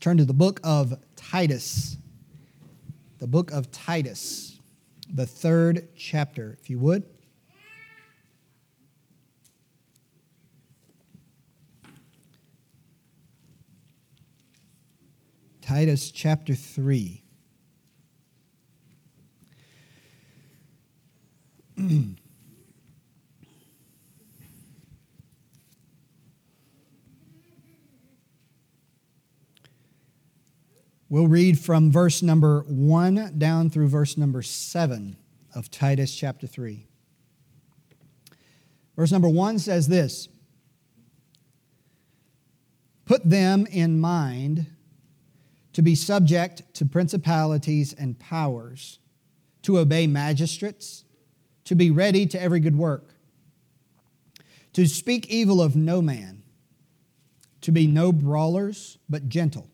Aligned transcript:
Turn 0.00 0.16
to 0.16 0.24
the 0.24 0.32
book 0.32 0.60
of 0.64 0.98
Titus. 1.14 1.98
The 3.18 3.26
book 3.26 3.50
of 3.50 3.70
Titus, 3.70 4.58
the 5.12 5.26
third 5.26 5.90
chapter, 5.94 6.56
if 6.58 6.70
you 6.70 6.78
would. 6.78 7.04
Titus 15.60 16.10
chapter 16.10 16.54
3. 16.54 17.22
We'll 31.10 31.26
read 31.26 31.58
from 31.58 31.90
verse 31.90 32.22
number 32.22 32.60
1 32.68 33.34
down 33.36 33.68
through 33.68 33.88
verse 33.88 34.16
number 34.16 34.42
7 34.42 35.16
of 35.52 35.68
Titus 35.68 36.14
chapter 36.14 36.46
3. 36.46 36.86
Verse 38.94 39.10
number 39.10 39.28
1 39.28 39.58
says 39.58 39.88
this 39.88 40.28
Put 43.06 43.28
them 43.28 43.66
in 43.66 43.98
mind 43.98 44.66
to 45.72 45.82
be 45.82 45.96
subject 45.96 46.62
to 46.74 46.86
principalities 46.86 47.92
and 47.92 48.16
powers, 48.20 49.00
to 49.62 49.80
obey 49.80 50.06
magistrates, 50.06 51.04
to 51.64 51.74
be 51.74 51.90
ready 51.90 52.24
to 52.24 52.40
every 52.40 52.60
good 52.60 52.78
work, 52.78 53.14
to 54.74 54.86
speak 54.86 55.26
evil 55.26 55.60
of 55.60 55.74
no 55.74 56.00
man, 56.00 56.44
to 57.62 57.72
be 57.72 57.88
no 57.88 58.12
brawlers, 58.12 58.96
but 59.08 59.28
gentle 59.28 59.69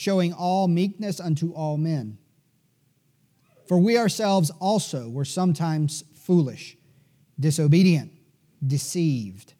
showing 0.00 0.32
all 0.32 0.66
meekness 0.66 1.20
unto 1.20 1.52
all 1.52 1.76
men. 1.76 2.16
For 3.68 3.76
we 3.78 3.98
ourselves 3.98 4.50
also 4.58 5.10
were 5.10 5.26
sometimes 5.26 6.04
foolish, 6.14 6.78
disobedient, 7.38 8.10
deceived, 8.66 9.52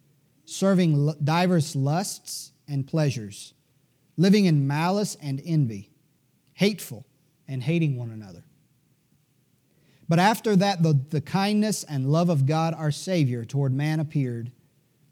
serving 0.46 1.12
divers 1.22 1.76
lusts 1.76 2.52
and 2.66 2.86
pleasures, 2.86 3.52
living 4.16 4.46
in 4.46 4.66
malice 4.66 5.14
and 5.20 5.42
envy, 5.44 5.90
hateful 6.54 7.04
and 7.46 7.62
hating 7.62 7.98
one 7.98 8.10
another. 8.10 8.42
But 10.08 10.20
after 10.20 10.56
that, 10.56 10.82
the, 10.82 10.98
the 11.10 11.20
kindness 11.20 11.84
and 11.84 12.10
love 12.10 12.30
of 12.30 12.46
God 12.46 12.72
our 12.72 12.90
Savior 12.90 13.44
toward 13.44 13.74
man 13.74 14.00
appeared, 14.00 14.52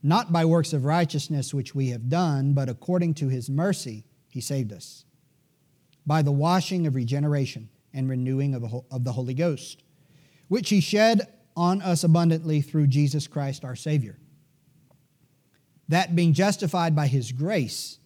not 0.02 0.32
by 0.32 0.46
works 0.46 0.72
of 0.72 0.86
righteousness 0.86 1.52
which 1.52 1.74
we 1.74 1.90
have 1.90 2.08
done, 2.08 2.54
but 2.54 2.70
according 2.70 3.12
to 3.14 3.28
his 3.28 3.50
mercy, 3.50 4.04
he 4.30 4.40
saved 4.40 4.72
us 4.72 5.04
by 6.08 6.22
the 6.22 6.32
washing 6.32 6.86
of 6.86 6.94
regeneration 6.94 7.68
and 7.92 8.08
renewing 8.08 8.54
of 8.54 9.04
the 9.04 9.12
Holy 9.12 9.34
Ghost, 9.34 9.82
which 10.48 10.70
He 10.70 10.80
shed 10.80 11.30
on 11.54 11.82
us 11.82 12.02
abundantly 12.02 12.62
through 12.62 12.86
Jesus 12.86 13.26
Christ 13.26 13.62
our 13.62 13.76
Savior. 13.76 14.18
That 15.88 16.16
being 16.16 16.32
justified 16.32 16.96
by 16.96 17.08
His 17.08 17.30
grace, 17.30 17.98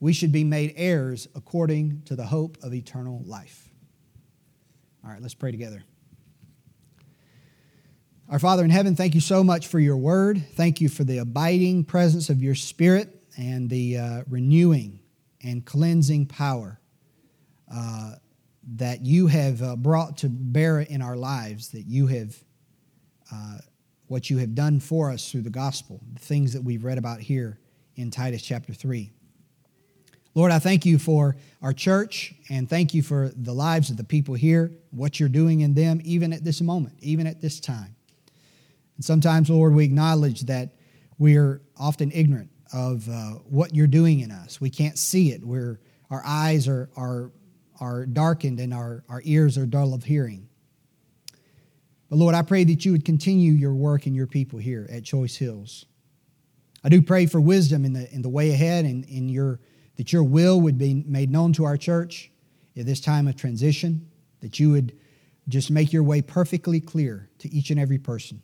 we 0.00 0.14
should 0.14 0.32
be 0.32 0.44
made 0.44 0.72
heirs 0.76 1.28
according 1.34 2.02
to 2.06 2.16
the 2.16 2.24
hope 2.24 2.56
of 2.62 2.72
eternal 2.72 3.22
life. 3.26 3.68
All 5.04 5.10
right, 5.10 5.20
let's 5.20 5.34
pray 5.34 5.50
together. 5.50 5.84
Our 8.30 8.38
Father 8.38 8.64
in 8.64 8.70
heaven, 8.70 8.96
thank 8.96 9.14
you 9.14 9.20
so 9.20 9.44
much 9.44 9.66
for 9.66 9.78
your 9.78 9.98
word. 9.98 10.42
Thank 10.54 10.80
you 10.80 10.88
for 10.88 11.04
the 11.04 11.18
abiding 11.18 11.84
presence 11.84 12.30
of 12.30 12.42
your 12.42 12.54
Spirit 12.54 13.22
and 13.36 13.68
the 13.68 13.98
uh, 13.98 14.22
renewing 14.26 15.00
and 15.42 15.66
cleansing 15.66 16.26
power 16.26 16.79
uh, 17.74 18.14
that 18.76 19.04
you 19.04 19.26
have 19.26 19.62
uh, 19.62 19.76
brought 19.76 20.18
to 20.18 20.28
bear 20.28 20.80
in 20.80 21.02
our 21.02 21.16
lives, 21.16 21.68
that 21.70 21.86
you 21.86 22.06
have, 22.06 22.36
uh, 23.32 23.58
what 24.06 24.28
you 24.28 24.38
have 24.38 24.54
done 24.54 24.80
for 24.80 25.10
us 25.10 25.30
through 25.30 25.42
the 25.42 25.50
gospel, 25.50 26.00
the 26.12 26.20
things 26.20 26.52
that 26.52 26.62
we've 26.62 26.84
read 26.84 26.98
about 26.98 27.20
here 27.20 27.58
in 27.96 28.10
Titus 28.10 28.42
chapter 28.42 28.72
3. 28.72 29.10
Lord, 30.34 30.52
I 30.52 30.58
thank 30.60 30.86
you 30.86 30.98
for 30.98 31.36
our 31.60 31.72
church 31.72 32.34
and 32.48 32.68
thank 32.68 32.94
you 32.94 33.02
for 33.02 33.32
the 33.34 33.52
lives 33.52 33.90
of 33.90 33.96
the 33.96 34.04
people 34.04 34.34
here, 34.34 34.70
what 34.90 35.18
you're 35.18 35.28
doing 35.28 35.60
in 35.60 35.74
them, 35.74 36.00
even 36.04 36.32
at 36.32 36.44
this 36.44 36.60
moment, 36.60 36.94
even 37.00 37.26
at 37.26 37.40
this 37.40 37.58
time. 37.58 37.96
And 38.96 39.04
sometimes, 39.04 39.50
Lord, 39.50 39.74
we 39.74 39.84
acknowledge 39.84 40.42
that 40.42 40.74
we're 41.18 41.62
often 41.76 42.12
ignorant 42.12 42.50
of 42.72 43.08
uh, 43.08 43.30
what 43.48 43.74
you're 43.74 43.88
doing 43.88 44.20
in 44.20 44.30
us. 44.30 44.60
We 44.60 44.70
can't 44.70 44.98
see 44.98 45.32
it. 45.32 45.44
We're, 45.44 45.80
our 46.10 46.22
eyes 46.24 46.68
are, 46.68 46.90
are 46.96 47.32
are 47.80 48.06
darkened 48.06 48.60
and 48.60 48.74
our, 48.74 49.04
our 49.08 49.22
ears 49.24 49.56
are 49.56 49.66
dull 49.66 49.94
of 49.94 50.04
hearing. 50.04 50.48
But 52.10 52.16
Lord, 52.16 52.34
I 52.34 52.42
pray 52.42 52.64
that 52.64 52.84
you 52.84 52.92
would 52.92 53.04
continue 53.04 53.52
your 53.52 53.74
work 53.74 54.06
in 54.06 54.14
your 54.14 54.26
people 54.26 54.58
here 54.58 54.86
at 54.90 55.04
Choice 55.04 55.36
Hills. 55.36 55.86
I 56.82 56.88
do 56.88 57.00
pray 57.00 57.26
for 57.26 57.40
wisdom 57.40 57.84
in 57.84 57.92
the, 57.92 58.12
in 58.12 58.22
the 58.22 58.28
way 58.28 58.50
ahead 58.50 58.84
and 58.84 59.04
in 59.04 59.28
your, 59.28 59.60
that 59.96 60.12
your 60.12 60.24
will 60.24 60.60
would 60.60 60.76
be 60.76 61.04
made 61.06 61.30
known 61.30 61.52
to 61.54 61.64
our 61.64 61.76
church 61.76 62.30
at 62.76 62.86
this 62.86 63.00
time 63.00 63.28
of 63.28 63.36
transition, 63.36 64.08
that 64.40 64.58
you 64.58 64.70
would 64.70 64.96
just 65.48 65.70
make 65.70 65.92
your 65.92 66.02
way 66.02 66.22
perfectly 66.22 66.80
clear 66.80 67.28
to 67.38 67.52
each 67.52 67.70
and 67.70 67.78
every 67.78 67.98
person. 67.98 68.42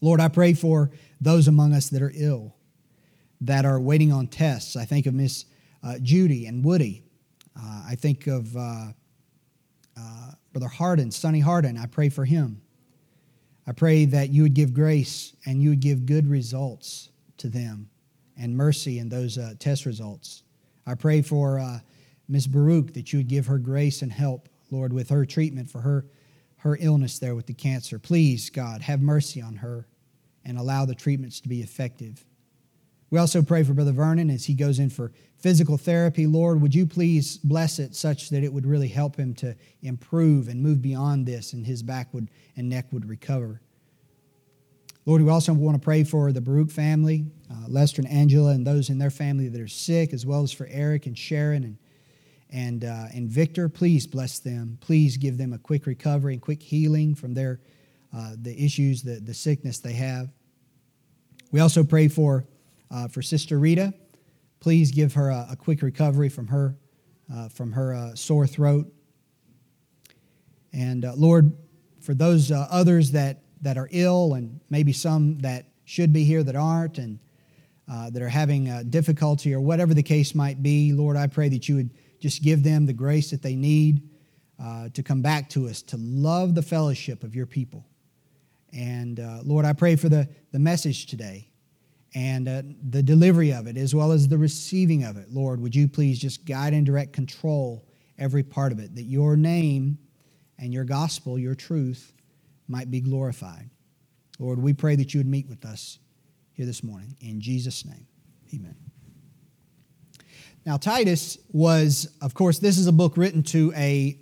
Lord, 0.00 0.20
I 0.20 0.28
pray 0.28 0.54
for 0.54 0.90
those 1.20 1.48
among 1.48 1.72
us 1.72 1.88
that 1.90 2.02
are 2.02 2.12
ill, 2.14 2.54
that 3.40 3.64
are 3.64 3.80
waiting 3.80 4.12
on 4.12 4.26
tests. 4.26 4.76
I 4.76 4.84
think 4.84 5.06
of 5.06 5.14
Miss 5.14 5.46
uh, 5.82 5.98
Judy 6.02 6.46
and 6.46 6.64
Woody 6.64 7.04
uh, 7.56 7.84
I 7.88 7.94
think 7.94 8.26
of 8.26 8.56
uh, 8.56 8.92
uh, 9.96 10.30
Brother 10.52 10.68
Harden, 10.68 11.10
Sonny 11.10 11.40
Harden. 11.40 11.78
I 11.78 11.86
pray 11.86 12.08
for 12.08 12.24
him. 12.24 12.60
I 13.66 13.72
pray 13.72 14.04
that 14.06 14.30
you 14.30 14.42
would 14.42 14.54
give 14.54 14.74
grace 14.74 15.34
and 15.46 15.62
you 15.62 15.70
would 15.70 15.80
give 15.80 16.06
good 16.06 16.28
results 16.28 17.10
to 17.38 17.48
them 17.48 17.88
and 18.36 18.56
mercy 18.56 18.98
in 18.98 19.08
those 19.08 19.38
uh, 19.38 19.54
test 19.58 19.86
results. 19.86 20.42
I 20.86 20.94
pray 20.94 21.22
for 21.22 21.58
uh, 21.58 21.80
Ms. 22.28 22.46
Baruch 22.46 22.92
that 22.94 23.12
you 23.12 23.20
would 23.20 23.28
give 23.28 23.46
her 23.46 23.58
grace 23.58 24.02
and 24.02 24.12
help, 24.12 24.48
Lord, 24.70 24.92
with 24.92 25.08
her 25.08 25.24
treatment 25.24 25.70
for 25.70 25.80
her, 25.80 26.06
her 26.58 26.76
illness 26.80 27.18
there 27.18 27.34
with 27.34 27.46
the 27.46 27.54
cancer. 27.54 27.98
Please, 27.98 28.50
God, 28.50 28.82
have 28.82 29.00
mercy 29.00 29.40
on 29.40 29.56
her 29.56 29.86
and 30.44 30.58
allow 30.58 30.84
the 30.84 30.94
treatments 30.94 31.40
to 31.40 31.48
be 31.48 31.62
effective. 31.62 32.24
We 33.14 33.20
also 33.20 33.42
pray 33.42 33.62
for 33.62 33.74
Brother 33.74 33.92
Vernon 33.92 34.28
as 34.28 34.46
he 34.46 34.54
goes 34.54 34.80
in 34.80 34.90
for 34.90 35.12
physical 35.38 35.78
therapy. 35.78 36.26
Lord, 36.26 36.60
would 36.60 36.74
you 36.74 36.84
please 36.84 37.38
bless 37.38 37.78
it 37.78 37.94
such 37.94 38.30
that 38.30 38.42
it 38.42 38.52
would 38.52 38.66
really 38.66 38.88
help 38.88 39.14
him 39.14 39.34
to 39.34 39.54
improve 39.82 40.48
and 40.48 40.60
move 40.60 40.82
beyond 40.82 41.24
this 41.24 41.52
and 41.52 41.64
his 41.64 41.80
back 41.80 42.12
would, 42.12 42.28
and 42.56 42.68
neck 42.68 42.86
would 42.90 43.08
recover. 43.08 43.60
Lord, 45.06 45.22
we 45.22 45.30
also 45.30 45.54
want 45.54 45.76
to 45.76 45.80
pray 45.80 46.02
for 46.02 46.32
the 46.32 46.40
Baruch 46.40 46.72
family, 46.72 47.26
uh, 47.48 47.68
Lester 47.68 48.02
and 48.02 48.10
Angela, 48.10 48.50
and 48.50 48.66
those 48.66 48.90
in 48.90 48.98
their 48.98 49.12
family 49.12 49.46
that 49.46 49.60
are 49.60 49.68
sick, 49.68 50.12
as 50.12 50.26
well 50.26 50.42
as 50.42 50.50
for 50.50 50.66
Eric 50.68 51.06
and 51.06 51.16
Sharon 51.16 51.62
and, 51.62 51.78
and, 52.50 52.84
uh, 52.84 53.14
and 53.14 53.28
Victor. 53.28 53.68
Please 53.68 54.08
bless 54.08 54.40
them. 54.40 54.76
Please 54.80 55.18
give 55.18 55.38
them 55.38 55.52
a 55.52 55.58
quick 55.58 55.86
recovery 55.86 56.32
and 56.32 56.42
quick 56.42 56.60
healing 56.60 57.14
from 57.14 57.34
their, 57.34 57.60
uh, 58.12 58.32
the 58.42 58.60
issues, 58.60 59.04
the, 59.04 59.20
the 59.20 59.34
sickness 59.34 59.78
they 59.78 59.92
have. 59.92 60.32
We 61.52 61.60
also 61.60 61.84
pray 61.84 62.08
for 62.08 62.44
uh, 62.94 63.08
for 63.08 63.22
Sister 63.22 63.58
Rita, 63.58 63.92
please 64.60 64.92
give 64.92 65.14
her 65.14 65.30
a, 65.30 65.48
a 65.50 65.56
quick 65.56 65.82
recovery 65.82 66.28
from 66.28 66.46
her, 66.46 66.76
uh, 67.32 67.48
from 67.48 67.72
her 67.72 67.92
uh, 67.92 68.14
sore 68.14 68.46
throat. 68.46 68.86
And 70.72 71.04
uh, 71.04 71.14
Lord, 71.16 71.52
for 72.00 72.14
those 72.14 72.52
uh, 72.52 72.68
others 72.70 73.10
that, 73.10 73.42
that 73.62 73.76
are 73.76 73.88
ill 73.90 74.34
and 74.34 74.60
maybe 74.70 74.92
some 74.92 75.38
that 75.40 75.66
should 75.84 76.12
be 76.12 76.24
here 76.24 76.44
that 76.44 76.54
aren't 76.54 76.98
and 76.98 77.18
uh, 77.90 78.10
that 78.10 78.22
are 78.22 78.28
having 78.28 78.88
difficulty 78.88 79.52
or 79.52 79.60
whatever 79.60 79.92
the 79.92 80.02
case 80.02 80.34
might 80.34 80.62
be, 80.62 80.92
Lord, 80.92 81.16
I 81.16 81.26
pray 81.26 81.50
that 81.50 81.68
you 81.68 81.76
would 81.76 81.90
just 82.20 82.42
give 82.42 82.62
them 82.62 82.86
the 82.86 82.94
grace 82.94 83.30
that 83.30 83.42
they 83.42 83.56
need 83.56 84.08
to 84.94 85.02
come 85.02 85.20
back 85.20 85.50
to 85.50 85.68
us, 85.68 85.82
to 85.82 85.98
love 85.98 86.54
the 86.54 86.62
fellowship 86.62 87.24
of 87.24 87.34
your 87.34 87.44
people. 87.44 87.84
And 88.72 89.20
Lord, 89.44 89.66
I 89.66 89.74
pray 89.74 89.96
for 89.96 90.08
the, 90.08 90.26
the 90.52 90.58
message 90.58 91.04
today 91.04 91.50
and 92.14 92.48
uh, 92.48 92.62
the 92.90 93.02
delivery 93.02 93.52
of 93.52 93.66
it 93.66 93.76
as 93.76 93.94
well 93.94 94.12
as 94.12 94.28
the 94.28 94.38
receiving 94.38 95.04
of 95.04 95.16
it. 95.16 95.30
Lord, 95.30 95.60
would 95.60 95.74
you 95.74 95.88
please 95.88 96.18
just 96.18 96.44
guide 96.44 96.72
and 96.72 96.86
direct 96.86 97.12
control 97.12 97.86
every 98.18 98.42
part 98.42 98.72
of 98.72 98.78
it, 98.78 98.94
that 98.94 99.04
your 99.04 99.36
name 99.36 99.98
and 100.58 100.72
your 100.72 100.84
gospel, 100.84 101.38
your 101.38 101.54
truth, 101.54 102.12
might 102.68 102.90
be 102.90 103.00
glorified. 103.00 103.68
Lord, 104.38 104.60
we 104.60 104.72
pray 104.72 104.96
that 104.96 105.12
you 105.12 105.20
would 105.20 105.26
meet 105.26 105.48
with 105.48 105.64
us 105.64 105.98
here 106.52 106.66
this 106.66 106.82
morning. 106.82 107.16
In 107.20 107.40
Jesus' 107.40 107.84
name, 107.84 108.06
amen. 108.54 108.76
Now, 110.64 110.76
Titus 110.76 111.38
was, 111.52 112.16
of 112.22 112.34
course, 112.34 112.58
this 112.58 112.78
is 112.78 112.86
a 112.86 112.92
book 112.92 113.16
written 113.16 113.42
to 113.44 113.72
a 113.76 114.18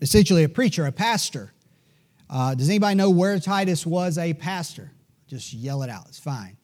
essentially 0.00 0.44
a 0.44 0.48
preacher, 0.48 0.86
a 0.86 0.92
pastor. 0.92 1.52
Uh, 2.28 2.54
does 2.54 2.68
anybody 2.68 2.94
know 2.94 3.10
where 3.10 3.38
Titus 3.40 3.86
was 3.86 4.18
a 4.18 4.34
pastor? 4.34 4.92
Just 5.26 5.52
yell 5.52 5.82
it 5.82 5.90
out. 5.90 6.04
It's 6.08 6.18
fine. 6.18 6.56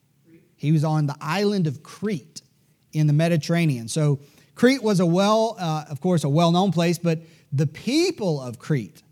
He 0.65 0.73
was 0.73 0.85
on 0.85 1.07
the 1.07 1.17
island 1.21 1.67
of 1.67 1.83
Crete 1.83 2.43
in 2.93 3.07
the 3.07 3.13
Mediterranean. 3.13 3.89
So, 3.89 4.21
Crete 4.55 4.83
was 4.83 5.01
a 5.01 5.07
well, 5.07 5.57
uh, 5.59 5.85
of 5.91 6.01
course, 6.01 6.25
a 6.25 6.29
well 6.29 6.53
known 6.53 6.73
place, 6.73 6.99
but 6.99 7.19
the 7.53 7.67
people 7.67 8.41
of 8.41 8.59
Crete 8.59 9.03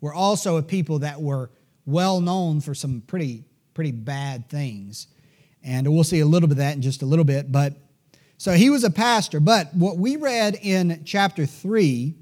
were 0.00 0.14
also 0.14 0.56
a 0.56 0.62
people 0.62 1.00
that 1.00 1.20
were 1.20 1.50
well 1.86 2.20
known 2.20 2.60
for 2.60 2.74
some 2.74 3.02
pretty, 3.06 3.44
pretty 3.74 3.92
bad 3.92 4.48
things. 4.48 5.08
And 5.62 5.92
we'll 5.92 6.04
see 6.04 6.20
a 6.20 6.26
little 6.26 6.48
bit 6.48 6.54
of 6.54 6.58
that 6.58 6.74
in 6.74 6.82
just 6.82 7.02
a 7.02 7.06
little 7.06 7.24
bit. 7.24 7.50
But 7.50 7.74
so 8.38 8.52
he 8.52 8.70
was 8.70 8.82
a 8.82 8.90
pastor. 8.90 9.38
But 9.38 9.72
what 9.74 9.98
we 9.98 10.16
read 10.16 10.58
in 10.60 11.02
chapter 11.04 11.46
3 11.46 12.14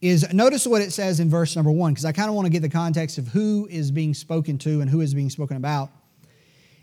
is 0.00 0.32
notice 0.32 0.66
what 0.66 0.80
it 0.80 0.92
says 0.92 1.20
in 1.20 1.28
verse 1.28 1.54
number 1.54 1.70
1, 1.70 1.92
because 1.92 2.06
I 2.06 2.12
kind 2.12 2.30
of 2.30 2.34
want 2.34 2.46
to 2.46 2.50
get 2.50 2.62
the 2.62 2.70
context 2.70 3.18
of 3.18 3.28
who 3.28 3.68
is 3.70 3.90
being 3.90 4.14
spoken 4.14 4.56
to 4.58 4.80
and 4.80 4.88
who 4.88 5.02
is 5.02 5.12
being 5.12 5.28
spoken 5.28 5.58
about. 5.58 5.90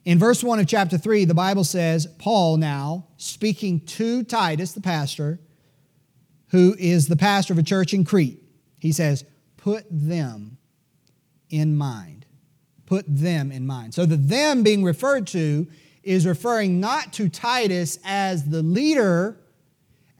In 0.07 0.19
verse 0.19 0.41
1 0.41 0.61
of 0.61 0.67
chapter 0.67 0.97
3, 0.97 1.25
the 1.25 1.33
Bible 1.33 1.65
says, 1.65 2.07
Paul 2.17 2.55
now 2.55 3.07
speaking 3.17 3.81
to 3.87 4.23
Titus, 4.23 4.71
the 4.71 4.79
pastor, 4.79 5.37
who 6.51 6.77
is 6.79 7.09
the 7.09 7.17
pastor 7.17 7.51
of 7.51 7.59
a 7.59 7.63
church 7.63 7.93
in 7.93 8.05
Crete, 8.05 8.41
he 8.79 8.93
says, 8.93 9.25
Put 9.57 9.85
them 9.91 10.59
in 11.49 11.75
mind. 11.75 12.25
Put 12.85 13.03
them 13.05 13.51
in 13.51 13.67
mind. 13.67 13.93
So 13.93 14.05
the 14.05 14.15
them 14.15 14.63
being 14.63 14.81
referred 14.81 15.27
to 15.27 15.67
is 16.03 16.25
referring 16.25 16.79
not 16.79 17.11
to 17.11 17.27
Titus 17.27 17.99
as 18.05 18.45
the 18.45 18.63
leader, 18.63 19.37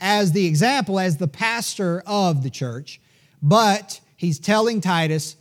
as 0.02 0.34
the 0.34 0.48
example, 0.48 1.00
as 1.00 1.16
the 1.16 1.30
pastor 1.30 2.04
of 2.06 2.44
the 2.44 2.50
church, 2.50 3.00
but 3.42 4.02
he's 4.18 4.38
telling 4.38 4.82
Titus 4.82 5.38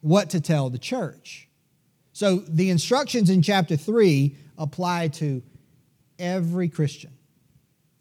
what 0.00 0.28
to 0.30 0.40
tell 0.40 0.70
the 0.70 0.78
church. 0.78 1.46
So 2.20 2.36
the 2.36 2.68
instructions 2.68 3.30
in 3.30 3.40
chapter 3.40 3.78
3 3.78 4.36
apply 4.58 5.08
to 5.08 5.42
every 6.18 6.68
Christian. 6.68 7.12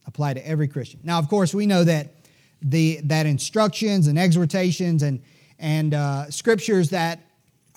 Apply 0.07 0.33
to 0.33 0.45
every 0.45 0.68
Christian. 0.68 1.00
Now, 1.06 1.19
of 1.19 1.30
course, 1.30 1.54
we 1.54 1.66
know 1.66 1.86
that 1.86 2.16
the 2.62 3.00
that 3.06 3.25
instructions 3.25 4.07
and 4.07 4.19
exhortations 4.19 5.04
and 5.04 5.21
and 5.57 5.94
uh, 5.94 6.30
scriptures 6.31 6.89
that 6.89 7.21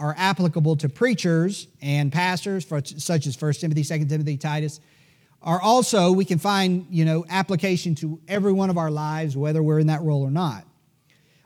are 0.00 0.16
applicable 0.18 0.74
to 0.78 0.88
preachers 0.88 1.68
and 1.80 2.12
pastors, 2.12 2.64
for, 2.64 2.82
such 2.84 3.28
as 3.28 3.40
1 3.40 3.52
Timothy, 3.52 3.84
2 3.84 4.06
Timothy, 4.06 4.36
Titus, 4.36 4.80
are 5.42 5.62
also, 5.62 6.10
we 6.10 6.24
can 6.24 6.40
find, 6.40 6.88
you 6.90 7.04
know, 7.04 7.24
application 7.30 7.94
to 7.94 8.20
every 8.26 8.52
one 8.52 8.68
of 8.68 8.76
our 8.76 8.90
lives, 8.90 9.36
whether 9.36 9.62
we're 9.62 9.78
in 9.78 9.86
that 9.86 10.02
role 10.02 10.22
or 10.22 10.30
not. 10.32 10.64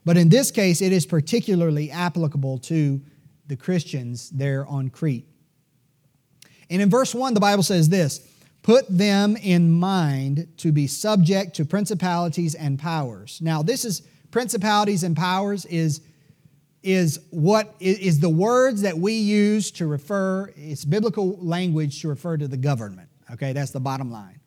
But 0.06 0.16
in 0.16 0.31
this 0.31 0.50
case, 0.50 0.81
it 0.81 0.93
is 0.93 1.04
particularly 1.04 1.90
applicable 1.90 2.60
to 2.60 3.02
the 3.46 3.56
Christians 3.56 4.31
there 4.31 4.66
on 4.66 4.90
Crete. 4.90 5.26
And 6.70 6.82
in 6.82 6.90
verse 6.90 7.14
1, 7.14 7.34
the 7.34 7.40
Bible 7.40 7.62
says 7.62 7.88
this 7.88 8.26
Put 8.62 8.87
them 8.88 9.37
in 9.37 9.70
mind 9.70 10.48
to 10.58 10.72
be 10.72 10.87
subject 10.87 11.54
to 11.56 11.64
principalities 11.64 12.54
and 12.54 12.78
powers. 12.78 13.40
Now, 13.40 13.62
this 13.62 13.84
is 13.84 14.02
principalities 14.31 15.02
and 15.02 15.16
powers 15.16 15.64
is 15.66 16.00
is 16.82 17.20
what 17.31 17.75
is 17.81 18.20
the 18.20 18.28
words 18.28 18.82
that 18.82 18.96
we 18.96 19.14
use 19.14 19.70
to 19.72 19.87
refer 19.87 20.52
it's 20.56 20.84
biblical 20.84 21.37
language 21.38 22.00
to 22.02 22.08
refer 22.08 22.37
to 22.37 22.46
the 22.46 22.56
government 22.56 23.08
okay 23.32 23.52
that's 23.52 23.72
the 23.72 23.81
bottom 23.81 24.10
line 24.12 24.38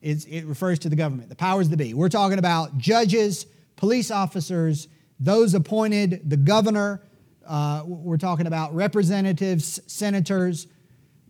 it's, 0.00 0.24
it 0.24 0.44
refers 0.46 0.78
to 0.78 0.88
the 0.88 0.96
government 0.96 1.28
the 1.28 1.36
powers 1.36 1.68
that 1.68 1.76
be 1.76 1.94
we're 1.94 2.08
talking 2.08 2.38
about 2.38 2.78
judges 2.78 3.46
police 3.76 4.10
officers 4.10 4.88
those 5.20 5.54
appointed 5.54 6.28
the 6.28 6.36
governor 6.36 7.00
uh, 7.46 7.82
we're 7.86 8.16
talking 8.16 8.46
about 8.46 8.74
representatives 8.74 9.80
senators 9.86 10.66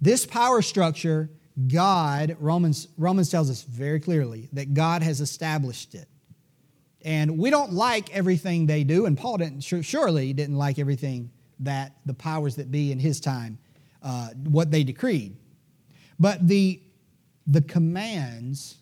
this 0.01 0.27
power 0.27 0.63
structure 0.63 1.31
god 1.69 2.37
romans 2.41 2.89
romans 2.97 3.31
tells 3.31 3.51
us 3.51 3.63
very 3.63 4.01
clearly 4.01 4.49
that 4.53 4.75
god 4.75 5.03
has 5.03 5.21
established 5.21 5.95
it 5.95 6.09
and 7.05 7.39
we 7.39 7.51
don't 7.51 7.73
like 7.73 8.15
everything 8.15 8.67
they 8.67 8.85
do, 8.85 9.07
and 9.07 9.19
Paul 9.19 9.39
didn't, 9.39 9.61
surely 9.61 10.33
didn't 10.33 10.57
like 10.57 10.79
everything 10.79 11.31
that 11.61 11.97
the 12.07 12.15
powers 12.15 12.57
that 12.57 12.71
be 12.71 12.93
in 12.93 12.99
his 12.99 13.21
time, 13.21 13.59
uh, 14.03 14.29
what 14.45 14.71
they 14.71 14.85
decreed. 14.85 15.37
But 16.19 16.47
the, 16.47 16.81
the 17.47 17.63
commands 17.63 18.77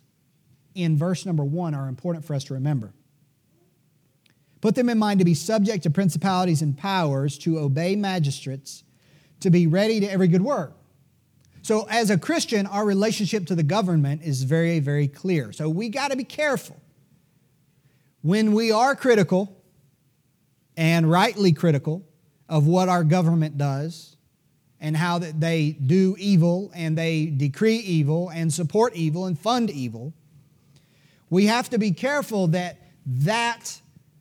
in 0.75 0.97
verse 0.97 1.25
number 1.25 1.45
one 1.45 1.75
are 1.75 1.89
important 1.89 2.25
for 2.25 2.35
us 2.35 2.45
to 2.45 2.55
remember. 2.55 2.93
Put 4.61 4.75
them 4.75 4.89
in 4.89 4.99
mind 4.99 5.21
to 5.21 5.25
be 5.25 5.35
subject 5.35 5.85
to 5.85 5.91
principalities 5.91 6.63
and 6.63 6.77
powers, 6.77 7.39
to 7.39 7.59
obey 7.59 7.97
magistrates, 7.97 8.85
to 9.41 9.51
be 9.51 9.67
ready 9.67 10.01
to 10.01 10.07
every 10.07 10.29
good 10.29 10.43
work. 10.43 10.77
So, 11.63 11.87
as 11.91 12.11
a 12.11 12.19
Christian, 12.19 12.67
our 12.67 12.85
relationship 12.85 13.47
to 13.47 13.55
the 13.55 13.63
government 13.63 14.23
is 14.23 14.43
very, 14.45 14.81
very 14.81 15.09
clear. 15.09 15.53
So, 15.53 15.69
we 15.69 15.89
got 15.89 16.11
to 16.11 16.17
be 16.17 16.25
careful 16.25 16.81
when 18.23 18.53
we 18.53 18.71
are 18.71 18.95
critical, 18.95 19.57
and 20.77 21.11
rightly 21.11 21.53
critical, 21.53 22.07
of 22.49 22.67
what 22.67 22.89
our 22.89 23.05
government 23.05 23.57
does 23.57 24.17
and 24.81 24.97
how 24.97 25.19
that 25.19 25.41
they 25.41 25.73
do 25.73 26.17
evil 26.19 26.71
and 26.75 26.97
they 26.99 27.27
decree 27.27 27.77
evil 27.77 28.31
and 28.31 28.53
support 28.53 28.95
evil 28.95 29.27
and 29.27 29.39
fund 29.39 29.71
evil, 29.71 30.13
we 31.29 31.47
have 31.47 31.71
to 31.71 31.79
be 31.79 31.93
careful 31.93 32.49
that 32.49 32.77
that 33.07 33.81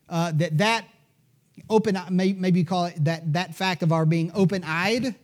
uh, 0.10 0.32
that 0.36 0.58
that 0.58 0.86
open 1.70 1.98
maybe 2.10 2.60
you 2.60 2.66
call 2.66 2.86
it 2.86 3.04
that 3.04 3.34
that 3.34 3.56
fact 3.56 3.84
of 3.84 3.92
our 3.92 4.06
being 4.06 4.32
open-eyed 4.34 5.16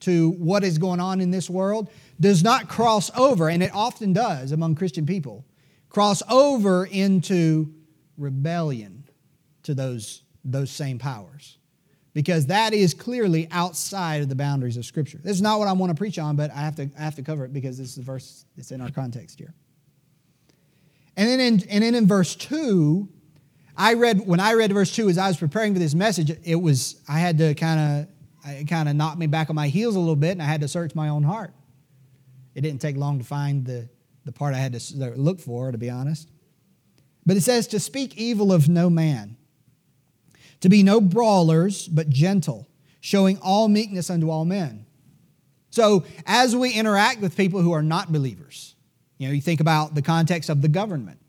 to 0.00 0.30
what 0.32 0.62
is 0.64 0.78
going 0.78 1.00
on 1.00 1.20
in 1.20 1.30
this 1.30 1.48
world 1.48 1.90
does 2.20 2.42
not 2.42 2.68
cross 2.68 3.10
over 3.16 3.48
and 3.48 3.62
it 3.62 3.70
often 3.74 4.12
does 4.12 4.52
among 4.52 4.74
christian 4.74 5.06
people 5.06 5.44
cross 5.88 6.22
over 6.28 6.84
into 6.84 7.72
rebellion 8.16 9.04
to 9.62 9.74
those, 9.74 10.22
those 10.44 10.70
same 10.70 10.98
powers. 10.98 11.58
Because 12.14 12.46
that 12.46 12.72
is 12.72 12.94
clearly 12.94 13.46
outside 13.50 14.22
of 14.22 14.28
the 14.28 14.34
boundaries 14.34 14.76
of 14.76 14.84
Scripture. 14.84 15.18
This 15.22 15.32
is 15.32 15.42
not 15.42 15.58
what 15.58 15.68
I 15.68 15.72
want 15.72 15.90
to 15.90 15.94
preach 15.94 16.18
on, 16.18 16.36
but 16.36 16.50
I 16.50 16.60
have 16.60 16.74
to, 16.76 16.90
I 16.98 17.02
have 17.02 17.14
to 17.16 17.22
cover 17.22 17.44
it 17.44 17.52
because 17.52 17.78
this 17.78 17.90
is 17.90 17.94
the 17.94 18.02
verse 18.02 18.44
that's 18.56 18.72
in 18.72 18.80
our 18.80 18.90
context 18.90 19.38
here. 19.38 19.54
And 21.16 21.28
then 21.28 21.40
in, 21.40 21.68
and 21.68 21.84
then 21.84 21.94
in 21.94 22.06
verse 22.06 22.34
2, 22.34 23.08
I 23.78 23.94
read, 23.94 24.26
when 24.26 24.40
I 24.40 24.54
read 24.54 24.72
verse 24.72 24.92
2, 24.94 25.08
as 25.08 25.18
I 25.18 25.28
was 25.28 25.36
preparing 25.36 25.72
for 25.72 25.78
this 25.78 25.94
message, 25.94 26.36
it 26.44 26.56
was, 26.56 27.00
I 27.08 27.20
had 27.20 27.38
to 27.38 27.54
kind 27.54 28.08
of, 28.44 28.66
kind 28.66 28.88
of 28.88 28.96
knocked 28.96 29.18
me 29.18 29.28
back 29.28 29.50
on 29.50 29.56
my 29.56 29.68
heels 29.68 29.94
a 29.94 30.00
little 30.00 30.16
bit, 30.16 30.32
and 30.32 30.42
I 30.42 30.46
had 30.46 30.62
to 30.62 30.68
search 30.68 30.96
my 30.96 31.08
own 31.08 31.22
heart. 31.22 31.52
It 32.56 32.62
didn't 32.62 32.80
take 32.80 32.96
long 32.96 33.18
to 33.18 33.24
find 33.24 33.64
the, 33.64 33.88
the 34.24 34.32
part 34.32 34.52
I 34.52 34.58
had 34.58 34.72
to 34.72 35.12
look 35.14 35.38
for, 35.38 35.70
to 35.70 35.78
be 35.78 35.88
honest. 35.88 36.28
But 37.24 37.36
it 37.36 37.42
says 37.42 37.68
to 37.68 37.78
speak 37.78 38.16
evil 38.16 38.52
of 38.52 38.68
no 38.68 38.90
man, 38.90 39.36
to 40.60 40.68
be 40.68 40.82
no 40.82 41.00
brawlers, 41.00 41.86
but 41.86 42.08
gentle, 42.08 42.66
showing 43.00 43.38
all 43.38 43.68
meekness 43.68 44.10
unto 44.10 44.28
all 44.28 44.44
men. 44.44 44.86
So 45.70 46.04
as 46.26 46.56
we 46.56 46.72
interact 46.72 47.20
with 47.20 47.36
people 47.36 47.62
who 47.62 47.70
are 47.70 47.82
not 47.82 48.10
believers, 48.10 48.74
you 49.18 49.28
know, 49.28 49.34
you 49.34 49.40
think 49.40 49.60
about 49.60 49.94
the 49.94 50.02
context 50.02 50.50
of 50.50 50.62
the 50.62 50.68
government, 50.68 51.20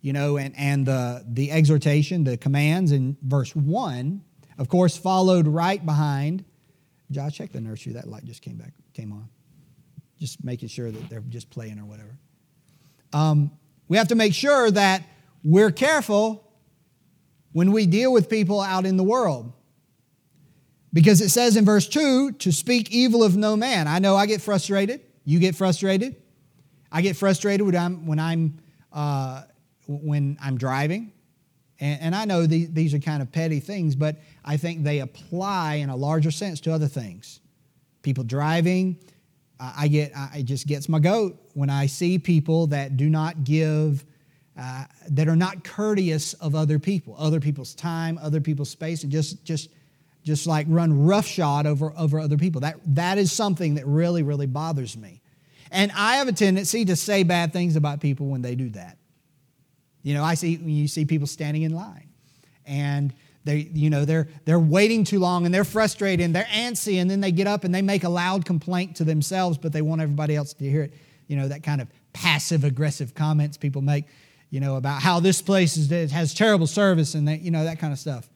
you 0.00 0.12
know, 0.12 0.36
and, 0.36 0.54
and 0.56 0.86
the, 0.86 1.24
the 1.28 1.50
exhortation, 1.50 2.24
the 2.24 2.36
commands 2.36 2.92
in 2.92 3.16
verse 3.22 3.54
1, 3.54 4.22
of 4.58 4.68
course, 4.68 4.96
followed 4.96 5.46
right 5.46 5.84
behind. 5.84 6.44
Josh, 7.10 7.36
check 7.36 7.52
the 7.52 7.60
nursery. 7.60 7.94
That 7.94 8.08
light 8.08 8.24
just 8.24 8.42
came 8.42 8.56
back, 8.56 8.72
came 8.94 9.12
on. 9.12 9.28
Just 10.18 10.44
making 10.44 10.68
sure 10.68 10.90
that 10.90 11.08
they're 11.08 11.20
just 11.20 11.50
playing 11.50 11.78
or 11.78 11.84
whatever. 11.84 12.18
Um, 13.12 13.50
we 13.88 13.96
have 13.96 14.08
to 14.08 14.14
make 14.14 14.34
sure 14.34 14.70
that 14.70 15.02
we're 15.42 15.72
careful 15.72 16.46
when 17.52 17.72
we 17.72 17.86
deal 17.86 18.12
with 18.12 18.28
people 18.28 18.60
out 18.60 18.86
in 18.86 18.96
the 18.96 19.02
world. 19.02 19.52
Because 20.92 21.20
it 21.20 21.28
says 21.28 21.56
in 21.56 21.64
verse 21.64 21.88
2 21.88 22.32
to 22.32 22.52
speak 22.52 22.90
evil 22.90 23.22
of 23.22 23.36
no 23.36 23.56
man. 23.56 23.86
I 23.86 23.98
know 23.98 24.16
I 24.16 24.26
get 24.26 24.40
frustrated. 24.40 25.00
You 25.24 25.38
get 25.38 25.54
frustrated. 25.54 26.16
I 26.90 27.02
get 27.02 27.16
frustrated 27.16 27.64
when 27.64 27.76
I'm, 27.76 28.06
when 28.06 28.18
I'm, 28.18 28.58
uh, 28.92 29.42
when 29.98 30.38
I'm 30.40 30.56
driving. 30.56 31.12
And, 31.80 32.00
and 32.00 32.14
I 32.14 32.24
know 32.24 32.46
the, 32.46 32.66
these 32.66 32.94
are 32.94 32.98
kind 32.98 33.22
of 33.22 33.32
petty 33.32 33.60
things, 33.60 33.96
but 33.96 34.16
I 34.44 34.56
think 34.56 34.84
they 34.84 35.00
apply 35.00 35.76
in 35.76 35.90
a 35.90 35.96
larger 35.96 36.30
sense 36.30 36.60
to 36.60 36.72
other 36.72 36.88
things. 36.88 37.40
People 38.02 38.24
driving, 38.24 38.98
I 39.58 39.88
get, 39.88 40.12
it 40.34 40.44
just 40.44 40.66
gets 40.66 40.88
my 40.88 40.98
goat 40.98 41.38
when 41.54 41.68
I 41.68 41.86
see 41.86 42.18
people 42.18 42.68
that 42.68 42.96
do 42.96 43.10
not 43.10 43.44
give, 43.44 44.04
uh, 44.58 44.84
that 45.10 45.28
are 45.28 45.36
not 45.36 45.64
courteous 45.64 46.32
of 46.34 46.54
other 46.54 46.78
people, 46.78 47.14
other 47.18 47.40
people's 47.40 47.74
time, 47.74 48.18
other 48.22 48.40
people's 48.40 48.70
space, 48.70 49.02
and 49.02 49.12
just, 49.12 49.44
just, 49.44 49.70
just 50.22 50.46
like 50.46 50.66
run 50.68 51.04
roughshod 51.04 51.66
over, 51.66 51.92
over 51.96 52.20
other 52.20 52.38
people. 52.38 52.62
That, 52.62 52.76
that 52.94 53.18
is 53.18 53.32
something 53.32 53.74
that 53.74 53.86
really, 53.86 54.22
really 54.22 54.46
bothers 54.46 54.96
me. 54.96 55.20
And 55.70 55.92
I 55.94 56.16
have 56.16 56.28
a 56.28 56.32
tendency 56.32 56.84
to 56.86 56.96
say 56.96 57.22
bad 57.22 57.52
things 57.52 57.76
about 57.76 58.00
people 58.00 58.26
when 58.26 58.42
they 58.42 58.54
do 58.54 58.70
that. 58.70 58.96
You 60.02 60.14
know, 60.14 60.24
I 60.24 60.34
see, 60.34 60.56
you 60.56 60.88
see 60.88 61.04
people 61.04 61.26
standing 61.26 61.62
in 61.62 61.74
line 61.74 62.08
and 62.66 63.12
they, 63.44 63.70
you 63.72 63.90
know, 63.90 64.04
they're, 64.04 64.28
they're 64.44 64.60
waiting 64.60 65.04
too 65.04 65.18
long 65.18 65.44
and 65.44 65.54
they're 65.54 65.64
frustrated 65.64 66.24
and 66.24 66.34
they're 66.34 66.44
antsy 66.44 67.00
and 67.00 67.10
then 67.10 67.20
they 67.20 67.32
get 67.32 67.46
up 67.46 67.64
and 67.64 67.74
they 67.74 67.82
make 67.82 68.04
a 68.04 68.08
loud 68.08 68.44
complaint 68.44 68.96
to 68.96 69.04
themselves, 69.04 69.58
but 69.58 69.72
they 69.72 69.82
want 69.82 70.00
everybody 70.00 70.36
else 70.36 70.52
to 70.54 70.68
hear 70.68 70.82
it. 70.82 70.94
You 71.26 71.36
know, 71.36 71.48
that 71.48 71.62
kind 71.62 71.80
of 71.80 71.88
passive 72.12 72.64
aggressive 72.64 73.14
comments 73.14 73.56
people 73.56 73.82
make, 73.82 74.06
you 74.50 74.60
know, 74.60 74.76
about 74.76 75.00
how 75.00 75.20
this 75.20 75.40
place 75.40 75.76
is, 75.76 76.10
has 76.10 76.34
terrible 76.34 76.66
service 76.66 77.14
and 77.14 77.28
that, 77.28 77.40
you 77.40 77.50
know, 77.50 77.64
that 77.64 77.78
kind 77.78 77.92
of 77.92 77.98
stuff. 77.98 78.28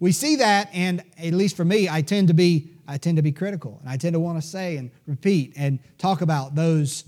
We 0.00 0.10
see 0.10 0.36
that, 0.36 0.68
and 0.72 1.04
at 1.16 1.32
least 1.32 1.56
for 1.56 1.64
me, 1.64 1.88
I 1.88 2.02
tend 2.02 2.26
to 2.26 2.34
be 2.34 2.70
I 2.88 2.98
tend 2.98 3.18
to 3.18 3.22
be 3.22 3.30
critical, 3.30 3.78
and 3.80 3.88
I 3.88 3.96
tend 3.96 4.14
to 4.14 4.20
want 4.20 4.42
to 4.42 4.46
say 4.46 4.76
and 4.76 4.90
repeat 5.06 5.52
and 5.56 5.78
talk 5.96 6.22
about 6.22 6.56
those 6.56 7.04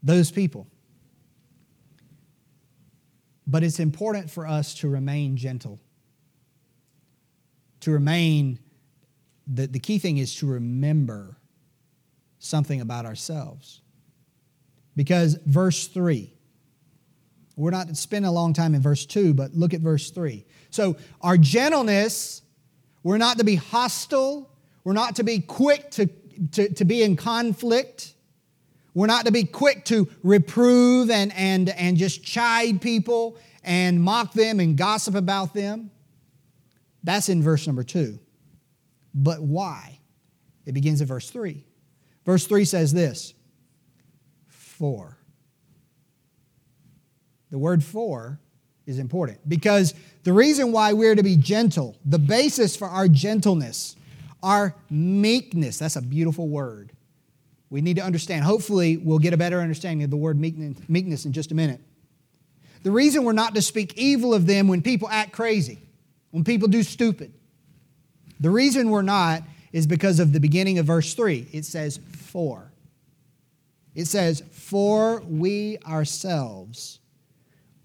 those 0.00 0.30
people. 0.30 0.68
But 3.46 3.62
it's 3.62 3.78
important 3.78 4.30
for 4.30 4.46
us 4.46 4.74
to 4.76 4.88
remain 4.88 5.36
gentle. 5.36 5.80
To 7.80 7.92
remain, 7.92 8.58
the, 9.46 9.66
the 9.66 9.78
key 9.78 9.98
thing 9.98 10.18
is 10.18 10.34
to 10.36 10.46
remember 10.46 11.36
something 12.38 12.80
about 12.80 13.06
ourselves. 13.06 13.80
Because 14.96 15.38
verse 15.46 15.86
3, 15.86 16.32
we're 17.54 17.70
not 17.70 17.96
spending 17.96 18.28
a 18.28 18.32
long 18.32 18.52
time 18.52 18.74
in 18.74 18.82
verse 18.82 19.06
2, 19.06 19.34
but 19.34 19.54
look 19.54 19.74
at 19.74 19.80
verse 19.80 20.10
3. 20.10 20.44
So, 20.70 20.96
our 21.20 21.38
gentleness, 21.38 22.42
we're 23.02 23.18
not 23.18 23.38
to 23.38 23.44
be 23.44 23.54
hostile, 23.54 24.50
we're 24.84 24.92
not 24.92 25.16
to 25.16 25.22
be 25.22 25.40
quick 25.40 25.90
to, 25.92 26.06
to, 26.52 26.72
to 26.74 26.84
be 26.84 27.02
in 27.02 27.16
conflict. 27.16 28.14
We're 28.96 29.06
not 29.06 29.26
to 29.26 29.30
be 29.30 29.44
quick 29.44 29.84
to 29.86 30.08
reprove 30.22 31.10
and, 31.10 31.30
and, 31.34 31.68
and 31.68 31.98
just 31.98 32.24
chide 32.24 32.80
people 32.80 33.36
and 33.62 34.02
mock 34.02 34.32
them 34.32 34.58
and 34.58 34.74
gossip 34.74 35.14
about 35.14 35.52
them. 35.52 35.90
That's 37.04 37.28
in 37.28 37.42
verse 37.42 37.66
number 37.66 37.82
two. 37.82 38.18
But 39.12 39.42
why? 39.42 39.98
It 40.64 40.72
begins 40.72 41.02
in 41.02 41.08
verse 41.08 41.28
three. 41.28 41.66
Verse 42.24 42.46
three 42.46 42.64
says 42.64 42.90
this 42.94 43.34
for. 44.48 45.18
The 47.50 47.58
word 47.58 47.84
for 47.84 48.40
is 48.86 48.98
important 48.98 49.46
because 49.46 49.92
the 50.24 50.32
reason 50.32 50.72
why 50.72 50.94
we're 50.94 51.14
to 51.14 51.22
be 51.22 51.36
gentle, 51.36 51.98
the 52.06 52.18
basis 52.18 52.74
for 52.74 52.88
our 52.88 53.08
gentleness, 53.08 53.94
our 54.42 54.74
meekness, 54.88 55.78
that's 55.78 55.96
a 55.96 56.02
beautiful 56.02 56.48
word 56.48 56.92
we 57.70 57.80
need 57.80 57.96
to 57.96 58.02
understand. 58.02 58.44
Hopefully, 58.44 58.96
we'll 58.96 59.18
get 59.18 59.32
a 59.32 59.36
better 59.36 59.60
understanding 59.60 60.04
of 60.04 60.10
the 60.10 60.16
word 60.16 60.38
meekness 60.38 61.24
in 61.24 61.32
just 61.32 61.50
a 61.52 61.54
minute. 61.54 61.80
The 62.82 62.90
reason 62.90 63.24
we're 63.24 63.32
not 63.32 63.54
to 63.56 63.62
speak 63.62 63.94
evil 63.96 64.32
of 64.32 64.46
them 64.46 64.68
when 64.68 64.82
people 64.82 65.08
act 65.08 65.32
crazy, 65.32 65.78
when 66.30 66.44
people 66.44 66.68
do 66.68 66.82
stupid, 66.82 67.32
the 68.38 68.50
reason 68.50 68.90
we're 68.90 69.02
not 69.02 69.42
is 69.72 69.86
because 69.86 70.20
of 70.20 70.32
the 70.32 70.40
beginning 70.40 70.78
of 70.78 70.86
verse 70.86 71.14
3. 71.14 71.48
It 71.52 71.64
says, 71.64 71.98
For. 72.16 72.70
It 73.94 74.06
says, 74.06 74.42
For 74.52 75.20
we 75.20 75.78
ourselves 75.86 77.00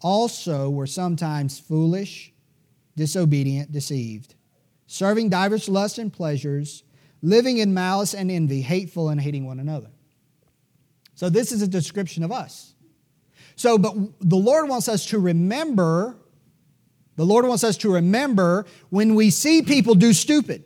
also 0.01 0.69
were 0.69 0.87
sometimes 0.87 1.59
foolish, 1.59 2.31
disobedient, 2.95 3.71
deceived, 3.71 4.35
serving 4.87 5.29
divers 5.29 5.69
lusts 5.69 5.97
and 5.97 6.11
pleasures 6.11 6.83
living 7.21 7.57
in 7.57 7.73
malice 7.73 8.13
and 8.13 8.31
envy, 8.31 8.61
hateful 8.61 9.09
and 9.09 9.19
hating 9.21 9.45
one 9.45 9.59
another. 9.59 9.89
So, 11.15 11.29
this 11.29 11.51
is 11.51 11.61
a 11.61 11.67
description 11.67 12.23
of 12.23 12.31
us. 12.31 12.73
So, 13.55 13.77
but 13.77 13.95
the 14.19 14.37
Lord 14.37 14.69
wants 14.69 14.87
us 14.87 15.05
to 15.07 15.19
remember, 15.19 16.17
the 17.15 17.25
Lord 17.25 17.45
wants 17.45 17.63
us 17.63 17.77
to 17.77 17.93
remember 17.93 18.65
when 18.89 19.15
we 19.15 19.29
see 19.29 19.61
people 19.61 19.93
do 19.93 20.13
stupid. 20.13 20.63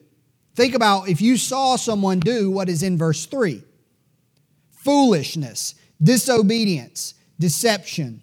Think 0.56 0.74
about 0.74 1.10
if 1.10 1.22
you 1.22 1.36
saw 1.36 1.76
someone 1.76 2.20
do 2.20 2.50
what 2.50 2.70
is 2.70 2.84
in 2.84 2.98
verse 2.98 3.26
3 3.26 3.64
foolishness, 4.72 5.76
disobedience, 6.02 7.16
deception, 7.40 8.22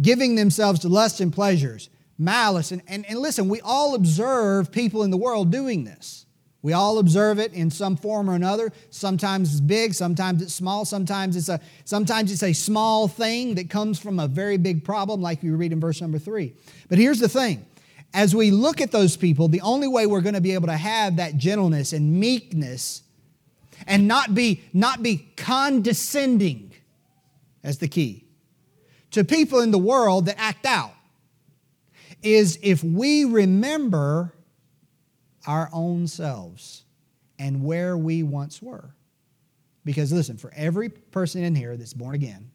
giving 0.00 0.34
themselves 0.34 0.80
to 0.80 0.88
lust 0.88 1.20
and 1.20 1.32
pleasures, 1.32 1.90
malice. 2.18 2.72
And, 2.72 2.82
and, 2.88 3.04
and 3.06 3.18
listen, 3.18 3.48
we 3.48 3.60
all 3.60 3.94
observe 3.94 4.72
people 4.72 5.02
in 5.02 5.10
the 5.10 5.16
world 5.16 5.52
doing 5.52 5.84
this. 5.84 6.26
We 6.62 6.74
all 6.74 6.98
observe 6.98 7.38
it 7.38 7.54
in 7.54 7.70
some 7.70 7.96
form 7.96 8.28
or 8.28 8.34
another. 8.34 8.70
Sometimes 8.90 9.52
it's 9.52 9.60
big, 9.60 9.94
sometimes 9.94 10.42
it's 10.42 10.52
small, 10.52 10.84
sometimes 10.84 11.36
it's 11.36 11.48
a 11.48 11.60
sometimes 11.84 12.30
it's 12.30 12.42
a 12.42 12.52
small 12.52 13.08
thing 13.08 13.54
that 13.54 13.70
comes 13.70 13.98
from 13.98 14.20
a 14.20 14.28
very 14.28 14.58
big 14.58 14.84
problem 14.84 15.22
like 15.22 15.42
we 15.42 15.50
read 15.50 15.72
in 15.72 15.80
verse 15.80 16.00
number 16.00 16.18
3. 16.18 16.52
But 16.88 16.98
here's 16.98 17.18
the 17.18 17.28
thing. 17.28 17.64
As 18.12 18.34
we 18.34 18.50
look 18.50 18.80
at 18.80 18.90
those 18.90 19.16
people, 19.16 19.48
the 19.48 19.60
only 19.62 19.88
way 19.88 20.06
we're 20.06 20.20
going 20.20 20.34
to 20.34 20.40
be 20.40 20.52
able 20.52 20.66
to 20.66 20.76
have 20.76 21.16
that 21.16 21.36
gentleness 21.38 21.92
and 21.92 22.20
meekness 22.20 23.04
and 23.86 24.06
not 24.06 24.34
be 24.34 24.62
not 24.74 25.02
be 25.02 25.28
condescending 25.36 26.72
as 27.62 27.78
the 27.78 27.88
key 27.88 28.24
to 29.12 29.24
people 29.24 29.60
in 29.60 29.70
the 29.70 29.78
world 29.78 30.26
that 30.26 30.38
act 30.38 30.66
out 30.66 30.92
is 32.22 32.58
if 32.62 32.84
we 32.84 33.24
remember 33.24 34.34
our 35.50 35.68
own 35.72 36.06
selves 36.06 36.84
and 37.40 37.64
where 37.64 37.98
we 37.98 38.22
once 38.22 38.62
were. 38.62 38.94
Because 39.84 40.12
listen, 40.12 40.36
for 40.36 40.52
every 40.54 40.88
person 40.88 41.42
in 41.42 41.56
here 41.56 41.76
that's 41.76 41.92
born 41.92 42.14
again, 42.14 42.52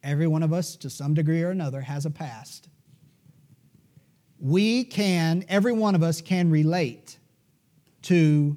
every 0.00 0.28
one 0.28 0.44
of 0.44 0.52
us 0.52 0.76
to 0.76 0.88
some 0.88 1.14
degree 1.14 1.42
or 1.42 1.50
another 1.50 1.80
has 1.80 2.06
a 2.06 2.10
past. 2.10 2.68
We 4.38 4.84
can, 4.84 5.44
every 5.48 5.72
one 5.72 5.96
of 5.96 6.04
us 6.04 6.20
can 6.20 6.48
relate 6.48 7.18
to 8.02 8.56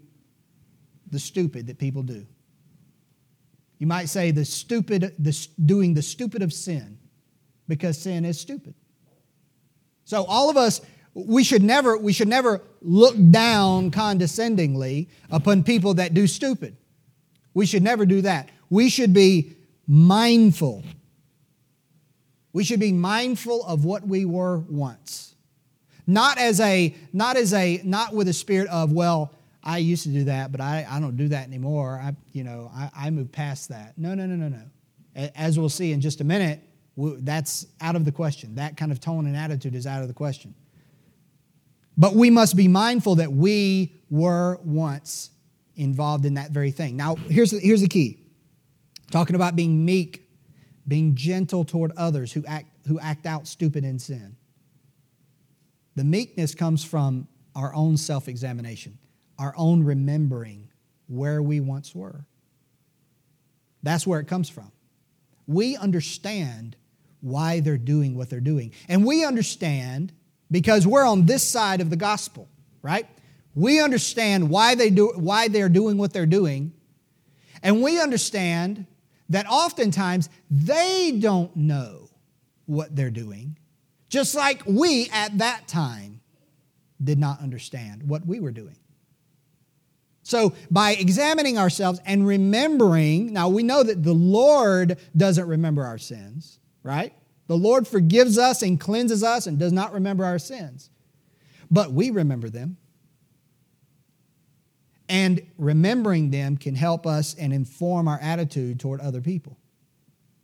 the 1.09 1.17
stupid 1.17 1.65
that 1.67 1.79
people 1.79 2.03
do. 2.03 2.23
You 3.79 3.87
might 3.87 4.09
say 4.09 4.29
the 4.29 4.45
stupid, 4.45 5.15
the, 5.17 5.47
doing 5.65 5.95
the 5.95 6.03
stupid 6.03 6.43
of 6.43 6.53
sin, 6.53 6.99
because 7.67 7.97
sin 7.97 8.25
is 8.25 8.39
stupid. 8.39 8.75
So 10.05 10.23
all 10.25 10.51
of 10.51 10.57
us 10.57 10.81
we 11.25 11.43
should 11.43 11.63
never 11.63 11.97
we 11.97 12.13
should 12.13 12.27
never 12.27 12.61
look 12.81 13.15
down 13.31 13.89
condescendingly 13.89 15.09
upon 15.31 15.63
people 15.63 15.95
that 15.95 16.13
do 16.13 16.27
stupid. 16.27 16.77
We 17.55 17.65
should 17.65 17.81
never 17.81 18.05
do 18.05 18.21
that. 18.21 18.49
We 18.69 18.89
should 18.89 19.13
be 19.13 19.55
mindful. 19.87 20.83
We 22.53 22.63
should 22.63 22.79
be 22.79 22.91
mindful 22.91 23.65
of 23.65 23.83
what 23.83 24.05
we 24.05 24.25
were 24.25 24.59
once. 24.59 25.33
Not 26.05 26.37
as 26.37 26.59
a 26.59 26.95
not 27.13 27.35
as 27.35 27.51
a 27.51 27.81
not 27.83 28.13
with 28.13 28.27
a 28.27 28.33
spirit 28.33 28.69
of 28.69 28.91
well 28.91 29.33
i 29.63 29.79
used 29.79 30.03
to 30.03 30.09
do 30.09 30.23
that 30.25 30.51
but 30.51 30.61
i, 30.61 30.85
I 30.89 30.99
don't 30.99 31.17
do 31.17 31.29
that 31.29 31.47
anymore. 31.47 31.99
I 32.01 32.15
you 32.31 32.43
know 32.43 32.71
I, 32.75 32.91
I 32.95 33.09
moved 33.09 33.31
past 33.31 33.69
that. 33.69 33.97
No 33.97 34.13
no 34.13 34.27
no 34.27 34.35
no 34.35 34.49
no. 34.49 35.29
As 35.35 35.57
we'll 35.57 35.69
see 35.69 35.93
in 35.93 36.01
just 36.01 36.21
a 36.21 36.23
minute 36.23 36.61
that's 36.95 37.65
out 37.81 37.95
of 37.95 38.05
the 38.05 38.11
question. 38.11 38.55
That 38.55 38.77
kind 38.77 38.91
of 38.91 38.99
tone 38.99 39.25
and 39.25 39.35
attitude 39.35 39.73
is 39.73 39.87
out 39.87 40.03
of 40.03 40.07
the 40.07 40.13
question 40.13 40.53
but 41.97 42.13
we 42.13 42.29
must 42.29 42.55
be 42.55 42.67
mindful 42.67 43.15
that 43.15 43.31
we 43.31 43.93
were 44.09 44.59
once 44.63 45.31
involved 45.75 46.25
in 46.25 46.35
that 46.35 46.51
very 46.51 46.71
thing. 46.71 46.95
Now, 46.95 47.15
here's 47.15 47.51
the, 47.51 47.59
here's 47.59 47.81
the 47.81 47.87
key 47.87 48.19
talking 49.11 49.35
about 49.35 49.55
being 49.55 49.85
meek, 49.85 50.29
being 50.87 51.15
gentle 51.15 51.63
toward 51.65 51.91
others 51.97 52.31
who 52.31 52.45
act, 52.45 52.67
who 52.87 52.99
act 52.99 53.25
out 53.25 53.47
stupid 53.47 53.83
in 53.83 53.99
sin. 53.99 54.35
The 55.95 56.03
meekness 56.03 56.53
comes 56.53 56.83
from 56.83 57.27
our 57.55 57.73
own 57.73 57.97
self 57.97 58.27
examination, 58.27 58.97
our 59.39 59.53
own 59.57 59.83
remembering 59.83 60.69
where 61.07 61.41
we 61.41 61.59
once 61.59 61.95
were. 61.95 62.25
That's 63.81 64.05
where 64.05 64.19
it 64.19 64.27
comes 64.27 64.49
from. 64.49 64.71
We 65.47 65.77
understand 65.77 66.75
why 67.21 67.61
they're 67.61 67.77
doing 67.77 68.15
what 68.15 68.29
they're 68.29 68.39
doing. 68.39 68.73
And 68.87 69.05
we 69.05 69.25
understand 69.25 70.13
because 70.49 70.87
we're 70.87 71.05
on 71.05 71.25
this 71.25 71.43
side 71.43 71.81
of 71.81 71.89
the 71.89 71.95
gospel, 71.95 72.47
right? 72.81 73.07
We 73.55 73.79
understand 73.79 74.49
why, 74.49 74.75
they 74.75 74.89
do, 74.89 75.13
why 75.15 75.47
they're 75.47 75.69
doing 75.69 75.97
what 75.97 76.13
they're 76.13 76.25
doing, 76.25 76.73
and 77.63 77.81
we 77.81 77.99
understand 77.99 78.85
that 79.29 79.45
oftentimes 79.49 80.29
they 80.49 81.17
don't 81.19 81.55
know 81.55 82.09
what 82.65 82.95
they're 82.95 83.09
doing, 83.09 83.57
just 84.09 84.35
like 84.35 84.61
we 84.65 85.09
at 85.11 85.37
that 85.39 85.67
time 85.67 86.21
did 87.03 87.19
not 87.19 87.41
understand 87.41 88.03
what 88.03 88.25
we 88.25 88.39
were 88.39 88.51
doing. 88.51 88.77
So, 90.23 90.53
by 90.69 90.91
examining 90.91 91.57
ourselves 91.57 92.01
and 92.05 92.27
remembering, 92.27 93.31
now 93.31 93.47
we 93.47 93.63
know 93.63 93.81
that 93.81 94.03
the 94.03 94.13
Lord 94.13 94.97
doesn't 95.15 95.47
remember 95.47 95.85
our 95.85 95.97
sins, 95.97 96.59
right? 96.83 97.13
The 97.47 97.57
Lord 97.57 97.87
forgives 97.87 98.37
us 98.37 98.61
and 98.61 98.79
cleanses 98.79 99.23
us 99.23 99.47
and 99.47 99.57
does 99.57 99.71
not 99.71 99.93
remember 99.93 100.25
our 100.25 100.39
sins. 100.39 100.89
But 101.71 101.91
we 101.91 102.11
remember 102.11 102.49
them. 102.49 102.77
And 105.09 105.41
remembering 105.57 106.31
them 106.31 106.57
can 106.57 106.75
help 106.75 107.07
us 107.07 107.33
and 107.33 107.53
inform 107.53 108.09
our 108.09 108.19
attitude 108.21 108.79
toward 108.79 108.99
other 108.99 109.21
people. 109.21 109.57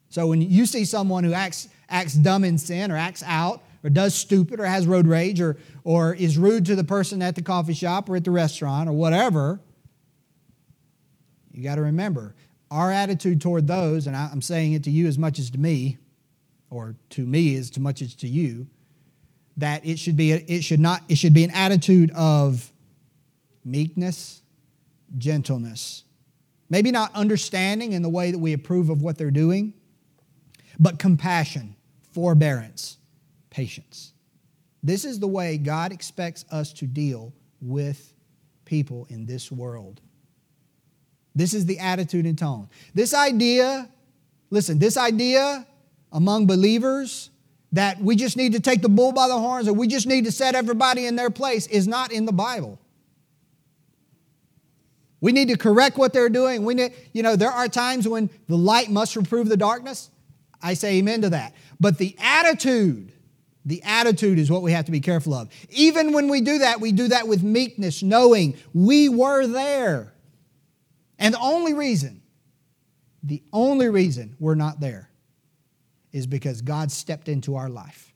So 0.07 0.27
when 0.27 0.41
you 0.41 0.65
see 0.65 0.86
someone 0.86 1.24
who 1.24 1.33
acts, 1.33 1.67
acts 1.89 2.13
dumb 2.13 2.45
in 2.45 2.57
sin 2.57 2.91
or 2.91 2.98
acts 2.98 3.24
out 3.25 3.62
or 3.83 3.89
does 3.89 4.15
stupid 4.15 4.60
or 4.60 4.65
has 4.65 4.88
road 4.88 5.07
rage 5.07 5.41
or, 5.41 5.57
or 5.83 6.13
is 6.13 6.38
rude 6.38 6.65
to 6.67 6.75
the 6.75 6.83
person 6.83 7.22
at 7.22 7.36
the 7.36 7.41
coffee 7.41 7.74
shop 7.74 8.10
or 8.10 8.15
at 8.15 8.24
the 8.24 8.31
restaurant 8.31 8.88
or 8.88 8.93
whatever, 8.93 9.60
you 11.51 11.63
got 11.63 11.75
to 11.75 11.81
remember 11.81 12.36
our 12.72 12.91
attitude 12.91 13.39
toward 13.39 13.67
those, 13.67 14.07
and 14.07 14.15
I'm 14.15 14.41
saying 14.41 14.74
it 14.74 14.83
to 14.86 14.91
you 14.91 15.05
as 15.05 15.19
much 15.19 15.38
as 15.38 15.51
to 15.51 15.60
me, 15.60 16.00
or 16.74 16.96
to 17.12 17.25
me 17.25 17.53
is 17.53 17.70
as 17.70 17.80
much 17.80 18.01
as 18.01 18.15
to 18.15 18.27
you, 18.27 18.68
that 19.58 19.86
it 19.86 20.00
should 20.00 20.18
be 20.18 20.32
it 20.32 20.63
should 20.63 20.80
not 20.80 21.03
it 21.08 21.18
should 21.18 21.34
be 21.34 21.44
an 21.44 21.51
attitude 21.51 22.10
of 22.12 22.72
meekness, 23.63 24.42
gentleness. 25.18 26.03
Maybe 26.70 26.89
not 26.89 27.13
understanding 27.13 27.94
in 27.94 28.01
the 28.01 28.10
way 28.10 28.32
that 28.32 28.39
we 28.39 28.53
approve 28.53 28.89
of 28.89 29.03
what 29.03 29.18
they're 29.18 29.30
doing, 29.30 29.74
but 30.80 30.98
compassion, 30.98 31.75
forbearance, 32.12 32.98
patience. 33.51 34.13
This 34.82 35.06
is 35.06 35.20
the 35.20 35.27
way 35.27 35.58
God 35.58 35.92
expects 35.92 36.46
us 36.51 36.74
to 36.74 36.88
deal 36.88 37.32
with 37.62 38.13
people 38.65 39.06
in 39.10 39.27
this 39.27 39.51
world. 39.51 40.01
This 41.36 41.53
is 41.53 41.68
the 41.68 41.77
attitude 41.80 42.25
and 42.25 42.38
tone. 42.38 42.70
This 42.94 43.13
idea, 43.13 43.89
listen, 44.50 44.80
this 44.80 44.98
idea 44.98 45.68
among 46.13 46.46
believers 46.46 47.32
that 47.74 48.00
we 48.00 48.15
just 48.15 48.38
need 48.38 48.53
to 48.53 48.60
take 48.60 48.82
the 48.82 48.89
bull 48.89 49.12
by 49.12 49.27
the 49.27 49.38
horns 49.38 49.67
or 49.67 49.74
we 49.74 49.88
just 49.88 50.05
need 50.05 50.25
to 50.25 50.32
set 50.32 50.53
everybody 50.53 51.08
in 51.08 51.15
their 51.15 51.32
place 51.32 51.65
is 51.67 51.88
not 51.88 52.12
in 52.12 52.25
the 52.25 52.32
Bible. 52.32 52.79
We 55.20 55.32
need 55.32 55.48
to 55.48 55.58
correct 55.58 55.98
what 55.98 56.13
they're 56.13 56.29
doing. 56.29 56.65
We 56.65 56.75
need, 56.75 56.93
you 57.13 57.24
know, 57.24 57.36
there 57.36 57.51
are 57.51 57.67
times 57.67 58.08
when 58.08 58.29
the 58.48 58.58
light 58.58 58.89
must 58.91 59.15
reprove 59.15 59.50
the 59.50 59.58
darkness. 59.58 60.12
I 60.62 60.75
say 60.75 60.98
amen 60.98 61.24
to 61.24 61.32
that. 61.32 61.55
But 61.79 61.98
the 61.98 62.15
attitude, 62.20 63.12
the 63.65 63.82
attitude 63.84 64.38
is 64.38 64.51
what 64.51 64.62
we 64.62 64.74
have 64.74 64.86
to 64.86 64.91
be 64.91 65.00
careful 65.00 65.34
of. 65.34 65.50
Even 65.70 66.13
when 66.13 66.27
we 66.27 66.41
do 66.41 66.60
that, 66.60 66.79
we 66.79 66.91
do 66.91 67.08
that 67.08 67.27
with 67.27 67.41
meekness, 67.41 68.03
knowing 68.03 68.55
we 68.74 69.10
were 69.10 69.48
there. 69.48 70.13
And 71.17 71.34
the 71.34 71.39
only 71.39 71.74
reason, 71.74 72.22
the 73.24 73.41
only 73.51 73.89
reason 73.89 74.36
we're 74.39 74.55
not 74.55 74.79
there 74.79 75.10
is 76.13 76.27
because 76.27 76.62
God 76.62 76.91
stepped 76.91 77.27
into 77.27 77.55
our 77.55 77.70
life. 77.70 78.13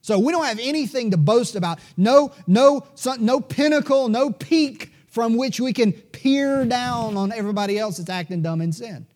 So 0.00 0.18
we 0.18 0.32
don't 0.32 0.44
have 0.44 0.60
anything 0.60 1.10
to 1.10 1.16
boast 1.16 1.56
about. 1.56 1.78
No, 1.96 2.32
no, 2.46 2.86
no 3.18 3.40
pinnacle, 3.40 4.08
no 4.08 4.30
peak 4.30 4.92
from 5.08 5.36
which 5.36 5.60
we 5.60 5.72
can 5.72 5.92
peer 5.92 6.64
down 6.66 7.16
on 7.16 7.32
everybody 7.32 7.78
else 7.78 7.96
that's 7.96 8.10
acting 8.10 8.42
dumb 8.42 8.60
in 8.60 8.72
sin. 8.72 9.06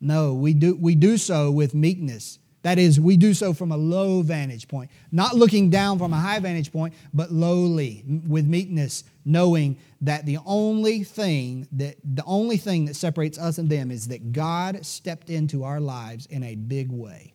No, 0.00 0.34
we 0.34 0.54
do, 0.54 0.74
we 0.74 0.94
do 0.96 1.16
so 1.16 1.52
with 1.52 1.74
meekness. 1.74 2.39
That 2.62 2.78
is, 2.78 3.00
we 3.00 3.16
do 3.16 3.32
so 3.32 3.54
from 3.54 3.72
a 3.72 3.76
low 3.76 4.20
vantage 4.20 4.68
point, 4.68 4.90
not 5.10 5.34
looking 5.34 5.70
down 5.70 5.98
from 5.98 6.12
a 6.12 6.18
high 6.18 6.38
vantage 6.40 6.70
point, 6.70 6.92
but 7.14 7.32
lowly, 7.32 8.04
with 8.26 8.46
meekness, 8.46 9.04
knowing 9.24 9.78
that 10.02 10.26
the 10.26 10.38
only 10.44 11.02
thing 11.02 11.66
that 11.72 11.96
the 12.04 12.24
only 12.26 12.58
thing 12.58 12.84
that 12.86 12.96
separates 12.96 13.38
us 13.38 13.56
and 13.56 13.70
them 13.70 13.90
is 13.90 14.08
that 14.08 14.32
God 14.32 14.84
stepped 14.84 15.30
into 15.30 15.64
our 15.64 15.80
lives 15.80 16.26
in 16.26 16.42
a 16.42 16.54
big 16.54 16.90
way. 16.92 17.34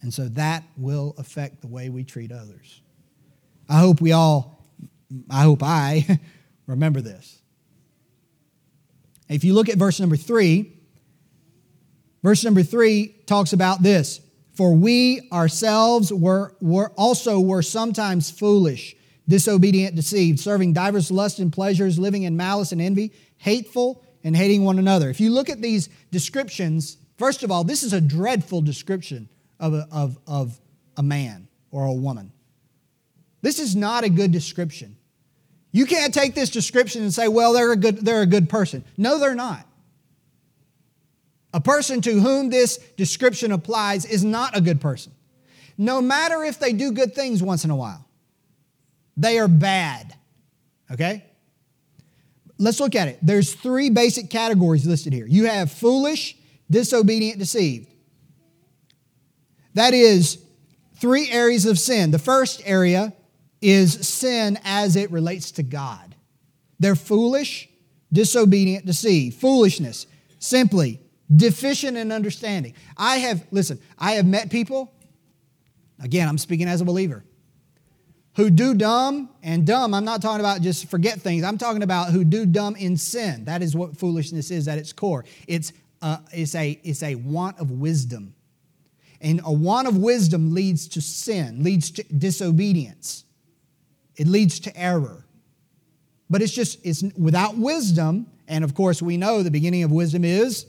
And 0.00 0.12
so 0.12 0.28
that 0.30 0.64
will 0.76 1.14
affect 1.18 1.60
the 1.60 1.68
way 1.68 1.88
we 1.88 2.02
treat 2.02 2.32
others. 2.32 2.80
I 3.68 3.78
hope 3.78 4.00
we 4.00 4.12
all, 4.12 4.64
I 5.30 5.42
hope 5.42 5.62
I 5.62 6.18
remember 6.66 7.00
this. 7.00 7.40
If 9.28 9.44
you 9.44 9.54
look 9.54 9.68
at 9.68 9.76
verse 9.76 10.00
number 10.00 10.16
three, 10.16 10.72
verse 12.22 12.44
number 12.44 12.62
three 12.62 13.14
talks 13.26 13.52
about 13.52 13.82
this. 13.82 14.20
For 14.54 14.74
we 14.74 15.28
ourselves 15.32 16.12
were, 16.12 16.54
were 16.60 16.90
also 16.96 17.40
were 17.40 17.62
sometimes 17.62 18.30
foolish 18.30 18.96
disobedient, 19.28 19.94
deceived, 19.94 20.40
serving 20.40 20.72
divers 20.72 21.10
lusts 21.10 21.38
and 21.38 21.52
pleasures, 21.52 21.98
living 21.98 22.24
in 22.24 22.36
malice 22.36 22.72
and 22.72 22.80
envy, 22.80 23.12
hateful 23.38 24.04
and 24.24 24.36
hating 24.36 24.64
one 24.64 24.78
another. 24.78 25.08
If 25.10 25.20
you 25.20 25.30
look 25.30 25.48
at 25.48 25.60
these 25.60 25.88
descriptions, 26.10 26.98
first 27.18 27.42
of 27.42 27.50
all, 27.50 27.64
this 27.64 27.82
is 27.82 27.92
a 27.92 28.00
dreadful 28.00 28.60
description 28.60 29.28
of 29.58 29.74
a, 29.74 29.88
of, 29.90 30.18
of 30.26 30.60
a 30.96 31.02
man 31.02 31.48
or 31.70 31.86
a 31.86 31.92
woman. 31.92 32.32
This 33.40 33.58
is 33.58 33.74
not 33.74 34.04
a 34.04 34.10
good 34.10 34.32
description. 34.32 34.96
You 35.72 35.86
can't 35.86 36.12
take 36.12 36.34
this 36.34 36.50
description 36.50 37.02
and 37.02 37.12
say, 37.12 37.28
well, 37.28 37.52
they're 37.52 37.72
a 37.72 37.76
good, 37.76 37.98
they're 37.98 38.22
a 38.22 38.26
good 38.26 38.48
person. 38.48 38.84
No, 38.96 39.18
they're 39.18 39.34
not. 39.34 39.66
A 41.54 41.60
person 41.60 42.00
to 42.02 42.20
whom 42.20 42.50
this 42.50 42.78
description 42.96 43.52
applies 43.52 44.04
is 44.04 44.24
not 44.24 44.56
a 44.56 44.60
good 44.60 44.80
person. 44.80 45.12
No 45.76 46.00
matter 46.00 46.42
if 46.44 46.58
they 46.58 46.72
do 46.72 46.92
good 46.92 47.14
things 47.14 47.42
once 47.42 47.64
in 47.64 47.70
a 47.70 47.76
while. 47.76 48.06
They 49.16 49.38
are 49.38 49.48
bad. 49.48 50.14
Okay? 50.90 51.24
Let's 52.58 52.80
look 52.80 52.94
at 52.94 53.08
it. 53.08 53.18
There's 53.22 53.54
three 53.54 53.90
basic 53.90 54.30
categories 54.30 54.86
listed 54.86 55.12
here. 55.12 55.26
You 55.26 55.46
have 55.46 55.70
foolish, 55.70 56.36
disobedient, 56.70 57.38
deceived. 57.38 57.88
That 59.74 59.94
is 59.94 60.38
three 60.96 61.30
areas 61.30 61.66
of 61.66 61.78
sin. 61.78 62.10
The 62.10 62.18
first 62.18 62.62
area 62.64 63.12
is 63.60 64.06
sin 64.06 64.58
as 64.64 64.96
it 64.96 65.10
relates 65.10 65.50
to 65.52 65.62
God. 65.62 66.14
They're 66.78 66.96
foolish, 66.96 67.68
disobedient, 68.12 68.86
deceived. 68.86 69.36
Foolishness, 69.36 70.06
simply 70.38 71.00
deficient 71.34 71.96
in 71.96 72.12
understanding. 72.12 72.74
I 72.96 73.18
have, 73.18 73.46
listen, 73.50 73.80
I 73.98 74.12
have 74.12 74.26
met 74.26 74.50
people, 74.50 74.92
again, 76.02 76.28
I'm 76.28 76.38
speaking 76.38 76.68
as 76.68 76.80
a 76.80 76.84
believer 76.84 77.24
who 78.34 78.48
do 78.50 78.74
dumb 78.74 79.28
and 79.42 79.66
dumb 79.66 79.92
i'm 79.92 80.04
not 80.04 80.22
talking 80.22 80.40
about 80.40 80.62
just 80.62 80.88
forget 80.88 81.20
things 81.20 81.44
i'm 81.44 81.58
talking 81.58 81.82
about 81.82 82.10
who 82.10 82.24
do 82.24 82.46
dumb 82.46 82.76
in 82.76 82.96
sin. 82.96 83.44
That 83.44 83.62
is 83.62 83.76
what 83.76 83.96
foolishness 83.96 84.50
is 84.50 84.68
at 84.68 84.78
its 84.78 84.92
core. 84.92 85.24
It's, 85.46 85.72
uh, 86.00 86.18
it's, 86.32 86.54
a, 86.54 86.80
it's 86.82 87.02
a 87.02 87.14
want 87.14 87.58
of 87.58 87.70
wisdom. 87.70 88.34
And 89.20 89.40
a 89.44 89.52
want 89.52 89.86
of 89.86 89.96
wisdom 89.96 90.52
leads 90.52 90.88
to 90.88 91.00
sin 91.00 91.62
leads 91.62 91.92
to 91.92 92.02
disobedience. 92.02 93.24
It 94.16 94.26
leads 94.26 94.58
to 94.60 94.76
error. 94.76 95.24
But 96.28 96.42
it's 96.42 96.52
just 96.52 96.84
it's 96.84 97.02
without 97.16 97.56
wisdom 97.56 98.26
and 98.48 98.64
of 98.64 98.74
course 98.74 99.00
we 99.00 99.16
know 99.16 99.42
the 99.42 99.50
beginning 99.50 99.84
of 99.84 99.92
wisdom 99.92 100.24
is 100.24 100.66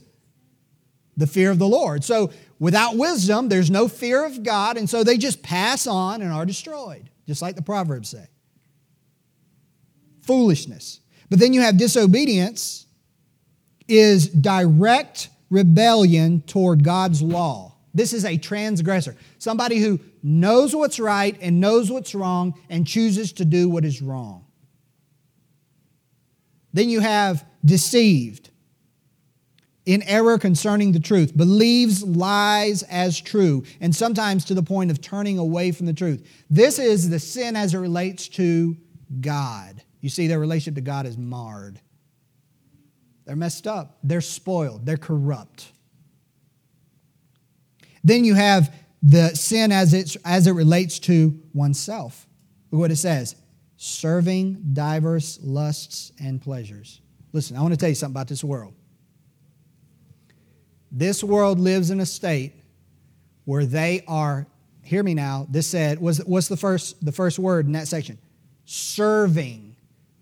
the 1.17 1.28
fear 1.28 1.52
of 1.52 1.60
the 1.60 1.67
lord 1.67 2.04
so 2.04 2.32
without 2.60 2.95
wisdom 2.95 3.49
there's 3.49 3.71
no 3.71 3.88
fear 3.88 4.26
of 4.26 4.43
god 4.43 4.78
and 4.78 4.89
so 4.89 5.04
they 5.04 5.17
just 5.17 5.41
pass 5.43 5.88
on 5.88 6.21
and 6.21 6.32
are 6.32 6.45
destroyed 6.45 7.10
just 7.28 7.41
like 7.41 7.56
the 7.56 7.62
Proverbs 7.62 8.10
say. 8.10 8.28
Foolishness. 10.21 10.99
But 11.30 11.39
then 11.39 11.54
you 11.54 11.62
have 11.62 11.78
disobedience, 11.78 12.86
is 13.88 14.28
direct 14.30 15.30
rebellion 15.49 16.41
toward 16.41 16.84
God's 16.84 17.21
law. 17.21 17.76
This 17.93 18.13
is 18.13 18.26
a 18.26 18.38
transgressor, 18.38 19.15
somebody 19.38 19.78
who 19.78 19.99
knows 20.23 20.76
what's 20.76 20.99
right 20.99 21.38
and 21.41 21.60
knows 21.60 21.91
what's 21.91 22.15
wrong 22.15 22.54
and 22.69 22.88
chooses 22.88 23.34
to 23.34 23.45
do 23.45 23.69
what 23.69 23.86
is 23.86 24.02
wrong. 24.02 24.45
Then 26.71 26.89
you 26.89 27.02
have 27.02 27.45
deceived 27.63 28.49
in 29.86 30.02
error 30.04 30.38
concerning 30.38 30.91
the 30.91 31.00
truth, 31.00 31.36
believes 31.36 32.04
lies 32.04 32.84
as 32.84 33.19
true, 33.19 33.63
and 33.82 33.96
sometimes 33.96 34.46
to 34.46 34.54
the 34.54 34.63
point 34.63 34.91
of 34.91 35.02
turning 35.02 35.38
away 35.38 35.72
from 35.72 35.86
the 35.86 35.93
truth. 35.93 36.26
This 36.50 36.80
is 36.80 37.10
the 37.10 37.19
sin 37.19 37.56
as 37.56 37.74
it 37.74 37.80
relates 37.80 38.28
to 38.30 38.78
God. 39.19 39.82
You 40.00 40.10
see, 40.10 40.28
their 40.28 40.39
relationship 40.39 40.76
to 40.76 40.82
God 40.82 41.06
is 41.06 41.17
marred. 41.17 41.80
They're 43.26 43.36
messed 43.36 43.67
up, 43.67 44.00
they're 44.04 44.22
spoiled, 44.22 44.86
they're 44.86 44.98
corrupt. 44.98 45.72
Then 48.04 48.26
you 48.26 48.36
have 48.36 48.74
the 49.02 49.30
sin 49.30 49.72
as, 49.72 49.93
it's, 49.93 50.15
as 50.26 50.48
it 50.48 50.52
relates 50.52 51.00
to 51.00 51.39
oneself. 51.54 52.28
Look 52.72 52.80
what 52.80 52.91
it 52.91 52.98
says 52.98 53.36
serving 53.76 54.72
diverse 54.72 55.39
lusts 55.41 56.13
and 56.19 56.41
pleasures. 56.41 57.02
Listen, 57.34 57.58
I 57.58 57.62
want 57.62 57.74
to 57.74 57.78
tell 57.78 57.89
you 57.89 57.96
something 57.96 58.13
about 58.13 58.30
this 58.30 58.43
world. 58.43 58.74
This 60.95 61.23
world 61.23 61.60
lives 61.60 61.89
in 61.89 61.99
a 61.99 62.06
state 62.06 62.53
where 63.45 63.65
they 63.65 64.03
are, 64.08 64.45
hear 64.84 65.01
me 65.01 65.15
now, 65.15 65.47
this 65.49 65.67
said, 65.67 65.99
was, 65.99 66.19
what's 66.19 66.47
the 66.47 66.56
first, 66.56 67.03
the 67.03 67.12
first 67.12 67.39
word 67.39 67.65
in 67.65 67.71
that 67.71 67.88
section? 67.88 68.19
Serving 68.65 69.75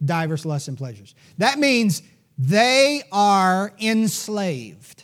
diverse 0.03 0.45
lusts 0.45 0.69
and 0.69 0.77
pleasures. 0.77 1.13
That 1.37 1.59
means 1.59 2.01
they 2.37 3.03
are 3.11 3.73
enslaved. 3.81 5.03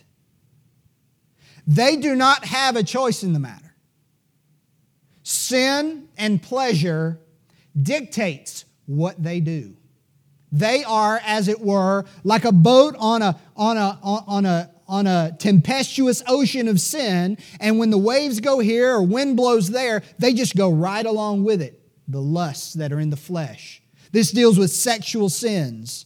They 1.67 1.97
do 1.97 2.15
not 2.15 2.45
have 2.45 2.77
a 2.77 2.83
choice 2.83 3.23
in 3.23 3.33
the 3.33 3.39
matter. 3.39 3.75
Sin 5.23 6.07
and 6.17 6.41
pleasure 6.41 7.19
dictates 7.79 8.63
what 8.85 9.21
they 9.21 9.41
do. 9.41 9.75
They 10.49 10.85
are, 10.85 11.19
as 11.25 11.49
it 11.49 11.59
were, 11.59 12.05
like 12.23 12.45
a 12.45 12.53
boat 12.53 12.95
on 12.97 13.21
a, 13.21 13.37
on 13.57 13.75
a, 13.75 13.99
on 14.01 14.45
a, 14.45 14.71
on 14.87 15.05
a 15.07 15.35
tempestuous 15.37 16.23
ocean 16.27 16.67
of 16.67 16.79
sin, 16.79 17.37
and 17.59 17.77
when 17.77 17.89
the 17.89 17.97
waves 17.97 18.39
go 18.39 18.59
here 18.59 18.93
or 18.95 19.03
wind 19.03 19.35
blows 19.35 19.69
there, 19.69 20.01
they 20.17 20.33
just 20.33 20.55
go 20.55 20.69
right 20.69 21.05
along 21.05 21.43
with 21.43 21.61
it. 21.61 21.81
The 22.07 22.21
lusts 22.21 22.73
that 22.73 22.93
are 22.93 22.99
in 22.99 23.09
the 23.09 23.17
flesh. 23.17 23.81
This 24.11 24.31
deals 24.31 24.57
with 24.57 24.71
sexual 24.71 25.29
sins, 25.29 26.05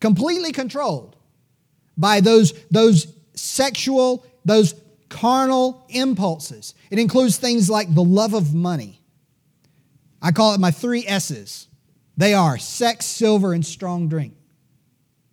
completely 0.00 0.52
controlled. 0.52 1.16
by 1.96 2.20
those, 2.20 2.52
those 2.70 3.06
sexual, 3.34 4.26
those 4.44 4.74
carnal 5.08 5.86
impulses. 5.88 6.74
It 6.90 6.98
includes 6.98 7.36
things 7.38 7.70
like 7.70 7.94
the 7.94 8.04
love 8.04 8.34
of 8.34 8.54
money. 8.54 9.00
I 10.20 10.32
call 10.32 10.54
it 10.54 10.60
my 10.60 10.70
three 10.70 11.06
S's. 11.06 11.68
They 12.16 12.34
are 12.34 12.58
sex, 12.58 13.06
silver, 13.06 13.52
and 13.52 13.64
strong 13.64 14.08
drink 14.08 14.34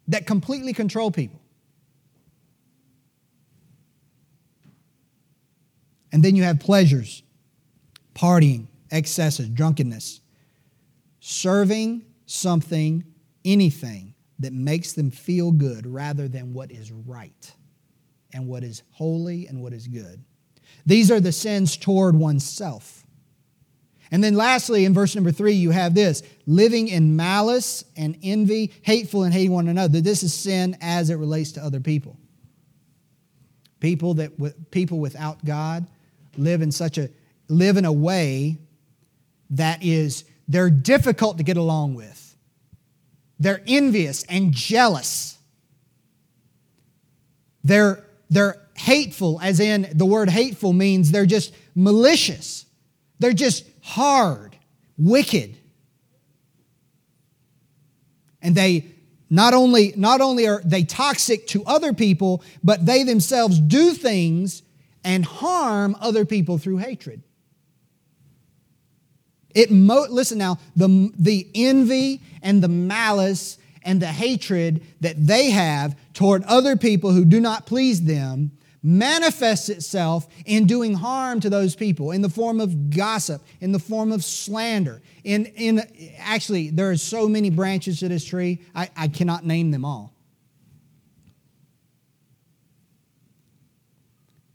that 0.08 0.26
completely 0.26 0.73
control 0.73 1.12
people. 1.12 1.39
And 6.13 6.23
then 6.23 6.36
you 6.36 6.43
have 6.43 6.60
pleasures, 6.60 7.23
partying, 8.13 8.67
excesses, 8.91 9.49
drunkenness, 9.49 10.21
serving 11.19 12.06
something, 12.28 13.04
anything 13.43 14.13
that 14.38 14.54
makes 14.54 14.93
them 14.93 15.10
feel 15.10 15.52
good 15.52 15.88
rather 15.88 16.28
than 16.28 16.54
what 16.54 16.71
is 16.71 16.91
right 16.91 17.52
and 18.32 18.47
what 18.47 18.63
is 18.63 18.84
holy 18.91 19.47
and 19.47 19.62
what 19.62 19.73
is 19.73 19.88
good. 19.88 20.23
These 20.86 21.10
are 21.10 21.19
the 21.19 21.32
sins 21.32 21.78
toward 21.78 22.15
oneself. 22.15 23.04
And 24.12 24.23
then 24.23 24.36
lastly, 24.36 24.86
in 24.86 24.93
verse 24.93 25.15
number 25.15 25.32
three, 25.32 25.54
you 25.54 25.71
have 25.71 25.95
this 25.95 26.21
living 26.45 26.89
in 26.89 27.15
malice 27.15 27.84
and 27.97 28.19
envy, 28.21 28.71
hateful 28.84 29.23
and 29.23 29.34
hating 29.34 29.52
one 29.52 29.67
another. 29.67 29.99
This 29.99 30.21
is 30.21 30.34
sin 30.34 30.78
as 30.80 31.10
it 31.10 31.15
relates 31.15 31.54
to 31.54 31.63
other 31.63 31.80
people. 31.80 32.17
People 33.80 34.13
that 34.15 34.69
people 34.69 34.99
without 34.99 35.43
God 35.43 35.88
live 36.38 36.62
in 36.62 36.72
such 36.72 36.98
a 36.98 37.10
live 37.48 37.78
in 37.78 37.86
a 37.86 37.91
way 37.91 38.58
that 39.52 39.84
is 39.84 40.24
they're 40.48 40.69
difficult 40.69 41.38
to 41.38 41.43
get 41.43 41.58
along 41.58 41.96
with. 41.96 42.36
They're 43.39 43.62
envious 43.67 44.24
and 44.24 44.52
jealous. 44.52 45.38
They're 47.63 48.04
they're 48.30 48.60
hateful 48.76 49.39
as 49.41 49.60
in 49.60 49.88
the 49.93 50.06
word 50.06 50.30
hateful 50.30 50.74
means 50.74 51.12
they're 51.12 51.26
just 51.26 51.54
malicious. 51.76 52.65
They're 53.19 53.34
just 53.34 53.65
hard, 53.82 54.58
wicked. 54.98 55.58
And 58.41 58.56
they 58.56 58.88
not 59.30 59.54
only 59.54 59.93
not 59.96 60.19
only 60.19 60.48
are 60.48 60.62
they 60.65 60.84
toxic 60.84 61.48
to 61.48 61.63
other 61.65 61.93
people, 61.93 62.43
but 62.63 62.86
they 62.86 63.04
themselves 63.04 63.60
do 63.60 63.93
things 63.93 64.62
and 65.04 65.26
harm 65.26 65.96
other 66.00 66.26
people 66.26 66.58
through 66.58 66.78
hatred. 66.78 67.24
It 69.54 69.72
mo- 69.72 70.08
listen 70.10 70.38
now, 70.38 70.60
the, 70.76 71.12
the 71.18 71.48
envy 71.54 72.22
and 72.42 72.62
the 72.62 72.68
malice 72.68 73.58
and 73.84 74.02
the 74.02 74.08
hatred 74.08 74.82
that 75.02 75.28
they 75.28 75.52
have 75.52 75.96
toward 76.13 76.44
other 76.44 76.76
people 76.76 77.12
who 77.12 77.26
do 77.26 77.39
not 77.39 77.66
please 77.66 78.04
them 78.04 78.52
manifests 78.82 79.70
itself 79.70 80.28
in 80.46 80.68
doing 80.68 80.94
harm 80.94 81.39
to 81.39 81.50
those 81.50 81.76
people 81.76 82.12
in 82.12 82.22
the 82.22 82.30
form 82.30 82.60
of 82.60 82.89
gossip, 82.89 83.42
in 83.62 83.72
the 83.72 83.80
form 83.80 84.12
of 84.12 84.24
slander. 84.24 85.02
In, 85.24 85.46
in 85.46 85.82
actually, 86.20 86.70
there 86.70 86.92
are 86.92 86.98
so 86.98 87.30
many 87.30 87.50
branches 87.50 88.00
to 88.00 88.10
this 88.10 88.26
tree, 88.26 88.62
I, 88.76 88.89
I 88.98 89.08
cannot 89.08 89.46
name 89.46 89.72
them 89.72 89.86
all. 89.86 90.12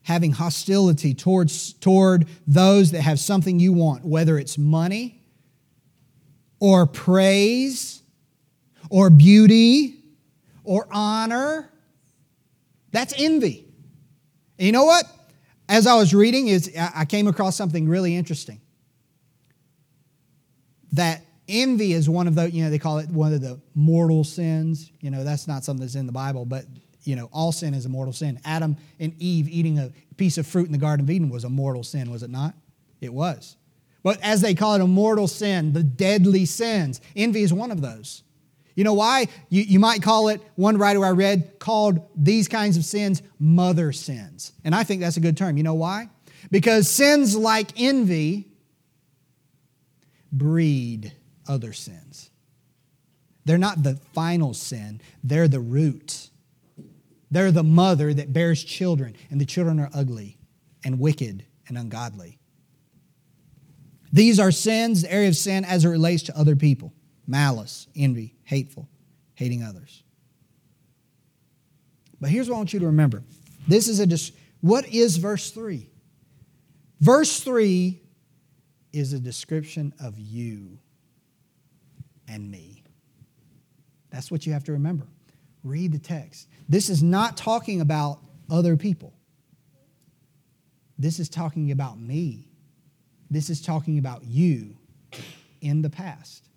Having 0.09 0.33
hostility 0.33 1.13
towards, 1.13 1.75
toward 1.75 2.27
those 2.47 2.93
that 2.93 3.03
have 3.03 3.21
something 3.21 3.61
you 3.61 3.75
want, 3.75 4.03
whether 4.03 4.39
it's 4.39 4.57
money 4.57 5.21
or 6.61 6.87
praise 6.87 8.01
or 8.89 9.11
beauty 9.11 10.03
or 10.65 10.89
honor. 10.91 11.71
That's 12.91 13.13
envy. 13.19 13.67
And 14.59 14.65
you 14.65 14.73
know 14.73 14.87
what? 14.87 15.05
As 15.69 15.87
I 15.87 15.95
was 15.97 16.15
reading, 16.15 16.49
is 16.49 16.75
I 16.95 17.05
came 17.05 17.29
across 17.29 17.55
something 17.55 17.87
really 17.87 18.17
interesting. 18.17 18.63
That 20.93 21.21
envy 21.47 21.93
is 21.93 22.09
one 22.09 22.27
of 22.27 22.35
the, 22.35 22.51
you 22.51 22.65
know, 22.65 22.71
they 22.71 22.79
call 22.79 22.97
it 22.97 23.11
one 23.11 23.35
of 23.35 23.43
the 23.43 23.61
mortal 23.75 24.25
sins. 24.25 24.91
You 25.03 25.11
know, 25.11 25.23
that's 25.23 25.47
not 25.47 25.65
something 25.65 25.83
that's 25.83 25.97
in 25.97 26.07
the 26.07 26.13
Bible, 26.13 26.47
but 26.47 26.65
you 27.05 27.17
know, 27.17 27.29
all 27.33 27.53
sin 27.53 27.75
is 27.75 27.87
a 27.87 27.89
mortal 27.89 28.13
sin. 28.13 28.41
Adam 28.45 28.77
and 28.99 29.15
Eve 29.19 29.49
eating 29.49 29.79
a 29.79 29.93
piece 30.17 30.39
of 30.39 30.47
fruit 30.47 30.67
in 30.67 30.73
the 30.73 30.79
Garden 30.79 31.05
of 31.05 31.11
Eden 31.11 31.31
was 31.31 31.45
a 31.45 31.49
mortal 31.49 31.83
sin, 31.83 32.11
was 32.11 32.23
it 32.23 32.31
not? 32.31 32.55
It 33.01 33.13
was. 33.13 33.57
But 34.03 34.21
as 34.23 34.41
they 34.41 34.55
call 34.55 34.75
it, 34.75 34.81
a 34.81 34.87
mortal 34.87 35.29
sin, 35.29 35.73
the 35.73 35.83
deadly 35.83 36.45
sins. 36.45 37.01
Envy 37.17 37.43
is 37.43 37.53
one 37.53 37.71
of 37.71 37.81
those. 37.81 38.23
You 38.75 38.85
know 38.85 38.95
why? 38.95 39.27
You, 39.49 39.63
you 39.63 39.81
might 39.81 40.03
call 40.03 40.29
it, 40.29 40.41
one 40.55 40.79
writer 40.79 41.05
I 41.05 41.11
read 41.11 41.59
called 41.59 42.01
these 42.15 42.47
kinds 42.47 42.77
of 42.77 42.85
sins 42.85 43.23
mother 43.41 43.91
sins. 43.93 44.53
And 44.65 44.75
I 44.75 44.85
think 44.85 45.01
that's 45.01 45.17
a 45.17 45.21
good 45.21 45.37
term. 45.37 45.57
You 45.57 45.65
know 45.65 45.75
why? 45.75 46.09
Because 46.51 46.89
sins 46.89 47.37
like 47.37 47.73
envy 47.77 48.49
breed 50.31 51.13
other 51.49 51.73
sins. 51.73 52.31
They're 53.45 53.59
not 53.59 53.83
the 53.83 53.97
final 54.13 54.55
sin, 54.55 55.01
they're 55.25 55.49
the 55.49 55.61
root. 55.61 56.31
They're 57.31 57.53
the 57.53 57.65
mother 57.65 58.15
that 58.15 58.33
bears 58.33 58.65
children, 58.65 59.15
and 59.31 59.41
the 59.41 59.45
children 59.45 59.79
are 59.81 59.91
ugly 59.93 60.39
and 60.85 60.99
wicked 60.99 61.45
and 61.67 61.77
ungodly. 61.77 62.39
These 64.13 64.41
are 64.41 64.51
sins, 64.51 65.03
the 65.03 65.13
area 65.13 65.29
of 65.29 65.37
sin 65.37 65.65
as 65.65 65.85
it 65.85 65.89
relates 65.89 66.23
to 66.25 66.39
other 66.39 66.57
people 66.57 66.93
malice, 67.27 67.87
envy, 67.95 68.35
hateful, 68.45 68.89
hating 69.35 69.63
others. 69.63 70.03
But 72.21 72.31
here's 72.31 72.49
what 72.49 72.57
I 72.57 72.59
want 72.59 72.73
you 72.73 72.81
to 72.81 72.87
remember. 72.87 73.23
This 73.69 73.87
is 73.87 74.01
a 74.01 74.07
dis- 74.07 74.33
what 74.61 74.89
is 74.89 75.19
verse 75.19 75.51
3? 75.51 75.89
Verse 77.01 77.41
3 77.41 78.01
is 78.93 79.13
a 79.13 79.21
description 79.21 79.93
of 80.01 80.19
you 80.19 80.79
and 82.27 82.51
me. 82.51 82.83
That's 84.11 84.31
what 84.31 84.47
you 84.47 84.55
have 84.55 84.65
to 84.65 84.73
remember. 84.73 85.07
Read 85.65 85.93
the 85.93 85.99
text. 85.99 86.49
This 86.69 86.89
is 86.89 87.03
not 87.03 87.37
talking 87.37 87.81
about 87.81 88.21
other 88.51 88.77
people. 88.77 89.13
This 90.99 91.19
is 91.19 91.29
talking 91.29 91.71
about 91.71 91.99
me. 91.99 92.49
This 93.31 93.51
is 93.51 93.61
talking 93.61 93.99
about 93.99 94.25
you 94.25 94.77
in 95.61 95.83
the 95.83 95.91
past. 95.91 96.49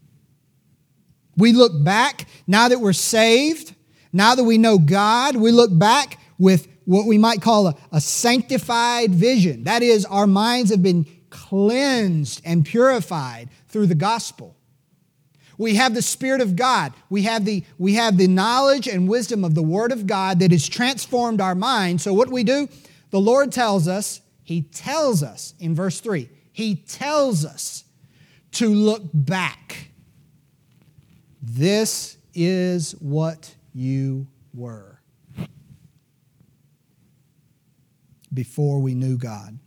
We 1.37 1.53
look 1.53 1.83
back, 1.83 2.27
now 2.47 2.67
that 2.67 2.79
we're 2.79 2.93
saved, 2.93 3.75
now 4.11 4.35
that 4.35 4.43
we 4.43 4.57
know 4.57 4.77
God, 4.77 5.35
we 5.35 5.51
look 5.51 5.77
back 5.77 6.19
with 6.37 6.67
what 6.85 7.05
we 7.05 7.17
might 7.17 7.41
call 7.41 7.67
a, 7.67 7.75
a 7.91 8.01
sanctified 8.01 9.13
vision. 9.13 9.63
That 9.63 9.83
is, 9.83 10.05
our 10.05 10.27
minds 10.27 10.71
have 10.71 10.83
been 10.83 11.05
cleansed 11.29 12.41
and 12.43 12.65
purified 12.65 13.49
through 13.67 13.87
the 13.87 13.95
gospel. 13.95 14.57
We 15.61 15.75
have 15.75 15.93
the 15.93 16.01
Spirit 16.01 16.41
of 16.41 16.55
God. 16.55 16.91
We 17.11 17.21
have 17.23 17.45
the, 17.45 17.63
we 17.77 17.93
have 17.93 18.17
the 18.17 18.27
knowledge 18.27 18.87
and 18.87 19.07
wisdom 19.07 19.45
of 19.45 19.53
the 19.53 19.61
Word 19.61 19.91
of 19.91 20.07
God 20.07 20.39
that 20.39 20.49
has 20.49 20.67
transformed 20.67 21.39
our 21.39 21.53
mind. 21.53 22.01
So, 22.01 22.15
what 22.15 22.29
we 22.29 22.43
do? 22.43 22.67
The 23.11 23.19
Lord 23.19 23.51
tells 23.51 23.87
us, 23.87 24.21
He 24.43 24.63
tells 24.63 25.21
us 25.21 25.53
in 25.59 25.75
verse 25.75 25.99
3, 25.99 26.27
He 26.51 26.77
tells 26.77 27.45
us 27.45 27.83
to 28.53 28.73
look 28.73 29.03
back. 29.13 29.91
This 31.43 32.17
is 32.33 32.93
what 32.93 33.53
you 33.71 34.25
were 34.55 34.99
before 38.33 38.79
we 38.79 38.95
knew 38.95 39.15
God. 39.15 39.59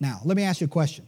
Now, 0.00 0.22
let 0.24 0.38
me 0.38 0.42
ask 0.42 0.62
you 0.62 0.66
a 0.66 0.70
question 0.70 1.06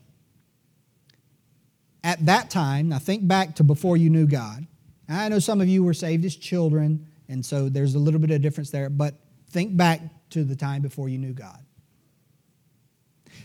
at 2.09 2.25
that 2.25 2.49
time, 2.49 2.89
now 2.89 2.99
think 2.99 3.29
back 3.29 3.57
to 3.57 3.63
before 3.63 3.99
you 3.99 4.09
knew 4.09 4.27
God. 4.27 4.67
I 5.11 5.29
know 5.29 5.41
some 5.41 5.61
of 5.61 5.69
you 5.69 5.85
were 5.85 5.93
saved 5.93 6.25
as 6.25 6.35
children, 6.35 7.07
and 7.29 7.45
so 7.45 7.69
there's 7.69 7.95
a 7.97 7.99
little 7.99 8.19
bit 8.19 8.31
of 8.31 8.41
difference 8.41 8.71
there, 8.71 8.89
but 8.89 9.13
think 9.51 9.77
back 9.77 10.01
to 10.31 10.43
the 10.43 10.57
time 10.57 10.81
before 10.81 11.11
you 11.11 11.19
knew 11.19 11.35
God. 11.35 11.59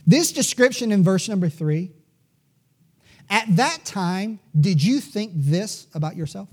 This 0.08 0.32
description 0.32 0.94
in 0.94 1.04
verse 1.04 1.28
number 1.28 1.50
three, 1.50 1.92
at 3.30 3.54
that 3.58 3.84
time, 3.84 4.40
did 4.58 4.82
you 4.82 5.02
think 5.02 5.34
this 5.36 5.88
about 5.94 6.16
yourself? 6.16 6.48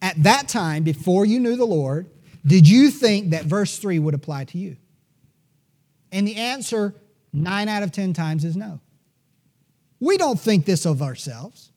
At 0.00 0.22
that 0.22 0.48
time, 0.48 0.82
before 0.82 1.26
you 1.26 1.40
knew 1.40 1.56
the 1.56 1.66
Lord, 1.66 2.08
did 2.46 2.66
you 2.66 2.90
think 2.90 3.32
that 3.32 3.44
verse 3.44 3.76
3 3.76 3.98
would 3.98 4.14
apply 4.14 4.44
to 4.44 4.56
you? 4.58 4.78
And 6.12 6.26
the 6.26 6.36
answer, 6.36 6.94
nine 7.32 7.68
out 7.68 7.82
of 7.82 7.92
10 7.92 8.12
times, 8.12 8.44
is 8.44 8.56
no. 8.56 8.80
We 10.00 10.18
don't 10.18 10.38
think 10.38 10.64
this 10.64 10.84
of 10.84 11.02
ourselves. 11.02 11.72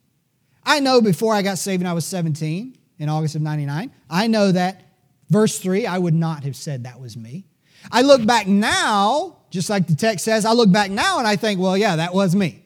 I 0.63 0.79
know 0.79 1.01
before 1.01 1.33
I 1.33 1.41
got 1.41 1.57
saved 1.57 1.81
when 1.81 1.89
I 1.89 1.93
was 1.93 2.05
17 2.05 2.77
in 2.99 3.09
August 3.09 3.35
of 3.35 3.41
99, 3.41 3.91
I 4.09 4.27
know 4.27 4.51
that 4.51 4.83
verse 5.29 5.57
3, 5.59 5.85
I 5.87 5.97
would 5.97 6.13
not 6.13 6.43
have 6.43 6.55
said 6.55 6.83
that 6.83 6.99
was 6.99 7.15
me. 7.15 7.45
I 7.91 8.01
look 8.01 8.25
back 8.25 8.45
now, 8.45 9.37
just 9.49 9.69
like 9.69 9.87
the 9.87 9.95
text 9.95 10.25
says, 10.25 10.45
I 10.45 10.51
look 10.51 10.71
back 10.71 10.91
now 10.91 11.17
and 11.17 11.27
I 11.27 11.37
think, 11.37 11.59
well, 11.59 11.77
yeah, 11.77 11.95
that 11.95 12.13
was 12.13 12.35
me. 12.35 12.63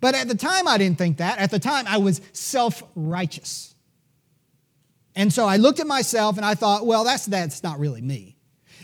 But 0.00 0.14
at 0.14 0.28
the 0.28 0.34
time, 0.34 0.68
I 0.68 0.76
didn't 0.76 0.98
think 0.98 1.18
that. 1.18 1.38
At 1.38 1.50
the 1.50 1.58
time, 1.58 1.86
I 1.88 1.96
was 1.98 2.20
self 2.32 2.82
righteous. 2.94 3.74
And 5.16 5.32
so 5.32 5.46
I 5.46 5.56
looked 5.56 5.80
at 5.80 5.86
myself 5.86 6.36
and 6.36 6.44
I 6.44 6.54
thought, 6.54 6.84
well, 6.84 7.04
that's, 7.04 7.24
that's 7.24 7.62
not 7.62 7.78
really 7.78 8.02
me. 8.02 8.36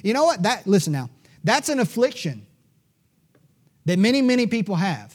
You 0.03 0.14
know 0.14 0.25
what? 0.25 0.44
That, 0.44 0.66
listen 0.66 0.92
now, 0.92 1.11
that's 1.44 1.68
an 1.68 1.81
affliction 1.81 2.46
that 3.87 3.98
many, 3.98 4.22
many 4.22 4.46
people 4.46 4.76
have. 4.76 5.14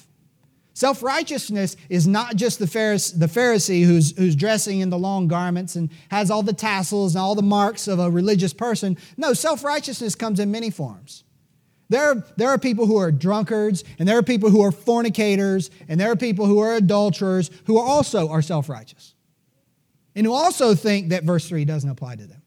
Self 0.73 1.01
righteousness 1.01 1.77
is 1.87 2.05
not 2.05 2.35
just 2.35 2.59
the 2.59 2.65
Pharisee, 2.65 3.17
the 3.17 3.27
Pharisee 3.27 3.85
who's, 3.85 4.15
who's 4.17 4.35
dressing 4.35 4.81
in 4.81 4.89
the 4.89 4.97
long 4.97 5.29
garments 5.29 5.77
and 5.77 5.89
has 6.09 6.29
all 6.29 6.43
the 6.43 6.51
tassels 6.51 7.15
and 7.15 7.21
all 7.21 7.33
the 7.33 7.41
marks 7.41 7.87
of 7.87 7.99
a 7.99 8.11
religious 8.11 8.53
person. 8.53 8.97
No, 9.15 9.31
self 9.31 9.63
righteousness 9.63 10.15
comes 10.15 10.39
in 10.39 10.51
many 10.51 10.69
forms. 10.69 11.23
There 11.87 12.03
are, 12.03 12.25
there 12.35 12.49
are 12.49 12.57
people 12.57 12.87
who 12.87 12.97
are 12.97 13.11
drunkards, 13.11 13.85
and 13.99 14.09
there 14.09 14.17
are 14.17 14.23
people 14.23 14.49
who 14.49 14.63
are 14.63 14.71
fornicators, 14.71 15.69
and 15.87 15.99
there 15.99 16.11
are 16.11 16.15
people 16.15 16.45
who 16.45 16.59
are 16.59 16.73
adulterers 16.75 17.51
who 17.67 17.79
also 17.79 18.27
are 18.27 18.41
self 18.41 18.67
righteous, 18.67 19.13
and 20.13 20.25
who 20.25 20.33
also 20.33 20.75
think 20.75 21.09
that 21.09 21.23
verse 21.23 21.47
3 21.47 21.63
doesn't 21.63 21.89
apply 21.89 22.17
to 22.17 22.25
them. 22.25 22.41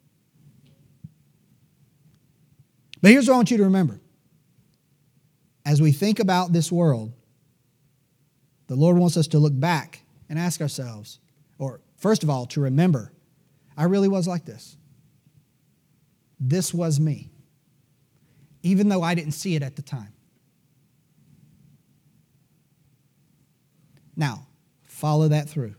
But 3.00 3.10
here's 3.12 3.28
what 3.28 3.34
I 3.34 3.36
want 3.36 3.50
you 3.50 3.56
to 3.58 3.64
remember 3.64 4.00
as 5.64 5.82
we 5.82 5.92
think 5.92 6.18
about 6.18 6.52
this 6.52 6.72
world, 6.72 7.12
the 8.68 8.74
Lord 8.74 8.96
wants 8.96 9.16
us 9.16 9.26
to 9.28 9.38
look 9.38 9.58
back 9.58 10.02
and 10.28 10.38
ask 10.38 10.60
ourselves, 10.60 11.20
or 11.58 11.80
first 11.96 12.22
of 12.22 12.30
all, 12.30 12.46
to 12.46 12.60
remember, 12.62 13.12
I 13.76 13.84
really 13.84 14.08
was 14.08 14.26
like 14.26 14.46
this. 14.46 14.76
This 16.40 16.72
was 16.72 16.98
me, 16.98 17.30
even 18.62 18.88
though 18.88 19.02
I 19.02 19.14
didn't 19.14 19.32
see 19.32 19.56
it 19.56 19.62
at 19.62 19.76
the 19.76 19.82
time. 19.82 20.12
Now, 24.16 24.46
follow 24.84 25.28
that 25.28 25.48
through. 25.48 25.74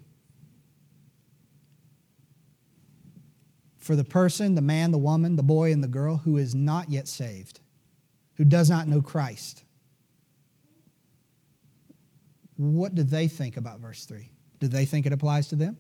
For 3.90 3.96
the 3.96 4.04
person, 4.04 4.54
the 4.54 4.62
man, 4.62 4.92
the 4.92 5.00
woman, 5.00 5.36
the 5.36 5.42
boy, 5.42 5.72
and 5.72 5.84
the 5.84 5.88
girl 5.88 6.18
who 6.18 6.38
is 6.38 6.54
not 6.54 6.92
yet 6.92 7.08
saved, 7.08 7.60
who 8.36 8.46
does 8.46 8.70
not 8.70 8.88
know 8.88 9.02
Christ, 9.02 9.64
what 12.56 12.94
do 12.94 13.02
they 13.02 13.28
think 13.28 13.58
about 13.58 13.80
verse 13.80 14.06
3? 14.06 14.30
Do 14.60 14.68
they 14.68 14.86
think 14.86 15.08
it 15.08 15.12
applies 15.12 15.48
to 15.48 15.56
them? 15.56 15.80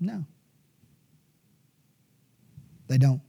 No. 0.00 0.24
They 2.86 2.96
don't. 2.96 3.20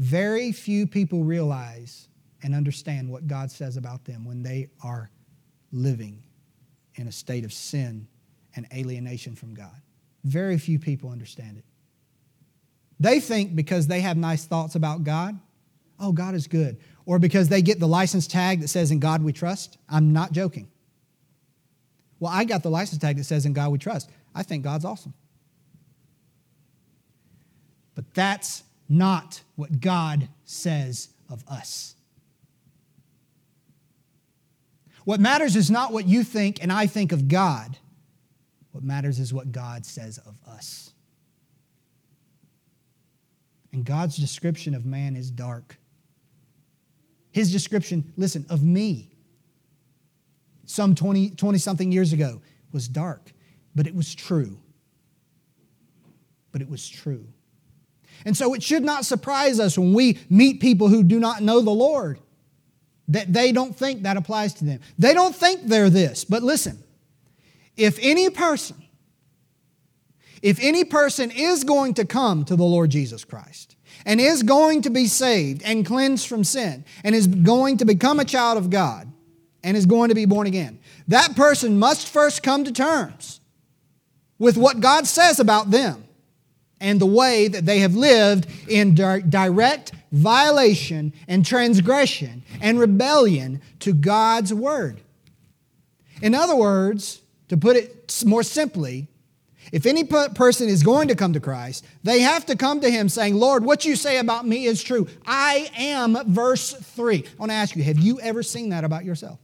Very 0.00 0.50
few 0.50 0.88
people 0.88 1.22
realize 1.22 2.08
and 2.42 2.52
understand 2.52 3.08
what 3.08 3.28
God 3.28 3.48
says 3.48 3.76
about 3.76 4.04
them 4.04 4.24
when 4.24 4.42
they 4.42 4.70
are 4.82 5.08
living 5.70 6.24
in 6.96 7.06
a 7.06 7.12
state 7.12 7.44
of 7.44 7.52
sin 7.52 8.08
and 8.56 8.66
alienation 8.74 9.36
from 9.36 9.54
God. 9.54 9.80
Very 10.24 10.58
few 10.58 10.80
people 10.80 11.10
understand 11.10 11.58
it. 11.58 11.64
They 12.98 13.20
think 13.20 13.54
because 13.54 13.86
they 13.86 14.00
have 14.00 14.16
nice 14.16 14.46
thoughts 14.46 14.74
about 14.74 15.04
God, 15.04 15.38
oh, 15.98 16.12
God 16.12 16.34
is 16.34 16.46
good 16.46 16.78
or 17.06 17.20
because 17.20 17.48
they 17.48 17.62
get 17.62 17.78
the 17.78 17.88
license 17.88 18.26
tag 18.26 18.60
that 18.60 18.68
says, 18.68 18.90
In 18.90 18.98
God 18.98 19.22
we 19.22 19.32
trust. 19.32 19.78
I'm 19.88 20.12
not 20.12 20.32
joking. 20.32 20.68
Well, 22.18 22.32
I 22.34 22.44
got 22.44 22.62
the 22.62 22.70
license 22.70 23.00
tag 23.00 23.16
that 23.16 23.24
says, 23.24 23.46
In 23.46 23.52
God 23.52 23.70
we 23.70 23.78
trust. 23.78 24.10
I 24.34 24.42
think 24.42 24.64
God's 24.64 24.84
awesome. 24.84 25.14
But 27.94 28.12
that's 28.12 28.64
not 28.88 29.40
what 29.54 29.80
God 29.80 30.28
says 30.44 31.08
of 31.30 31.42
us. 31.48 31.94
What 35.04 35.20
matters 35.20 35.54
is 35.54 35.70
not 35.70 35.92
what 35.92 36.06
you 36.06 36.24
think 36.24 36.60
and 36.60 36.72
I 36.72 36.88
think 36.88 37.12
of 37.12 37.28
God. 37.28 37.78
What 38.72 38.82
matters 38.82 39.20
is 39.20 39.32
what 39.32 39.52
God 39.52 39.86
says 39.86 40.18
of 40.18 40.36
us. 40.46 40.92
And 43.76 43.84
God's 43.84 44.16
description 44.16 44.74
of 44.74 44.86
man 44.86 45.16
is 45.16 45.30
dark. 45.30 45.78
His 47.30 47.52
description, 47.52 48.10
listen, 48.16 48.46
of 48.48 48.62
me 48.62 49.10
some 50.64 50.94
20, 50.94 51.32
20 51.32 51.58
something 51.58 51.92
years 51.92 52.14
ago 52.14 52.40
was 52.72 52.88
dark, 52.88 53.32
but 53.74 53.86
it 53.86 53.94
was 53.94 54.14
true. 54.14 54.58
But 56.52 56.62
it 56.62 56.70
was 56.70 56.88
true. 56.88 57.26
And 58.24 58.34
so 58.34 58.54
it 58.54 58.62
should 58.62 58.82
not 58.82 59.04
surprise 59.04 59.60
us 59.60 59.76
when 59.76 59.92
we 59.92 60.20
meet 60.30 60.58
people 60.58 60.88
who 60.88 61.04
do 61.04 61.20
not 61.20 61.42
know 61.42 61.60
the 61.60 61.70
Lord 61.70 62.18
that 63.08 63.30
they 63.30 63.52
don't 63.52 63.76
think 63.76 64.04
that 64.04 64.16
applies 64.16 64.54
to 64.54 64.64
them. 64.64 64.80
They 64.98 65.12
don't 65.12 65.36
think 65.36 65.64
they're 65.64 65.90
this. 65.90 66.24
But 66.24 66.42
listen, 66.42 66.82
if 67.76 67.98
any 68.00 68.30
person, 68.30 68.85
if 70.42 70.58
any 70.60 70.84
person 70.84 71.30
is 71.30 71.64
going 71.64 71.94
to 71.94 72.04
come 72.04 72.44
to 72.44 72.56
the 72.56 72.64
Lord 72.64 72.90
Jesus 72.90 73.24
Christ, 73.24 73.76
and 74.04 74.20
is 74.20 74.42
going 74.42 74.82
to 74.82 74.90
be 74.90 75.06
saved 75.06 75.62
and 75.64 75.84
cleansed 75.84 76.28
from 76.28 76.44
sin 76.44 76.84
and 77.02 77.14
is 77.14 77.26
going 77.26 77.78
to 77.78 77.84
become 77.84 78.20
a 78.20 78.24
child 78.24 78.58
of 78.58 78.70
God 78.70 79.10
and 79.64 79.76
is 79.76 79.86
going 79.86 80.10
to 80.10 80.14
be 80.14 80.26
born 80.26 80.46
again, 80.46 80.78
that 81.08 81.34
person 81.34 81.78
must 81.78 82.08
first 82.08 82.42
come 82.42 82.64
to 82.64 82.72
terms 82.72 83.40
with 84.38 84.56
what 84.56 84.80
God 84.80 85.06
says 85.06 85.40
about 85.40 85.70
them 85.70 86.04
and 86.80 87.00
the 87.00 87.06
way 87.06 87.48
that 87.48 87.64
they 87.64 87.80
have 87.80 87.94
lived 87.94 88.46
in 88.68 88.94
direct 88.94 89.92
violation 90.12 91.12
and 91.26 91.44
transgression 91.44 92.42
and 92.60 92.78
rebellion 92.78 93.60
to 93.80 93.92
God's 93.92 94.52
word. 94.52 95.00
In 96.22 96.34
other 96.34 96.54
words, 96.54 97.22
to 97.48 97.56
put 97.56 97.76
it 97.76 98.22
more 98.24 98.42
simply, 98.42 99.08
if 99.72 99.86
any 99.86 100.04
person 100.04 100.68
is 100.68 100.82
going 100.82 101.08
to 101.08 101.14
come 101.14 101.32
to 101.32 101.40
Christ, 101.40 101.84
they 102.02 102.20
have 102.20 102.46
to 102.46 102.56
come 102.56 102.80
to 102.80 102.90
him 102.90 103.08
saying, 103.08 103.34
Lord, 103.34 103.64
what 103.64 103.84
you 103.84 103.96
say 103.96 104.18
about 104.18 104.46
me 104.46 104.66
is 104.66 104.82
true. 104.82 105.08
I 105.26 105.70
am, 105.76 106.16
verse 106.32 106.72
3. 106.72 107.16
I 107.16 107.24
want 107.38 107.50
to 107.50 107.56
ask 107.56 107.74
you, 107.76 107.82
have 107.82 107.98
you 107.98 108.20
ever 108.20 108.42
seen 108.42 108.70
that 108.70 108.84
about 108.84 109.04
yourself? 109.04 109.38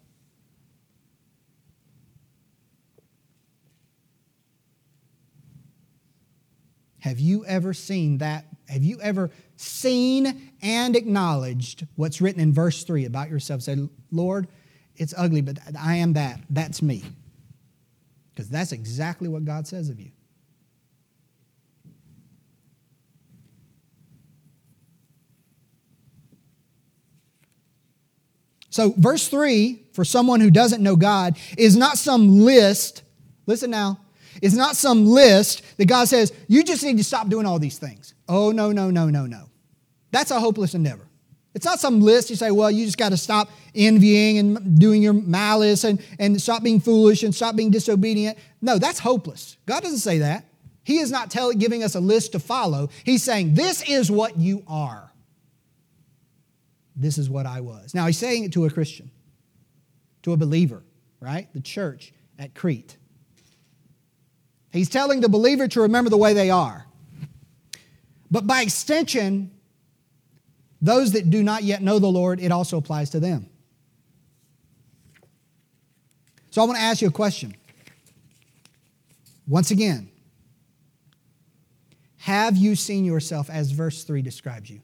Have 7.01 7.19
you 7.19 7.45
ever 7.47 7.75
seen 7.75 8.19
that? 8.19 8.45
Have 8.69 8.85
you 8.85 9.01
ever 9.01 9.31
seen 9.57 10.53
and 10.63 10.95
acknowledged 10.95 11.85
what's 11.97 12.21
written 12.21 12.41
in 12.41 12.53
verse 12.53 12.85
3 12.85 13.07
about 13.07 13.29
yourself? 13.29 13.63
Say, 13.63 13.77
Lord, 14.13 14.47
it's 14.95 15.13
ugly, 15.17 15.41
but 15.41 15.59
I 15.79 15.97
am 15.97 16.13
that. 16.13 16.41
That's 16.49 16.81
me. 16.81 17.03
Because 18.35 18.49
that's 18.49 18.73
exactly 18.73 19.29
what 19.29 19.45
God 19.45 19.67
says 19.67 19.89
of 19.89 20.01
you. 20.01 20.11
So, 28.71 28.95
verse 28.97 29.29
3, 29.29 29.83
for 29.93 30.03
someone 30.03 30.41
who 30.41 30.51
doesn't 30.51 30.83
know 30.83 30.97
God, 30.97 31.37
is 31.59 31.77
not 31.77 31.99
some 31.99 32.41
list. 32.41 33.03
Listen 33.47 33.71
now. 33.71 34.01
It's 34.41 34.55
not 34.55 34.77
some 34.77 35.05
list 35.05 35.63
that 35.77 35.85
God 35.85 36.09
says, 36.09 36.33
you 36.49 36.65
just 36.65 36.83
need 36.83 36.97
to 36.97 37.05
stop 37.05 37.29
doing 37.29 37.45
all 37.45 37.59
these 37.59 37.79
things. 37.79 38.15
Oh, 38.31 38.51
no, 38.51 38.73
no, 38.73 38.91
no, 38.91 39.11
no, 39.11 39.27
no. 39.27 39.45
That's 40.11 40.31
a 40.31 40.41
hopeless 40.41 40.75
endeavor. 40.75 41.07
It's 41.55 41.67
not 41.67 41.81
some 41.81 42.01
list 42.01 42.31
you 42.31 42.37
say, 42.37 42.51
well, 42.51 42.71
you 42.71 42.87
just 42.87 42.97
got 42.97 43.11
to 43.11 43.17
stop 43.17 43.51
envying 43.75 44.39
and 44.39 44.79
doing 44.79 45.03
your 45.03 45.13
malice 45.13 45.85
and, 45.85 46.03
and 46.19 46.41
stop 46.41 46.63
being 46.63 46.81
foolish 46.81 47.23
and 47.23 47.35
stop 47.35 47.57
being 47.57 47.71
disobedient. 47.71 48.39
No, 48.63 48.79
that's 48.79 48.99
hopeless. 48.99 49.59
God 49.67 49.83
doesn't 49.83 49.99
say 49.99 50.19
that. 50.19 50.47
He 50.85 50.99
is 50.99 51.11
not 51.11 51.31
tell, 51.31 51.53
giving 51.53 51.83
us 51.83 51.95
a 51.95 52.01
list 52.01 52.33
to 52.33 52.39
follow. 52.39 52.89
He's 53.05 53.23
saying, 53.23 53.55
this 53.55 53.89
is 53.89 54.11
what 54.11 54.39
you 54.39 54.65
are. 54.67 55.13
This 56.97 57.19
is 57.19 57.29
what 57.31 57.47
I 57.47 57.61
was. 57.61 57.95
Now, 57.95 58.07
he's 58.07 58.19
saying 58.19 58.45
it 58.45 58.53
to 58.55 58.65
a 58.65 58.71
Christian, 58.71 59.11
to 60.23 60.33
a 60.33 60.37
believer, 60.37 60.83
right? 61.21 61.53
The 61.53 61.61
church 61.61 62.13
at 62.39 62.55
Crete. 62.55 62.97
He's 64.73 64.89
telling 64.89 65.21
the 65.21 65.29
believer 65.29 65.69
to 65.69 65.83
remember 65.83 66.11
the 66.11 66.17
way 66.17 66.33
they 66.33 66.51
are. 66.51 66.87
But 68.31 68.47
by 68.47 68.63
extension, 68.63 69.51
those 70.83 71.13
that 71.13 71.31
do 71.31 71.43
not 71.43 71.63
yet 71.63 71.81
know 71.81 72.01
the 72.01 72.09
Lord, 72.09 72.41
it 72.41 72.51
also 72.51 72.77
applies 72.77 73.11
to 73.11 73.21
them. 73.21 73.47
So 76.51 76.61
I 76.61 76.67
want 76.67 76.77
to 76.77 76.83
ask 76.83 77.01
you 77.01 77.09
a 77.09 77.13
question. 77.13 77.55
Once 79.47 79.71
again, 79.71 80.11
have 82.19 82.57
you 82.57 82.77
seen 82.77 83.05
yourself 83.05 83.49
as 83.49 83.71
verse 83.71 84.05
3 84.05 84.23
describes 84.23 84.69
you? 84.69 84.83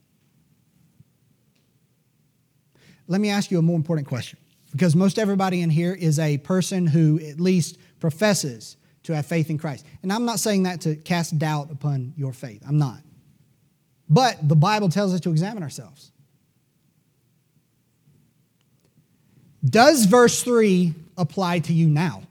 Let 3.07 3.21
me 3.21 3.31
ask 3.31 3.51
you 3.51 3.59
a 3.59 3.63
more 3.63 3.77
important 3.77 4.07
question 4.07 4.39
because 4.73 4.95
most 4.95 5.19
everybody 5.19 5.63
in 5.63 5.71
here 5.71 5.95
is 5.95 6.19
a 6.19 6.39
person 6.39 6.87
who 6.87 7.21
at 7.21 7.41
least 7.41 7.79
professes 8.01 8.77
to 9.05 9.15
have 9.15 9.27
faith 9.27 9.51
in 9.51 9.59
Christ. 9.59 9.85
And 10.03 10.13
I'm 10.13 10.25
not 10.25 10.41
saying 10.41 10.65
that 10.65 10.81
to 10.83 10.97
cast 10.97 11.39
doubt 11.39 11.71
upon 11.71 12.13
your 12.17 12.33
faith. 12.33 12.63
I'm 12.67 12.79
not. 12.79 13.01
But 14.09 14.49
the 14.49 14.57
Bible 14.57 14.89
tells 14.89 15.13
us 15.13 15.21
to 15.21 15.31
examine 15.31 15.63
ourselves. 15.63 16.13
Does 19.65 20.07
verse 20.07 20.43
3 20.43 20.95
apply 21.19 21.59
to 21.59 21.73
you 21.73 21.89
now. 21.89 22.23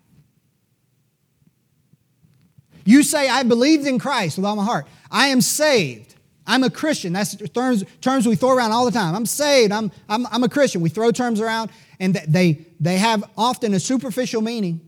You 2.85 3.03
say, 3.03 3.29
I 3.29 3.43
believed 3.43 3.85
in 3.85 3.99
Christ 3.99 4.37
with 4.37 4.45
all 4.45 4.55
my 4.55 4.63
heart. 4.63 4.87
I 5.11 5.27
am 5.27 5.41
saved. 5.41 6.15
I'm 6.47 6.63
a 6.63 6.69
Christian. 6.69 7.11
That's 7.11 7.35
terms, 7.49 7.83
terms 7.99 8.25
we 8.25 8.37
throw 8.37 8.51
around 8.51 8.71
all 8.71 8.85
the 8.85 8.91
time. 8.91 9.13
I'm 9.13 9.25
saved. 9.25 9.73
I'm, 9.73 9.91
I'm, 10.07 10.25
I'm 10.27 10.43
a 10.43 10.49
Christian. 10.49 10.79
We 10.79 10.87
throw 10.87 11.11
terms 11.11 11.41
around, 11.41 11.69
and 11.99 12.15
they, 12.27 12.65
they 12.79 12.97
have 12.97 13.29
often 13.37 13.73
a 13.73 13.79
superficial 13.79 14.41
meaning. 14.41 14.79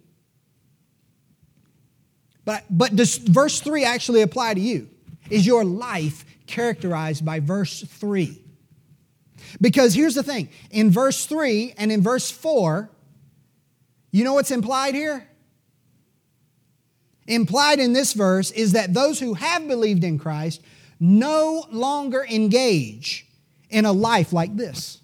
But, 2.45 2.63
but 2.69 2.95
does 2.95 3.17
verse 3.17 3.59
3 3.59 3.83
actually 3.83 4.21
apply 4.21 4.53
to 4.53 4.61
you? 4.61 4.87
Is 5.29 5.45
your 5.45 5.65
life 5.65 6.23
characterized 6.49 7.23
by 7.23 7.39
verse 7.39 7.81
3? 7.81 8.41
Because 9.61 9.93
here's 9.93 10.15
the 10.15 10.23
thing 10.23 10.49
in 10.71 10.91
verse 10.91 11.25
3 11.25 11.75
and 11.77 11.91
in 11.91 12.01
verse 12.01 12.29
4, 12.29 12.89
you 14.11 14.23
know 14.23 14.33
what's 14.33 14.51
implied 14.51 14.95
here? 14.95 15.27
Implied 17.27 17.79
in 17.79 17.93
this 17.93 18.13
verse 18.13 18.49
is 18.51 18.71
that 18.71 18.93
those 18.93 19.19
who 19.19 19.35
have 19.35 19.67
believed 19.67 20.03
in 20.03 20.17
Christ 20.17 20.61
no 20.99 21.65
longer 21.71 22.25
engage 22.29 23.27
in 23.69 23.85
a 23.85 23.91
life 23.91 24.33
like 24.33 24.55
this. 24.55 24.99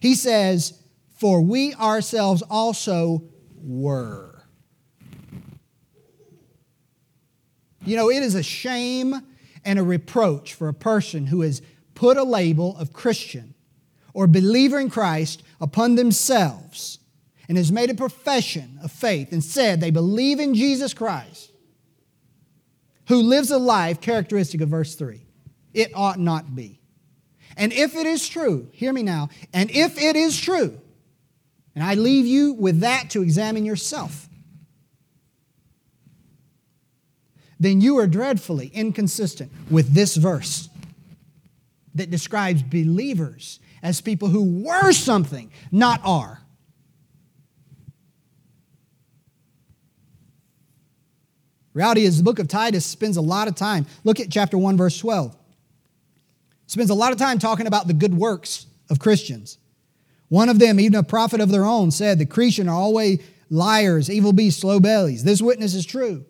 He 0.00 0.14
says, 0.14 0.80
For 1.16 1.42
we 1.42 1.74
ourselves 1.74 2.42
also 2.48 3.22
were. 3.62 4.42
You 7.84 7.96
know, 7.96 8.10
it 8.10 8.22
is 8.22 8.34
a 8.34 8.42
shame 8.42 9.14
and 9.68 9.78
a 9.78 9.82
reproach 9.82 10.54
for 10.54 10.66
a 10.66 10.74
person 10.74 11.26
who 11.26 11.42
has 11.42 11.60
put 11.94 12.16
a 12.16 12.22
label 12.22 12.74
of 12.78 12.94
Christian 12.94 13.52
or 14.14 14.26
believer 14.26 14.80
in 14.80 14.88
Christ 14.88 15.42
upon 15.60 15.94
themselves 15.94 17.00
and 17.50 17.58
has 17.58 17.70
made 17.70 17.90
a 17.90 17.94
profession 17.94 18.78
of 18.82 18.90
faith 18.90 19.30
and 19.30 19.44
said 19.44 19.78
they 19.78 19.90
believe 19.90 20.40
in 20.40 20.54
Jesus 20.54 20.94
Christ, 20.94 21.52
who 23.08 23.16
lives 23.16 23.50
a 23.50 23.58
life 23.58 24.00
characteristic 24.00 24.62
of 24.62 24.70
verse 24.70 24.94
3. 24.94 25.20
It 25.74 25.90
ought 25.94 26.18
not 26.18 26.54
be. 26.56 26.80
And 27.54 27.70
if 27.70 27.94
it 27.94 28.06
is 28.06 28.26
true, 28.26 28.70
hear 28.72 28.94
me 28.94 29.02
now, 29.02 29.28
and 29.52 29.70
if 29.70 30.00
it 30.00 30.16
is 30.16 30.40
true, 30.40 30.80
and 31.74 31.84
I 31.84 31.92
leave 31.92 32.24
you 32.24 32.54
with 32.54 32.80
that 32.80 33.10
to 33.10 33.22
examine 33.22 33.66
yourself, 33.66 34.27
then 37.60 37.80
you 37.80 37.98
are 37.98 38.06
dreadfully 38.06 38.70
inconsistent 38.72 39.50
with 39.70 39.92
this 39.94 40.16
verse 40.16 40.68
that 41.94 42.10
describes 42.10 42.62
believers 42.62 43.60
as 43.82 44.00
people 44.00 44.28
who 44.28 44.62
were 44.64 44.92
something, 44.92 45.50
not 45.72 46.00
are. 46.04 46.40
Reality 51.74 52.04
is, 52.04 52.18
the 52.18 52.24
book 52.24 52.38
of 52.38 52.48
Titus 52.48 52.84
spends 52.84 53.16
a 53.16 53.20
lot 53.20 53.46
of 53.46 53.54
time. 53.54 53.86
Look 54.02 54.18
at 54.18 54.30
chapter 54.30 54.58
1, 54.58 54.76
verse 54.76 54.98
12. 54.98 55.36
Spends 56.66 56.90
a 56.90 56.94
lot 56.94 57.12
of 57.12 57.18
time 57.18 57.38
talking 57.38 57.66
about 57.66 57.86
the 57.86 57.94
good 57.94 58.14
works 58.14 58.66
of 58.90 58.98
Christians. 58.98 59.58
One 60.28 60.48
of 60.48 60.58
them, 60.58 60.80
even 60.80 60.98
a 60.98 61.02
prophet 61.02 61.40
of 61.40 61.50
their 61.50 61.64
own, 61.64 61.90
said, 61.90 62.18
The 62.18 62.26
Cretan 62.26 62.68
are 62.68 62.74
always 62.74 63.20
liars, 63.48 64.10
evil 64.10 64.32
beasts, 64.32 64.60
slow 64.60 64.80
bellies. 64.80 65.24
This 65.24 65.40
witness 65.40 65.74
is 65.74 65.86
true. 65.86 66.24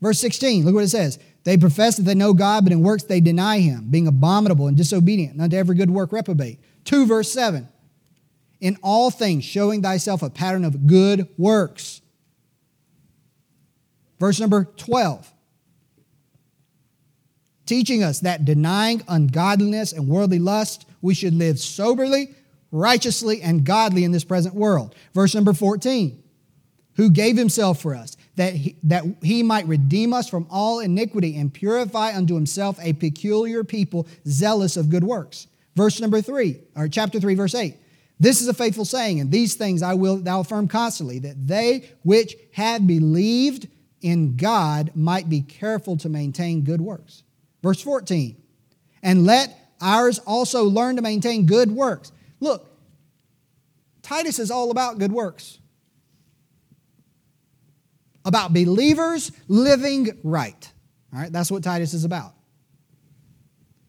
Verse 0.00 0.18
16, 0.20 0.64
look 0.64 0.74
what 0.74 0.84
it 0.84 0.88
says. 0.88 1.18
They 1.44 1.56
profess 1.56 1.96
that 1.96 2.02
they 2.02 2.14
know 2.14 2.32
God, 2.32 2.64
but 2.64 2.72
in 2.72 2.82
works 2.82 3.04
they 3.04 3.20
deny 3.20 3.60
him, 3.60 3.88
being 3.90 4.06
abominable 4.06 4.66
and 4.66 4.76
disobedient, 4.76 5.40
unto 5.40 5.56
every 5.56 5.76
good 5.76 5.90
work 5.90 6.12
reprobate. 6.12 6.58
2 6.84 7.06
verse 7.06 7.30
7. 7.32 7.68
In 8.60 8.78
all 8.82 9.10
things, 9.10 9.44
showing 9.44 9.82
thyself 9.82 10.22
a 10.22 10.30
pattern 10.30 10.64
of 10.64 10.86
good 10.86 11.28
works. 11.36 12.00
Verse 14.18 14.40
number 14.40 14.64
12. 14.64 15.30
Teaching 17.66 18.02
us 18.02 18.20
that 18.20 18.44
denying 18.44 19.02
ungodliness 19.08 19.92
and 19.92 20.08
worldly 20.08 20.38
lust, 20.38 20.86
we 21.02 21.14
should 21.14 21.34
live 21.34 21.58
soberly, 21.58 22.34
righteously, 22.70 23.42
and 23.42 23.64
godly 23.64 24.04
in 24.04 24.12
this 24.12 24.24
present 24.24 24.54
world. 24.54 24.94
Verse 25.12 25.34
number 25.34 25.52
14. 25.52 26.22
Who 26.96 27.10
gave 27.10 27.36
himself 27.36 27.80
for 27.80 27.94
us 27.94 28.16
that 28.36 28.54
he, 28.54 28.76
that 28.82 29.04
he 29.22 29.42
might 29.42 29.66
redeem 29.66 30.12
us 30.12 30.28
from 30.28 30.46
all 30.50 30.80
iniquity 30.80 31.36
and 31.36 31.52
purify 31.52 32.16
unto 32.16 32.34
himself 32.34 32.78
a 32.82 32.92
peculiar 32.94 33.64
people 33.64 34.06
zealous 34.26 34.76
of 34.76 34.90
good 34.90 35.04
works. 35.04 35.46
Verse 35.76 36.00
number 36.00 36.20
three, 36.20 36.60
or 36.76 36.88
chapter 36.88 37.20
three, 37.20 37.34
verse 37.34 37.54
eight. 37.54 37.76
This 38.20 38.40
is 38.40 38.48
a 38.48 38.54
faithful 38.54 38.84
saying, 38.84 39.20
and 39.20 39.30
these 39.30 39.54
things 39.54 39.82
I 39.82 39.94
will 39.94 40.16
thou 40.16 40.40
affirm 40.40 40.68
constantly, 40.68 41.18
that 41.20 41.46
they 41.46 41.90
which 42.02 42.36
have 42.52 42.86
believed 42.86 43.68
in 44.00 44.36
God 44.36 44.92
might 44.94 45.28
be 45.28 45.40
careful 45.40 45.96
to 45.98 46.08
maintain 46.08 46.62
good 46.62 46.80
works. 46.80 47.22
Verse 47.62 47.80
14, 47.80 48.36
and 49.02 49.24
let 49.24 49.58
ours 49.80 50.18
also 50.20 50.64
learn 50.64 50.96
to 50.96 51.02
maintain 51.02 51.46
good 51.46 51.70
works. 51.70 52.12
Look, 52.40 52.70
Titus 54.02 54.38
is 54.38 54.50
all 54.50 54.70
about 54.70 54.98
good 54.98 55.12
works 55.12 55.58
about 58.24 58.52
believers 58.52 59.32
living 59.48 60.18
right. 60.22 60.72
All 61.12 61.20
right, 61.20 61.32
that's 61.32 61.50
what 61.50 61.62
Titus 61.62 61.94
is 61.94 62.04
about. 62.04 62.32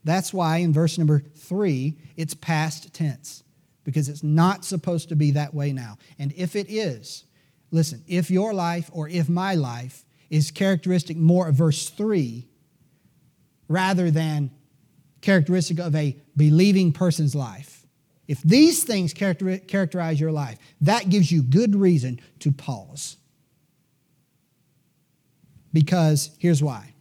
That's 0.04 0.34
why 0.34 0.58
in 0.58 0.74
verse 0.74 0.98
number 0.98 1.24
three, 1.36 1.98
it's 2.15 2.34
past 2.36 2.93
tense, 2.93 3.43
because 3.84 4.08
it's 4.08 4.24
not 4.24 4.63
supposed 4.63 5.10
to 5.10 5.15
be 5.15 5.32
that 5.32 5.54
way 5.54 5.74
now. 5.74 5.98
And 6.19 6.32
if 6.38 6.56
it 6.56 6.67
is, 6.69 7.24
listen, 7.71 8.04
if 8.08 8.30
your 8.30 8.54
life 8.54 8.89
or 8.93 9.10
if 9.10 9.28
my 9.30 9.56
life 9.56 10.06
is 10.30 10.52
characteristic 10.52 11.17
more 11.17 11.48
of 11.48 11.56
verse 11.56 11.89
three 11.89 12.48
rather 13.67 14.12
than 14.12 14.52
characteristic 15.21 15.80
of 15.80 15.95
a 15.95 16.15
believing 16.38 16.91
person's 16.91 17.34
life, 17.34 17.88
if 18.28 18.41
these 18.43 18.84
things 18.84 19.13
characterize 19.13 20.19
your 20.19 20.32
life, 20.32 20.60
that 20.82 21.10
gives 21.10 21.32
you 21.32 21.41
good 21.41 21.76
reason 21.76 22.19
to 22.39 22.52
pause 22.52 23.17
because 25.75 26.29
here's 26.39 26.63
why. 26.63 26.93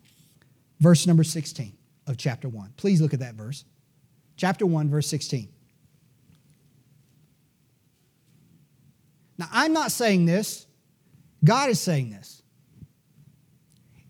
Verse 0.81 1.07
number 1.07 1.23
16 1.23 1.73
of 2.09 2.17
chapter 2.19 2.49
1. 2.49 2.75
Please 2.77 3.01
look 3.01 3.15
at 3.15 3.21
that 3.21 3.35
verse. 3.35 3.65
Chapter 4.37 4.67
1, 4.67 4.91
verse 4.91 5.07
16. 5.07 5.49
Now, 9.39 9.47
I'm 9.53 9.73
not 9.73 9.93
saying 9.93 10.27
this, 10.27 10.67
God 11.45 11.71
is 11.71 11.81
saying 11.81 12.11
this. 12.11 12.43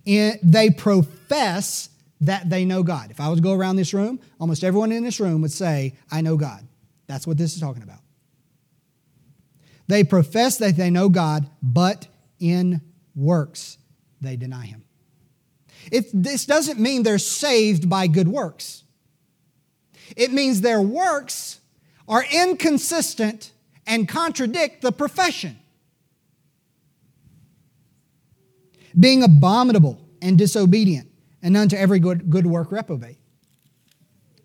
And 0.07 0.39
they 0.43 0.71
profess 0.71 1.91
that 2.23 2.49
they 2.49 2.65
know 2.65 2.83
God. 2.83 3.11
If 3.11 3.21
I 3.21 3.29
was 3.29 3.41
to 3.41 3.43
go 3.43 3.53
around 3.53 3.77
this 3.77 3.93
room, 3.93 4.19
almost 4.41 4.65
everyone 4.65 4.93
in 4.93 5.05
this 5.05 5.21
room 5.21 5.43
would 5.43 5.53
say, 5.53 5.95
I 6.11 6.23
know 6.23 6.39
God. 6.39 6.67
That's 7.07 7.27
what 7.27 7.37
this 7.37 7.55
is 7.55 7.61
talking 7.61 7.83
about. 7.83 8.01
They 9.89 10.05
profess 10.05 10.57
that 10.59 10.77
they 10.79 10.89
know 10.89 11.11
God, 11.11 11.51
but 11.63 12.07
in 12.41 12.81
works 13.15 13.77
they 14.25 14.37
deny 14.37 14.67
him. 14.67 14.85
It, 15.91 16.07
this 16.13 16.47
doesn't 16.47 16.81
mean 16.81 17.03
they're 17.03 17.19
saved 17.19 17.89
by 17.89 18.07
good 18.07 18.29
works. 18.29 18.85
It 20.17 20.33
means 20.33 20.61
their 20.61 20.81
works 20.83 21.61
are 22.09 22.25
inconsistent 22.31 23.53
and 23.87 24.09
contradict 24.09 24.83
the 24.83 24.93
profession. 24.93 25.59
Being 28.99 29.23
abominable 29.23 30.01
and 30.23 30.39
disobedient, 30.39 31.09
and 31.43 31.57
unto 31.57 31.77
every 31.77 31.99
good, 31.99 32.31
good 32.31 32.47
work 32.47 32.73
reprobate. 32.73 33.19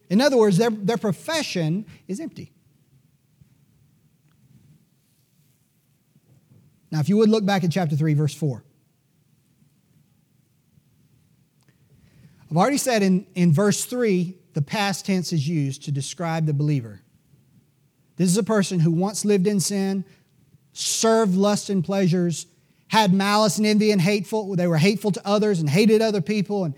In 0.10 0.22
other 0.22 0.38
words, 0.38 0.58
their, 0.58 0.72
their 0.72 0.98
profession 0.98 1.86
is 2.08 2.20
empty. 2.20 2.52
Now, 6.92 7.00
if 7.00 7.08
you 7.08 7.18
would 7.18 7.30
look 7.30 7.46
back 7.46 7.64
at 7.64 7.72
chapter 7.72 7.96
3, 7.96 8.16
verse 8.16 8.34
4. 8.34 8.64
I've 12.50 12.58
already 12.58 12.78
said 12.78 13.04
in, 13.04 13.28
in 13.36 13.54
verse 13.54 13.86
3, 13.86 14.36
the 14.54 14.62
past 14.62 15.06
tense 15.06 15.32
is 15.32 15.48
used 15.48 15.84
to 15.84 15.92
describe 15.92 16.46
the 16.46 16.54
believer. 16.54 17.02
This 18.16 18.30
is 18.30 18.38
a 18.38 18.44
person 18.44 18.80
who 18.80 18.92
once 18.92 19.24
lived 19.24 19.48
in 19.48 19.60
sin, 19.60 20.04
served 20.74 21.36
lust 21.36 21.70
and 21.70 21.84
pleasures, 21.84 22.48
had 22.88 23.14
malice 23.14 23.58
and 23.58 23.68
envy 23.68 23.92
and 23.92 24.02
hateful. 24.02 24.56
They 24.56 24.68
were 24.68 24.78
hateful 24.78 25.12
to 25.12 25.22
others 25.26 25.60
and 25.60 25.70
hated 25.70 26.02
other 26.02 26.22
people 26.22 26.66
and 26.66 26.74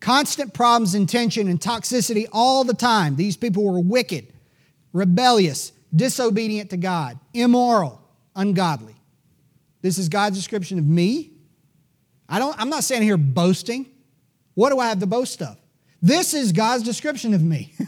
constant 0.00 0.54
problems 0.54 0.94
and 0.94 1.06
tension 1.06 1.48
and 1.48 1.60
toxicity 1.60 2.26
all 2.32 2.64
the 2.64 2.74
time. 2.74 3.16
These 3.16 3.36
people 3.36 3.64
were 3.64 3.80
wicked, 3.80 4.26
rebellious, 4.94 5.72
disobedient 5.94 6.70
to 6.70 6.78
God, 6.78 7.18
immoral, 7.34 8.00
ungodly. 8.34 8.94
This 9.82 9.98
is 9.98 10.08
God's 10.08 10.36
description 10.36 10.78
of 10.78 10.86
me. 10.86 11.32
I 12.28 12.38
don't, 12.38 12.58
I'm 12.58 12.70
not 12.70 12.84
standing 12.84 13.06
here 13.06 13.18
boasting. 13.18 13.89
What 14.60 14.68
do 14.68 14.78
I 14.78 14.90
have 14.90 15.00
to 15.00 15.06
boast 15.06 15.40
of? 15.40 15.56
This 16.02 16.34
is 16.34 16.52
God's 16.52 16.82
description 16.82 17.32
of 17.32 17.42
me. 17.42 17.72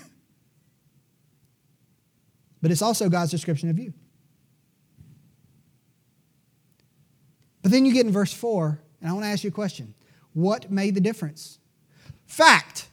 but 2.62 2.70
it's 2.70 2.80
also 2.80 3.10
God's 3.10 3.30
description 3.30 3.68
of 3.68 3.78
you. 3.78 3.92
But 7.60 7.72
then 7.72 7.84
you 7.84 7.92
get 7.92 8.06
in 8.06 8.12
verse 8.12 8.32
4, 8.32 8.80
and 9.02 9.10
I 9.10 9.12
want 9.12 9.26
to 9.26 9.28
ask 9.28 9.44
you 9.44 9.48
a 9.48 9.52
question. 9.52 9.92
What 10.32 10.70
made 10.70 10.94
the 10.94 11.02
difference? 11.02 11.58
Fact. 12.24 12.88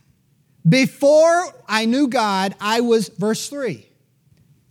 Before 0.68 1.46
I 1.66 1.86
knew 1.86 2.10
God, 2.10 2.56
I 2.60 2.82
was, 2.82 3.08
verse 3.08 3.48
3. 3.48 3.88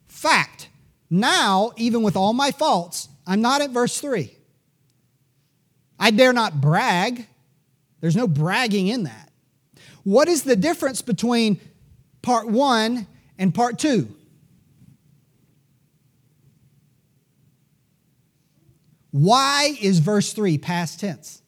Fact. 0.06 0.68
Now, 1.08 1.72
even 1.78 2.02
with 2.02 2.14
all 2.14 2.34
my 2.34 2.50
faults, 2.50 3.08
I'm 3.26 3.40
not 3.40 3.62
at 3.62 3.70
verse 3.70 4.02
3. 4.02 4.36
I 5.98 6.10
dare 6.10 6.34
not 6.34 6.60
brag. 6.60 7.26
There's 8.00 8.16
no 8.16 8.28
bragging 8.28 8.88
in 8.88 9.04
that. 9.04 9.30
What 10.04 10.28
is 10.28 10.42
the 10.42 10.56
difference 10.56 11.02
between 11.02 11.60
part 12.22 12.48
1 12.48 13.06
and 13.38 13.54
part 13.54 13.78
2? 13.78 14.14
Why 19.10 19.76
is 19.80 19.98
verse 19.98 20.32
3 20.32 20.58
past 20.58 21.00
tense 21.00 21.42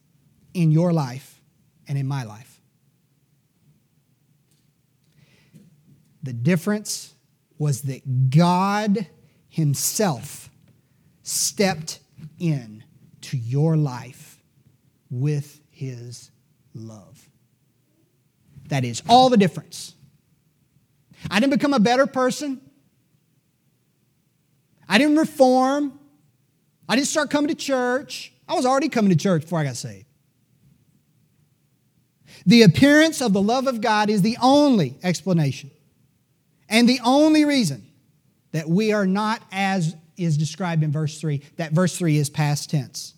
in 0.55 0.73
your 0.73 0.93
life 0.93 1.41
and 1.87 1.97
in 1.97 2.07
my 2.07 2.25
life? 2.25 2.61
The 6.23 6.33
difference 6.33 7.15
was 7.59 7.83
that 7.83 8.31
God 8.31 9.07
Himself 9.49 10.51
stepped 11.23 12.01
in 12.39 12.85
to 13.23 13.37
your 13.37 13.77
life 13.77 14.39
with 15.11 15.61
His 15.71 16.31
love. 16.75 17.29
That 18.69 18.85
is 18.85 19.03
all 19.09 19.29
the 19.31 19.37
difference. 19.37 19.95
I 21.31 21.41
didn't 21.41 21.53
become 21.53 21.75
a 21.75 21.81
better 21.81 22.07
person. 22.07 22.61
I 24.89 24.99
didn't 24.99 25.17
reform. 25.17 25.99
I 26.89 26.97
didn't 26.97 27.09
start 27.09 27.31
coming 27.31 27.49
to 27.49 27.55
church. 27.55 28.33
I 28.49 28.55
was 28.55 28.67
already 28.67 28.89
coming 28.89 29.11
to 29.11 29.17
church 29.17 29.43
before 29.43 29.61
I 29.61 29.65
got 29.65 29.77
saved. 29.77 30.07
The 32.47 32.63
appearance 32.63 33.21
of 33.21 33.33
the 33.33 33.43
love 33.43 33.67
of 33.67 33.81
God 33.81 34.11
is 34.11 34.23
the 34.23 34.37
only 34.41 34.99
explanation 35.03 35.71
and 36.69 36.89
the 36.89 37.01
only 37.05 37.45
reason 37.45 37.87
that 38.53 38.69
we 38.69 38.93
are 38.93 39.07
not 39.07 39.43
as 39.53 39.95
is 40.17 40.37
described 40.37 40.83
in 40.83 40.93
verse 40.93 41.21
3, 41.21 41.43
that 41.57 41.73
verse 41.73 41.97
3 41.97 42.17
is 42.17 42.31
past 42.31 42.71
tense. 42.71 43.15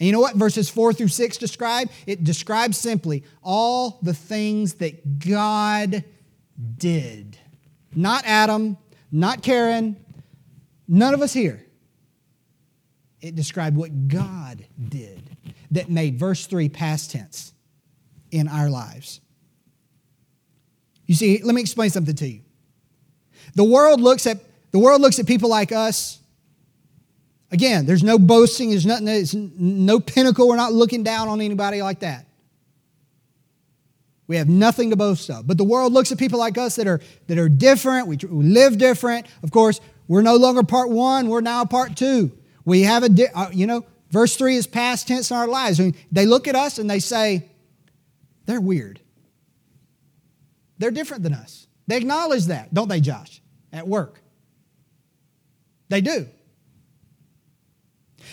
And 0.00 0.06
you 0.06 0.12
know 0.12 0.20
what 0.20 0.34
verses 0.34 0.68
4 0.68 0.92
through 0.94 1.08
6 1.08 1.36
describe? 1.36 1.90
It 2.06 2.24
describes 2.24 2.78
simply 2.78 3.22
all 3.42 4.00
the 4.02 4.14
things 4.14 4.74
that 4.74 5.18
God 5.18 6.02
did. 6.78 7.38
Not 7.94 8.24
Adam, 8.24 8.78
not 9.12 9.42
Karen, 9.42 10.02
none 10.88 11.14
of 11.14 11.20
us 11.20 11.32
here 11.32 11.64
it 13.20 13.34
described 13.34 13.76
what 13.76 14.08
God 14.08 14.64
did 14.88 15.36
that 15.70 15.90
made 15.90 16.18
verse 16.18 16.46
3 16.46 16.68
past 16.68 17.10
tense 17.10 17.52
in 18.30 18.48
our 18.48 18.70
lives. 18.70 19.20
You 21.06 21.14
see, 21.14 21.42
let 21.42 21.54
me 21.54 21.60
explain 21.60 21.90
something 21.90 22.14
to 22.16 22.28
you. 22.28 22.40
The 23.54 23.64
world 23.64 24.00
looks 24.00 24.26
at 24.26 24.38
the 24.70 24.78
world 24.78 25.00
looks 25.00 25.18
at 25.18 25.26
people 25.26 25.50
like 25.50 25.72
us. 25.72 26.19
Again, 27.52 27.86
there's 27.86 28.04
no 28.04 28.18
boasting, 28.18 28.70
there's 28.70 28.86
nothing, 28.86 29.06
there's 29.06 29.34
no 29.34 29.98
pinnacle. 29.98 30.46
We're 30.46 30.56
not 30.56 30.72
looking 30.72 31.02
down 31.02 31.28
on 31.28 31.40
anybody 31.40 31.82
like 31.82 32.00
that. 32.00 32.26
We 34.28 34.36
have 34.36 34.48
nothing 34.48 34.90
to 34.90 34.96
boast 34.96 35.28
of. 35.28 35.46
But 35.48 35.58
the 35.58 35.64
world 35.64 35.92
looks 35.92 36.12
at 36.12 36.18
people 36.18 36.38
like 36.38 36.56
us 36.56 36.76
that 36.76 36.86
are, 36.86 37.00
that 37.26 37.38
are 37.38 37.48
different. 37.48 38.06
We, 38.06 38.16
we 38.16 38.44
live 38.44 38.78
different. 38.78 39.26
Of 39.42 39.50
course, 39.50 39.80
we're 40.06 40.22
no 40.22 40.36
longer 40.36 40.62
part 40.62 40.90
one, 40.90 41.28
we're 41.28 41.40
now 41.40 41.64
part 41.64 41.96
two. 41.96 42.30
We 42.64 42.82
have 42.82 43.02
a, 43.02 43.10
uh, 43.34 43.50
you 43.52 43.66
know, 43.66 43.84
verse 44.10 44.36
3 44.36 44.56
is 44.56 44.66
past 44.66 45.08
tense 45.08 45.30
in 45.30 45.36
our 45.36 45.48
lives. 45.48 45.80
I 45.80 45.84
mean, 45.84 45.96
they 46.12 46.26
look 46.26 46.46
at 46.46 46.54
us 46.54 46.78
and 46.78 46.88
they 46.88 47.00
say, 47.00 47.48
they're 48.46 48.60
weird. 48.60 49.00
They're 50.78 50.90
different 50.90 51.22
than 51.22 51.34
us. 51.34 51.66
They 51.86 51.96
acknowledge 51.96 52.46
that, 52.46 52.72
don't 52.72 52.88
they, 52.88 53.00
Josh, 53.00 53.40
at 53.72 53.86
work? 53.88 54.20
They 55.88 56.00
do. 56.00 56.28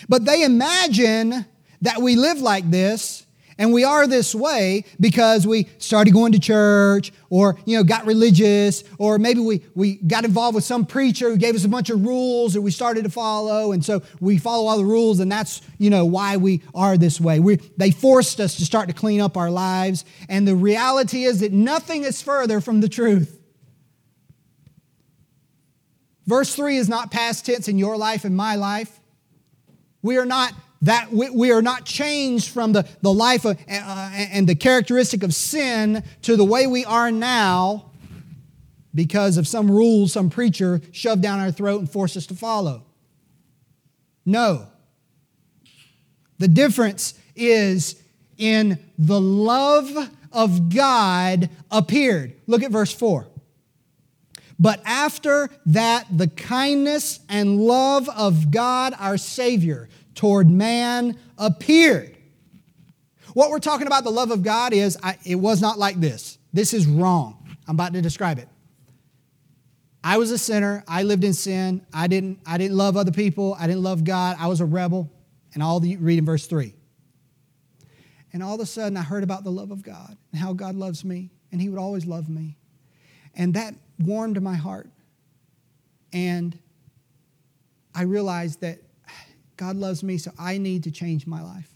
But 0.08 0.24
they 0.24 0.44
imagine 0.44 1.46
that 1.82 2.02
we 2.02 2.16
live 2.16 2.40
like 2.40 2.70
this 2.70 3.24
and 3.60 3.72
we 3.72 3.82
are 3.82 4.06
this 4.06 4.36
way 4.36 4.84
because 5.00 5.44
we 5.44 5.68
started 5.78 6.12
going 6.12 6.30
to 6.32 6.38
church 6.38 7.12
or, 7.28 7.58
you 7.64 7.76
know, 7.76 7.82
got 7.82 8.06
religious 8.06 8.84
or 8.98 9.18
maybe 9.18 9.40
we, 9.40 9.64
we 9.74 9.96
got 9.96 10.24
involved 10.24 10.54
with 10.54 10.62
some 10.62 10.86
preacher 10.86 11.28
who 11.28 11.36
gave 11.36 11.56
us 11.56 11.64
a 11.64 11.68
bunch 11.68 11.90
of 11.90 12.06
rules 12.06 12.54
that 12.54 12.62
we 12.62 12.70
started 12.70 13.02
to 13.02 13.10
follow. 13.10 13.72
And 13.72 13.84
so 13.84 14.02
we 14.20 14.38
follow 14.38 14.68
all 14.68 14.78
the 14.78 14.84
rules 14.84 15.18
and 15.18 15.30
that's, 15.30 15.60
you 15.78 15.90
know, 15.90 16.04
why 16.04 16.36
we 16.36 16.62
are 16.72 16.96
this 16.96 17.20
way. 17.20 17.40
We, 17.40 17.56
they 17.76 17.90
forced 17.90 18.38
us 18.38 18.54
to 18.56 18.64
start 18.64 18.88
to 18.88 18.94
clean 18.94 19.20
up 19.20 19.36
our 19.36 19.50
lives. 19.50 20.04
And 20.28 20.46
the 20.46 20.54
reality 20.54 21.24
is 21.24 21.40
that 21.40 21.52
nothing 21.52 22.04
is 22.04 22.22
further 22.22 22.60
from 22.60 22.80
the 22.80 22.88
truth. 22.88 23.40
Verse 26.26 26.54
3 26.54 26.76
is 26.76 26.88
not 26.88 27.10
past 27.10 27.46
tense 27.46 27.66
in 27.66 27.76
your 27.78 27.96
life 27.96 28.24
and 28.24 28.36
my 28.36 28.54
life. 28.54 28.97
We 30.02 30.18
are 30.18 30.26
not 30.26 30.52
that 30.82 31.12
we, 31.12 31.28
we, 31.30 31.50
are 31.50 31.62
not 31.62 31.84
changed 31.84 32.50
from 32.50 32.72
the, 32.72 32.86
the 33.02 33.12
life 33.12 33.44
of, 33.44 33.58
uh, 33.68 34.10
and 34.14 34.48
the 34.48 34.54
characteristic 34.54 35.24
of 35.24 35.34
sin 35.34 36.04
to 36.22 36.36
the 36.36 36.44
way 36.44 36.68
we 36.68 36.84
are 36.84 37.10
now 37.10 37.90
because 38.94 39.36
of 39.38 39.48
some 39.48 39.70
rules 39.70 40.12
some 40.12 40.30
preacher 40.30 40.80
shoved 40.92 41.22
down 41.22 41.40
our 41.40 41.50
throat 41.50 41.80
and 41.80 41.90
forced 41.90 42.16
us 42.16 42.26
to 42.26 42.34
follow. 42.34 42.84
No. 44.24 44.68
The 46.38 46.48
difference 46.48 47.14
is 47.34 48.00
in 48.36 48.78
the 48.96 49.20
love 49.20 50.10
of 50.32 50.72
God 50.72 51.50
appeared. 51.70 52.34
Look 52.46 52.62
at 52.62 52.70
verse 52.70 52.92
4. 52.92 53.26
But 54.58 54.80
after 54.84 55.50
that, 55.66 56.06
the 56.10 56.28
kindness 56.28 57.20
and 57.28 57.60
love 57.60 58.08
of 58.08 58.50
God 58.50 58.94
our 58.98 59.16
Savior 59.16 59.88
toward 60.14 60.50
man 60.50 61.16
appeared. 61.36 62.16
What 63.34 63.50
we're 63.50 63.60
talking 63.60 63.86
about, 63.86 64.02
the 64.02 64.10
love 64.10 64.32
of 64.32 64.42
God, 64.42 64.72
is 64.72 64.98
I, 65.02 65.16
it 65.24 65.36
was 65.36 65.60
not 65.60 65.78
like 65.78 66.00
this. 66.00 66.38
This 66.52 66.74
is 66.74 66.86
wrong. 66.86 67.56
I'm 67.68 67.76
about 67.76 67.92
to 67.92 68.02
describe 68.02 68.38
it. 68.38 68.48
I 70.02 70.16
was 70.18 70.30
a 70.30 70.38
sinner. 70.38 70.82
I 70.88 71.02
lived 71.02 71.22
in 71.22 71.34
sin. 71.34 71.86
I 71.92 72.08
didn't, 72.08 72.40
I 72.46 72.58
didn't 72.58 72.76
love 72.76 72.96
other 72.96 73.12
people. 73.12 73.56
I 73.58 73.66
didn't 73.66 73.82
love 73.82 74.04
God. 74.04 74.36
I 74.40 74.48
was 74.48 74.60
a 74.60 74.64
rebel. 74.64 75.10
And 75.54 75.62
all 75.62 75.78
the 75.78 75.96
read 75.96 76.18
in 76.18 76.24
verse 76.24 76.46
3. 76.46 76.74
And 78.32 78.42
all 78.42 78.54
of 78.54 78.60
a 78.60 78.66
sudden, 78.66 78.96
I 78.96 79.02
heard 79.02 79.22
about 79.22 79.44
the 79.44 79.50
love 79.50 79.70
of 79.70 79.82
God 79.82 80.16
and 80.32 80.40
how 80.40 80.52
God 80.52 80.74
loves 80.74 81.04
me, 81.04 81.30
and 81.50 81.60
He 81.60 81.68
would 81.68 81.78
always 81.78 82.06
love 82.06 82.28
me. 82.28 82.56
And 83.34 83.54
that 83.54 83.74
warmed 83.98 84.40
my 84.42 84.54
heart. 84.54 84.88
And 86.12 86.58
I 87.94 88.02
realized 88.02 88.60
that 88.60 88.78
God 89.56 89.76
loves 89.76 90.02
me, 90.02 90.18
so 90.18 90.30
I 90.38 90.58
need 90.58 90.84
to 90.84 90.90
change 90.90 91.26
my 91.26 91.42
life. 91.42 91.70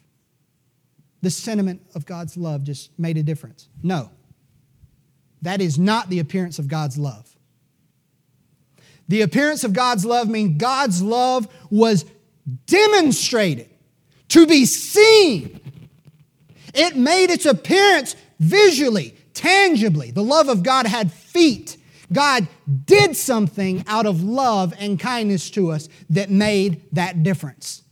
The 1.21 1.31
sentiment 1.31 1.83
of 1.95 2.07
God's 2.07 2.37
love 2.37 2.65
just 2.65 2.97
made 2.99 3.17
a 3.17 3.23
difference. 3.23 3.69
No, 3.83 4.11
that 5.43 5.61
is 5.61 5.79
not 5.79 6.09
the 6.09 6.21
appearance 6.21 6.59
of 6.59 6.69
God's 6.69 6.97
love. 6.97 7.37
The 9.09 9.23
appearance 9.23 9.65
of 9.65 9.73
God's 9.73 10.05
love 10.05 10.29
means 10.29 10.59
God's 10.59 11.03
love 11.03 11.49
was 11.71 12.05
demonstrated 12.67 13.69
to 14.29 14.47
be 14.47 14.65
seen. 14.65 15.61
It 16.73 16.97
made 16.97 17.31
its 17.31 17.45
appearance 17.45 18.17
visually, 18.39 19.17
tangibly. 19.35 20.11
The 20.11 20.23
love 20.23 20.49
of 20.49 20.63
God 20.63 20.87
had 20.87 21.13
feet. 21.13 21.77
God 22.13 22.49
did 22.85 23.17
something 23.17 23.85
out 23.87 24.07
of 24.07 24.23
love 24.23 24.75
and 24.79 24.99
kindness 24.99 25.51
to 25.51 25.71
us 25.71 25.89
that 26.11 26.31
made 26.31 26.83
that 26.93 27.23
difference. 27.23 27.83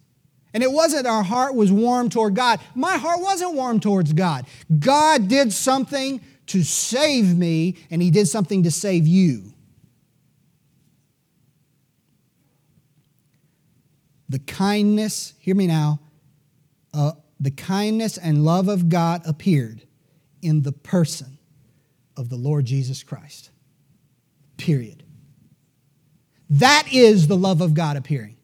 And 0.53 0.63
it 0.63 0.71
wasn't 0.73 1.07
our 1.07 1.23
heart 1.23 1.55
was 1.55 1.71
warm 1.71 2.09
toward 2.09 2.35
God. 2.35 2.61
My 2.75 2.97
heart 2.97 3.21
wasn't 3.21 3.55
warm 3.55 3.81
towards 3.81 4.13
God. 4.13 4.47
God 4.79 5.29
did 5.29 5.53
something 5.53 6.21
to 6.47 6.65
save 6.65 7.37
me, 7.37 7.77
and 7.91 8.03
He 8.03 8.11
did 8.11 8.27
something 8.27 8.65
to 8.65 8.71
save 8.71 9.07
you. 9.07 9.55
The 14.29 14.41
kindness, 14.41 15.35
hear 15.39 15.55
me 15.55 15.67
now, 15.67 16.01
uh, 16.93 17.13
the 17.39 17.51
kindness 17.51 18.19
and 18.19 18.45
love 18.45 18.69
of 18.69 18.89
God 18.89 19.23
appeared 19.25 19.83
in 20.43 20.63
the 20.63 20.73
person 20.73 21.39
of 22.17 22.29
the 22.29 22.37
Lord 22.37 22.65
Jesus 22.65 23.03
Christ. 23.03 23.51
Period. 24.61 25.03
That 26.51 26.89
is 26.93 27.29
the 27.29 27.37
love 27.37 27.63
of 27.63 27.73
God 27.73 27.97
appearing. 27.97 28.37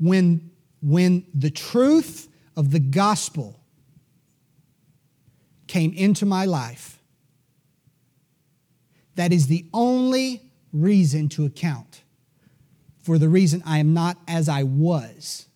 When, 0.00 0.50
when 0.80 1.24
the 1.32 1.50
truth 1.50 2.28
of 2.56 2.72
the 2.72 2.80
gospel 2.80 3.60
came 5.68 5.92
into 5.92 6.26
my 6.26 6.46
life, 6.46 7.00
that 9.14 9.32
is 9.32 9.46
the 9.46 9.66
only 9.72 10.50
reason 10.72 11.28
to 11.28 11.44
account 11.44 12.02
for 13.02 13.18
the 13.18 13.28
reason 13.28 13.62
I 13.64 13.78
am 13.78 13.94
not 13.94 14.16
as 14.26 14.48
I 14.48 14.64
was 14.64 15.46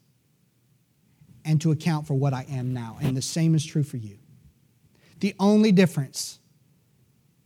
and 1.45 1.61
to 1.63 1.73
account 1.73 2.07
for 2.07 2.15
what 2.15 2.33
I 2.33 2.47
am 2.49 2.73
now. 2.73 2.99
And 3.01 3.17
the 3.17 3.23
same 3.23 3.55
is 3.57 3.65
true 3.67 3.83
for 3.83 3.97
you. 3.97 4.19
The 5.21 5.35
only 5.39 5.73
difference 5.73 6.39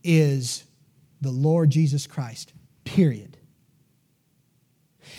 is 0.03 0.63
the 1.21 1.31
Lord 1.31 1.69
Jesus 1.69 2.07
Christ, 2.07 2.53
period. 2.83 3.37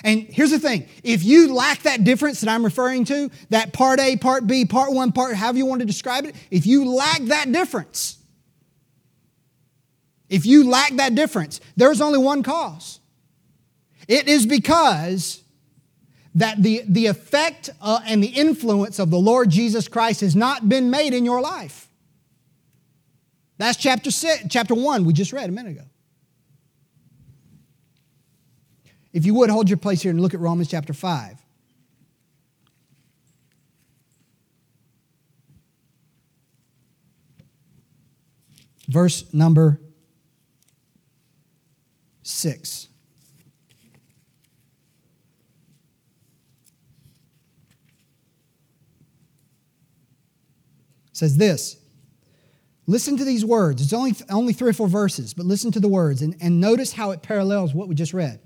And 0.04 0.22
here's 0.22 0.50
the 0.50 0.58
thing 0.58 0.88
if 1.02 1.24
you 1.24 1.54
lack 1.54 1.82
that 1.82 2.04
difference 2.04 2.40
that 2.40 2.50
I'm 2.50 2.64
referring 2.64 3.04
to, 3.06 3.30
that 3.50 3.72
part 3.72 4.00
A, 4.00 4.16
part 4.16 4.46
B, 4.46 4.64
part 4.64 4.92
one, 4.92 5.12
part, 5.12 5.34
however 5.34 5.58
you 5.58 5.66
want 5.66 5.80
to 5.80 5.86
describe 5.86 6.24
it, 6.24 6.34
if 6.50 6.66
you 6.66 6.84
lack 6.84 7.22
that 7.22 7.50
difference, 7.52 8.18
if 10.28 10.46
you 10.46 10.68
lack 10.68 10.96
that 10.96 11.14
difference, 11.14 11.60
there's 11.76 12.00
only 12.00 12.18
one 12.18 12.42
cause. 12.42 13.00
It 14.08 14.28
is 14.28 14.46
because 14.46 15.42
that 16.34 16.62
the, 16.62 16.82
the 16.86 17.06
effect 17.06 17.70
uh, 17.80 18.00
and 18.06 18.22
the 18.22 18.28
influence 18.28 18.98
of 18.98 19.10
the 19.10 19.18
Lord 19.18 19.50
Jesus 19.50 19.88
Christ 19.88 20.22
has 20.22 20.34
not 20.34 20.68
been 20.68 20.90
made 20.90 21.12
in 21.12 21.24
your 21.24 21.40
life. 21.40 21.88
That's 23.62 23.78
chapter 23.78 24.10
six, 24.10 24.42
chapter 24.50 24.74
one 24.74 25.04
we 25.04 25.12
just 25.12 25.32
read 25.32 25.48
a 25.48 25.52
minute 25.52 25.76
ago. 25.76 25.84
If 29.12 29.24
you 29.24 29.34
would 29.34 29.50
hold 29.50 29.70
your 29.70 29.76
place 29.76 30.02
here 30.02 30.10
and 30.10 30.20
look 30.20 30.34
at 30.34 30.40
Romans 30.40 30.68
chapter 30.68 30.92
5. 30.92 31.38
Verse 38.88 39.32
number 39.32 39.80
6. 42.24 42.88
says 51.12 51.36
this 51.36 51.81
listen 52.92 53.16
to 53.16 53.24
these 53.24 53.44
words 53.44 53.82
it's 53.82 53.92
only, 53.92 54.14
only 54.30 54.52
three 54.52 54.70
or 54.70 54.72
four 54.72 54.88
verses 54.88 55.34
but 55.34 55.46
listen 55.46 55.70
to 55.72 55.80
the 55.80 55.88
words 55.88 56.22
and, 56.22 56.36
and 56.40 56.60
notice 56.60 56.92
how 56.92 57.10
it 57.10 57.22
parallels 57.22 57.74
what 57.74 57.88
we 57.88 57.94
just 57.94 58.14
read 58.14 58.40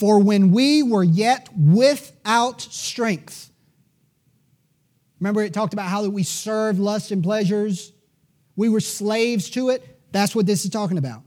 for 0.00 0.18
when 0.18 0.50
we 0.50 0.82
were 0.82 1.04
yet 1.04 1.50
without 1.54 2.62
strength, 2.62 3.52
remember 5.18 5.42
it 5.42 5.52
talked 5.52 5.74
about 5.74 5.88
how 5.88 6.00
that 6.00 6.10
we 6.10 6.22
served 6.22 6.78
lust 6.78 7.10
and 7.10 7.22
pleasures, 7.22 7.92
we 8.56 8.70
were 8.70 8.80
slaves 8.80 9.50
to 9.50 9.68
it. 9.68 10.00
That's 10.10 10.34
what 10.34 10.46
this 10.46 10.64
is 10.64 10.70
talking 10.70 10.96
about. 10.96 11.20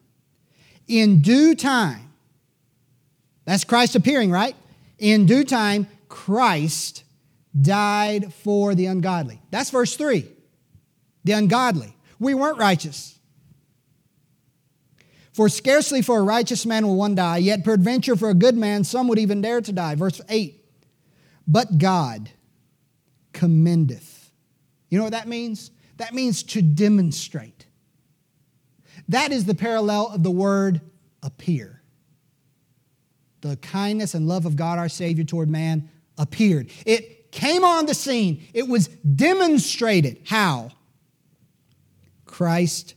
In 0.87 1.21
due 1.21 1.53
time, 1.53 2.11
that's 3.45 3.63
Christ 3.63 3.95
appearing, 3.95 4.31
right? 4.31 4.55
In 4.97 5.27
due 5.27 5.43
time, 5.43 5.87
Christ 6.09 7.03
died 7.61 8.33
for 8.33 8.73
the 8.73 8.87
ungodly. 8.87 9.39
That's 9.51 9.69
verse 9.69 9.95
3. 9.95 10.27
The 11.23 11.33
ungodly. 11.33 11.95
We 12.19 12.33
weren't 12.33 12.57
righteous. 12.57 13.17
For 15.33 15.49
scarcely 15.49 16.01
for 16.01 16.19
a 16.19 16.23
righteous 16.23 16.65
man 16.65 16.85
will 16.85 16.95
one 16.95 17.15
die, 17.15 17.37
yet 17.37 17.63
peradventure 17.63 18.15
for 18.15 18.29
a 18.29 18.35
good 18.35 18.55
man 18.55 18.83
some 18.83 19.07
would 19.07 19.17
even 19.17 19.41
dare 19.41 19.61
to 19.61 19.71
die. 19.71 19.95
Verse 19.95 20.21
8. 20.29 20.63
But 21.47 21.77
God 21.77 22.29
commendeth. 23.33 24.31
You 24.89 24.99
know 24.99 25.03
what 25.03 25.13
that 25.13 25.27
means? 25.27 25.71
That 25.97 26.13
means 26.13 26.43
to 26.43 26.61
demonstrate. 26.61 27.65
That 29.09 29.31
is 29.31 29.45
the 29.45 29.55
parallel 29.55 30.11
of 30.13 30.23
the 30.23 30.31
word 30.31 30.81
appear. 31.23 31.81
The 33.41 33.57
kindness 33.57 34.13
and 34.13 34.27
love 34.27 34.45
of 34.45 34.55
God 34.55 34.79
our 34.79 34.87
Savior 34.87 35.23
toward 35.23 35.49
man 35.49 35.89
appeared. 36.17 36.69
It 36.85 37.31
came 37.31 37.65
on 37.65 37.87
the 37.87 37.95
scene. 37.95 38.47
It 38.53 38.67
was 38.67 38.87
demonstrated. 38.87 40.21
How? 40.25 40.71
Christ 42.33 42.95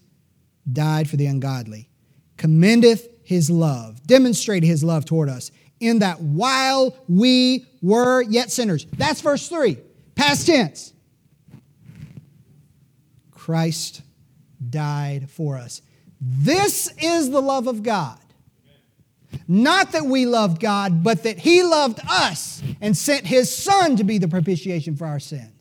died 0.72 1.10
for 1.10 1.18
the 1.18 1.26
ungodly 1.26 1.90
commendeth 2.38 3.06
his 3.22 3.50
love, 3.50 4.02
demonstrated 4.06 4.66
his 4.66 4.82
love 4.82 5.04
toward 5.04 5.28
us, 5.28 5.50
in 5.78 5.98
that 5.98 6.22
while 6.22 6.96
we 7.06 7.66
were 7.82 8.22
yet 8.22 8.50
sinners. 8.50 8.86
That's 8.96 9.20
verse 9.20 9.46
3, 9.46 9.76
past 10.14 10.46
tense. 10.46 10.94
Christ 13.30 14.00
died 14.70 15.28
for 15.30 15.58
us. 15.58 15.82
This 16.18 16.90
is 16.98 17.28
the 17.28 17.42
love 17.42 17.66
of 17.66 17.82
God. 17.82 18.18
Not 19.46 19.92
that 19.92 20.06
we 20.06 20.24
loved 20.24 20.60
God, 20.60 21.04
but 21.04 21.24
that 21.24 21.38
He 21.38 21.62
loved 21.62 22.00
us 22.08 22.62
and 22.80 22.96
sent 22.96 23.26
His 23.26 23.54
Son 23.54 23.96
to 23.96 24.04
be 24.04 24.16
the 24.16 24.28
propitiation 24.28 24.96
for 24.96 25.06
our 25.06 25.20
sins. 25.20 25.55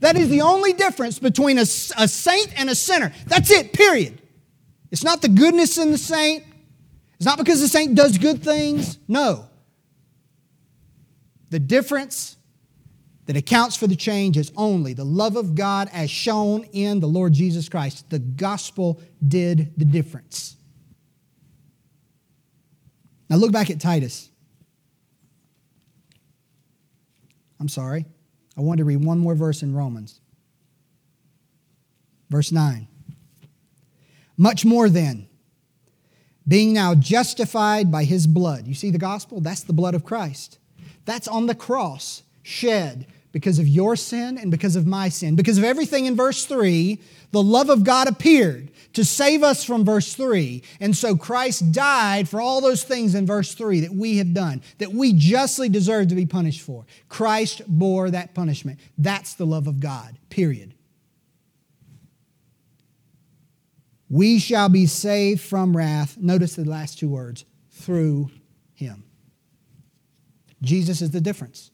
That 0.00 0.16
is 0.16 0.28
the 0.28 0.40
only 0.40 0.72
difference 0.72 1.18
between 1.18 1.58
a, 1.58 1.62
a 1.62 2.08
saint 2.08 2.48
and 2.56 2.70
a 2.70 2.74
sinner. 2.74 3.12
That's 3.26 3.50
it, 3.50 3.72
period. 3.72 4.20
It's 4.90 5.04
not 5.04 5.22
the 5.22 5.28
goodness 5.28 5.78
in 5.78 5.90
the 5.90 5.98
saint. 5.98 6.44
It's 7.14 7.26
not 7.26 7.38
because 7.38 7.60
the 7.60 7.68
saint 7.68 7.94
does 7.94 8.18
good 8.18 8.42
things. 8.42 8.98
No. 9.08 9.48
The 11.50 11.60
difference 11.60 12.36
that 13.26 13.36
accounts 13.36 13.76
for 13.76 13.86
the 13.86 13.96
change 13.96 14.36
is 14.36 14.52
only 14.56 14.94
the 14.94 15.04
love 15.04 15.36
of 15.36 15.54
God 15.54 15.88
as 15.92 16.10
shown 16.10 16.64
in 16.72 17.00
the 17.00 17.06
Lord 17.06 17.32
Jesus 17.32 17.68
Christ. 17.68 18.10
The 18.10 18.18
gospel 18.18 19.00
did 19.26 19.72
the 19.76 19.84
difference. 19.84 20.56
Now 23.30 23.36
look 23.36 23.52
back 23.52 23.70
at 23.70 23.80
Titus. 23.80 24.28
I'm 27.60 27.68
sorry. 27.68 28.04
I 28.56 28.60
want 28.60 28.78
to 28.78 28.84
read 28.84 29.04
one 29.04 29.18
more 29.18 29.34
verse 29.34 29.62
in 29.62 29.74
Romans. 29.74 30.20
Verse 32.30 32.52
9. 32.52 32.88
Much 34.36 34.64
more 34.64 34.88
then, 34.88 35.28
being 36.46 36.72
now 36.72 36.94
justified 36.94 37.92
by 37.92 38.04
his 38.04 38.26
blood. 38.26 38.66
You 38.66 38.74
see 38.74 38.90
the 38.90 38.98
gospel? 38.98 39.40
That's 39.40 39.62
the 39.62 39.72
blood 39.72 39.94
of 39.94 40.04
Christ. 40.04 40.58
That's 41.04 41.28
on 41.28 41.46
the 41.46 41.54
cross, 41.54 42.22
shed 42.42 43.06
because 43.30 43.58
of 43.58 43.68
your 43.68 43.96
sin 43.96 44.36
and 44.38 44.50
because 44.50 44.76
of 44.76 44.86
my 44.86 45.08
sin. 45.08 45.36
Because 45.36 45.58
of 45.58 45.64
everything 45.64 46.06
in 46.06 46.16
verse 46.16 46.44
3, 46.44 47.00
the 47.30 47.42
love 47.42 47.70
of 47.70 47.84
God 47.84 48.08
appeared 48.08 48.70
to 48.94 49.04
save 49.04 49.42
us 49.42 49.64
from 49.64 49.84
verse 49.84 50.14
3. 50.14 50.62
And 50.80 50.96
so 50.96 51.16
Christ 51.16 51.72
died 51.72 52.28
for 52.28 52.40
all 52.40 52.60
those 52.60 52.84
things 52.84 53.14
in 53.14 53.26
verse 53.26 53.54
3 53.54 53.80
that 53.80 53.94
we 53.94 54.18
have 54.18 54.34
done, 54.34 54.62
that 54.78 54.92
we 54.92 55.12
justly 55.12 55.68
deserve 55.68 56.08
to 56.08 56.14
be 56.14 56.26
punished 56.26 56.60
for. 56.60 56.86
Christ 57.08 57.62
bore 57.66 58.10
that 58.10 58.34
punishment. 58.34 58.78
That's 58.98 59.34
the 59.34 59.46
love 59.46 59.66
of 59.66 59.80
God, 59.80 60.18
period. 60.30 60.74
we 64.12 64.38
shall 64.38 64.68
be 64.68 64.84
saved 64.84 65.40
from 65.40 65.74
wrath. 65.74 66.18
Notice 66.18 66.54
the 66.54 66.66
last 66.66 66.98
two 66.98 67.08
words 67.08 67.46
through 67.70 68.30
him. 68.74 69.04
Jesus 70.60 71.00
is 71.00 71.12
the 71.12 71.20
difference. 71.20 71.70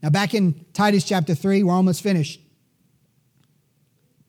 Now, 0.00 0.10
back 0.10 0.32
in 0.32 0.64
Titus 0.72 1.02
chapter 1.02 1.34
3, 1.34 1.64
we're 1.64 1.74
almost 1.74 2.04
finished. 2.04 2.40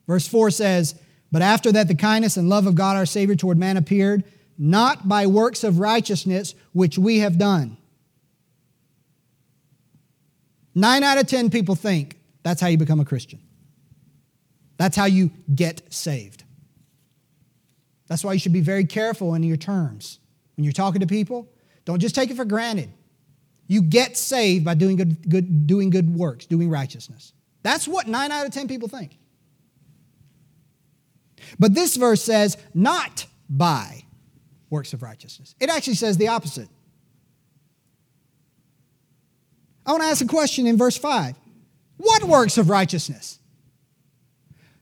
Verse 0.08 0.28
4 0.28 0.51
says, 0.51 0.95
But 1.32 1.41
after 1.41 1.72
that, 1.74 1.88
the 1.88 1.95
kindness 1.95 2.38
and 2.38 2.49
love 2.49 2.66
of 2.66 2.76
God 2.76 2.95
our 2.95 3.05
Savior 3.05 3.36
toward 3.36 3.58
man 3.58 3.78
appeared, 3.78 4.24
not 4.58 5.08
by 5.08 5.28
works 5.28 5.64
of 5.64 5.80
righteousness 5.80 6.55
which 6.74 6.97
we 6.97 7.20
have 7.20 7.38
done. 7.38 7.78
Nine 10.74 11.03
out 11.03 11.18
of 11.18 11.28
ten 11.28 11.49
people 11.49 11.76
think 11.76 12.18
that's 12.43 12.62
how 12.62 12.68
you 12.68 12.78
become 12.78 12.99
a 12.99 13.05
Christian. 13.05 13.39
That's 14.78 14.95
how 14.95 15.05
you 15.05 15.32
get 15.53 15.91
saved. 15.91 16.43
That's 18.08 18.24
why 18.24 18.34
you 18.34 18.39
should 18.39 18.53
be 18.53 18.62
very 18.62 18.86
careful 18.86 19.34
in 19.34 19.43
your 19.43 19.58
terms. 19.58 20.20
When 20.55 20.64
you're 20.64 20.74
talking 20.74 21.01
to 21.01 21.08
people, 21.08 21.51
don't 21.86 21.99
just 21.99 22.16
take 22.16 22.30
it 22.30 22.38
for 22.38 22.45
granted. 22.45 22.89
You 23.68 23.82
get 23.82 24.18
saved 24.18 24.64
by 24.64 24.76
doing 24.76 24.95
good, 24.95 25.30
good, 25.30 25.68
doing 25.68 25.89
good 25.89 26.16
works, 26.16 26.45
doing 26.45 26.70
righteousness. 26.70 27.34
That's 27.64 27.88
what 27.88 28.08
nine 28.08 28.32
out 28.32 28.45
of 28.45 28.53
10 28.53 28.68
people 28.68 28.88
think. 28.88 29.18
But 31.60 31.74
this 31.74 31.96
verse 31.96 32.24
says, 32.24 32.58
not 32.74 33.26
by 33.50 34.04
works 34.70 34.94
of 34.94 35.02
righteousness. 35.02 35.56
It 35.60 35.70
actually 35.70 35.96
says 35.96 36.18
the 36.18 36.28
opposite. 36.30 36.68
I 39.86 39.92
want 39.92 40.04
to 40.04 40.10
ask 40.10 40.24
a 40.24 40.28
question 40.28 40.68
in 40.68 40.78
verse 40.78 40.98
5. 40.98 41.36
What 41.98 42.24
works 42.24 42.58
of 42.58 42.70
righteousness? 42.70 43.40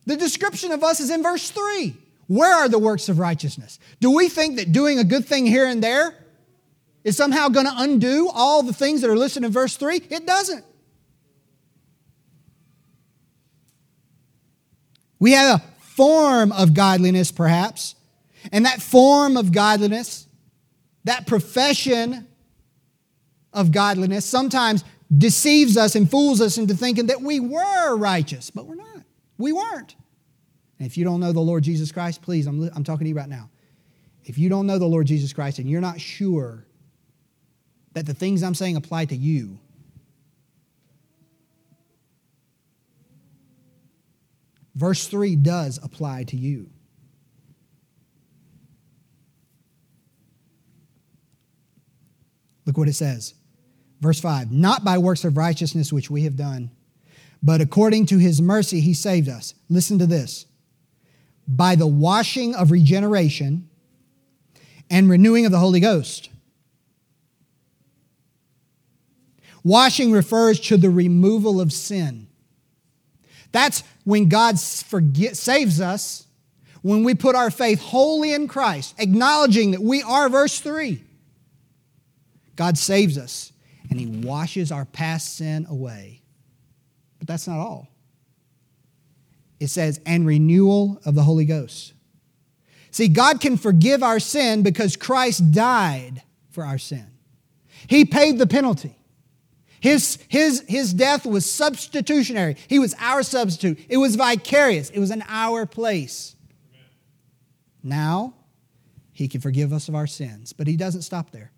The 0.05 0.17
description 0.17 0.71
of 0.71 0.83
us 0.83 0.99
is 0.99 1.09
in 1.09 1.23
verse 1.23 1.51
3. 1.51 1.95
Where 2.27 2.53
are 2.53 2.69
the 2.69 2.79
works 2.79 3.07
of 3.07 3.19
righteousness? 3.19 3.79
Do 3.99 4.11
we 4.11 4.29
think 4.29 4.57
that 4.57 4.71
doing 4.71 4.97
a 4.99 5.03
good 5.03 5.25
thing 5.25 5.45
here 5.45 5.67
and 5.67 5.83
there 5.83 6.15
is 7.03 7.15
somehow 7.15 7.49
going 7.49 7.67
to 7.67 7.73
undo 7.75 8.29
all 8.33 8.63
the 8.63 8.73
things 8.73 9.01
that 9.01 9.09
are 9.09 9.17
listed 9.17 9.43
in 9.43 9.51
verse 9.51 9.77
3? 9.77 9.97
It 10.09 10.25
doesn't. 10.25 10.65
We 15.19 15.31
have 15.31 15.59
a 15.59 15.63
form 15.95 16.51
of 16.51 16.73
godliness, 16.73 17.31
perhaps, 17.31 17.95
And 18.51 18.65
that 18.65 18.81
form 18.81 19.37
of 19.37 19.51
godliness, 19.51 20.27
that 21.05 21.25
profession 21.25 22.27
of 23.53 23.71
godliness, 23.71 24.25
sometimes 24.25 24.83
deceives 25.15 25.77
us 25.77 25.95
and 25.95 26.09
fools 26.09 26.41
us 26.41 26.57
into 26.57 26.75
thinking 26.75 27.07
that 27.07 27.21
we 27.21 27.39
were 27.39 27.95
righteous, 27.95 28.49
but 28.49 28.65
we're 28.65 28.75
not. 28.75 29.03
We 29.37 29.51
weren't. 29.51 29.95
And 30.79 30.85
if 30.85 30.97
you 30.97 31.05
don't 31.05 31.19
know 31.19 31.31
the 31.31 31.39
Lord 31.39 31.63
Jesus 31.63 31.91
Christ, 31.91 32.21
please, 32.21 32.47
I'm, 32.47 32.69
I'm 32.75 32.83
talking 32.83 33.05
to 33.05 33.09
you 33.09 33.15
right 33.15 33.29
now. 33.29 33.49
If 34.25 34.37
you 34.37 34.49
don't 34.49 34.67
know 34.67 34.79
the 34.79 34.85
Lord 34.85 35.07
Jesus 35.07 35.31
Christ 35.33 35.59
and 35.59 35.69
you're 35.69 35.81
not 35.81 36.01
sure 36.01 36.65
that 37.93 38.05
the 38.05 38.13
things 38.13 38.43
I'm 38.43 38.55
saying 38.55 38.75
apply 38.75 39.05
to 39.05 39.15
you, 39.15 39.59
verse 44.75 45.07
3 45.07 45.35
does 45.37 45.79
apply 45.81 46.23
to 46.25 46.37
you. 46.37 46.69
Look 52.65 52.77
what 52.77 52.87
it 52.87 52.93
says. 52.93 53.33
Verse 54.01 54.19
5 54.19 54.51
Not 54.51 54.83
by 54.83 54.97
works 54.97 55.23
of 55.23 55.37
righteousness 55.37 55.93
which 55.93 56.09
we 56.09 56.23
have 56.23 56.35
done, 56.35 56.71
but 57.41 57.61
according 57.61 58.07
to 58.07 58.17
his 58.17 58.41
mercy 58.41 58.79
he 58.79 58.93
saved 58.93 59.29
us. 59.29 59.53
Listen 59.69 59.99
to 59.99 60.05
this 60.05 60.45
by 61.47 61.75
the 61.75 61.87
washing 61.87 62.55
of 62.55 62.71
regeneration 62.71 63.69
and 64.89 65.09
renewing 65.09 65.45
of 65.45 65.51
the 65.51 65.59
Holy 65.59 65.79
Ghost. 65.79 66.29
Washing 69.63 70.11
refers 70.11 70.59
to 70.59 70.77
the 70.77 70.89
removal 70.91 71.59
of 71.59 71.73
sin. 71.73 72.27
That's 73.51 73.83
when 74.03 74.29
God 74.29 74.59
forget, 74.59 75.37
saves 75.37 75.79
us, 75.81 76.25
when 76.81 77.03
we 77.03 77.15
put 77.15 77.35
our 77.35 77.49
faith 77.49 77.79
wholly 77.79 78.33
in 78.33 78.47
Christ, 78.47 78.93
acknowledging 78.99 79.71
that 79.71 79.81
we 79.81 80.03
are, 80.03 80.29
verse 80.29 80.59
3. 80.59 81.01
God 82.55 82.77
saves 82.77 83.17
us 83.17 83.51
and 83.89 83.99
He 83.99 84.05
washes 84.05 84.71
our 84.71 84.85
past 84.85 85.35
sin 85.35 85.65
away. 85.69 86.21
But 87.17 87.27
that's 87.27 87.47
not 87.47 87.57
all. 87.57 87.87
It 89.59 89.67
says, 89.67 89.99
and 90.05 90.27
renewal 90.27 91.01
of 91.05 91.15
the 91.15 91.23
Holy 91.23 91.45
Ghost. 91.45 91.93
See, 92.91 93.07
God 93.07 93.41
can 93.41 93.57
forgive 93.57 94.03
our 94.03 94.19
sin 94.19 94.63
because 94.63 94.95
Christ 94.95 95.51
died 95.51 96.21
for 96.51 96.63
our 96.63 96.77
sin. 96.77 97.07
He 97.87 98.05
paid 98.05 98.37
the 98.37 98.47
penalty. 98.47 98.97
His, 99.85 100.17
his, 100.29 100.63
his 100.67 100.95
death 100.95 101.27
was 101.27 101.49
substitutionary. 101.49 102.55
He 102.67 102.79
was 102.79 102.95
our 102.97 103.21
substitute. 103.21 103.85
It 103.87 103.97
was 103.97 104.15
vicarious. 104.15 104.89
It 104.89 104.99
was 104.99 105.11
in 105.11 105.23
our 105.27 105.67
place. 105.67 106.35
Now, 107.83 108.33
He 109.11 109.27
can 109.27 109.41
forgive 109.41 109.71
us 109.71 109.87
of 109.87 109.93
our 109.93 110.07
sins, 110.07 110.53
but 110.53 110.65
He 110.65 110.75
doesn't 110.75 111.03
stop 111.03 111.29
there. 111.29 111.51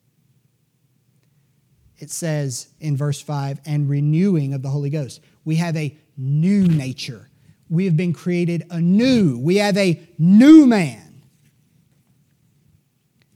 It 2.00 2.12
says 2.12 2.68
in 2.82 2.98
verse 2.98 3.22
5 3.22 3.62
and 3.66 3.90
renewing 3.90 4.54
of 4.54 4.62
the 4.62 4.70
Holy 4.72 4.90
Ghost. 4.90 5.22
We 5.46 5.56
have 5.56 5.78
a 5.78 5.98
new 6.18 6.68
nature. 6.68 7.30
We 7.70 7.86
have 7.86 7.96
been 7.96 8.12
created 8.12 8.68
anew. 8.70 9.40
We 9.40 9.56
have 9.56 9.78
a 9.78 10.06
new 10.18 10.68
man 10.68 11.07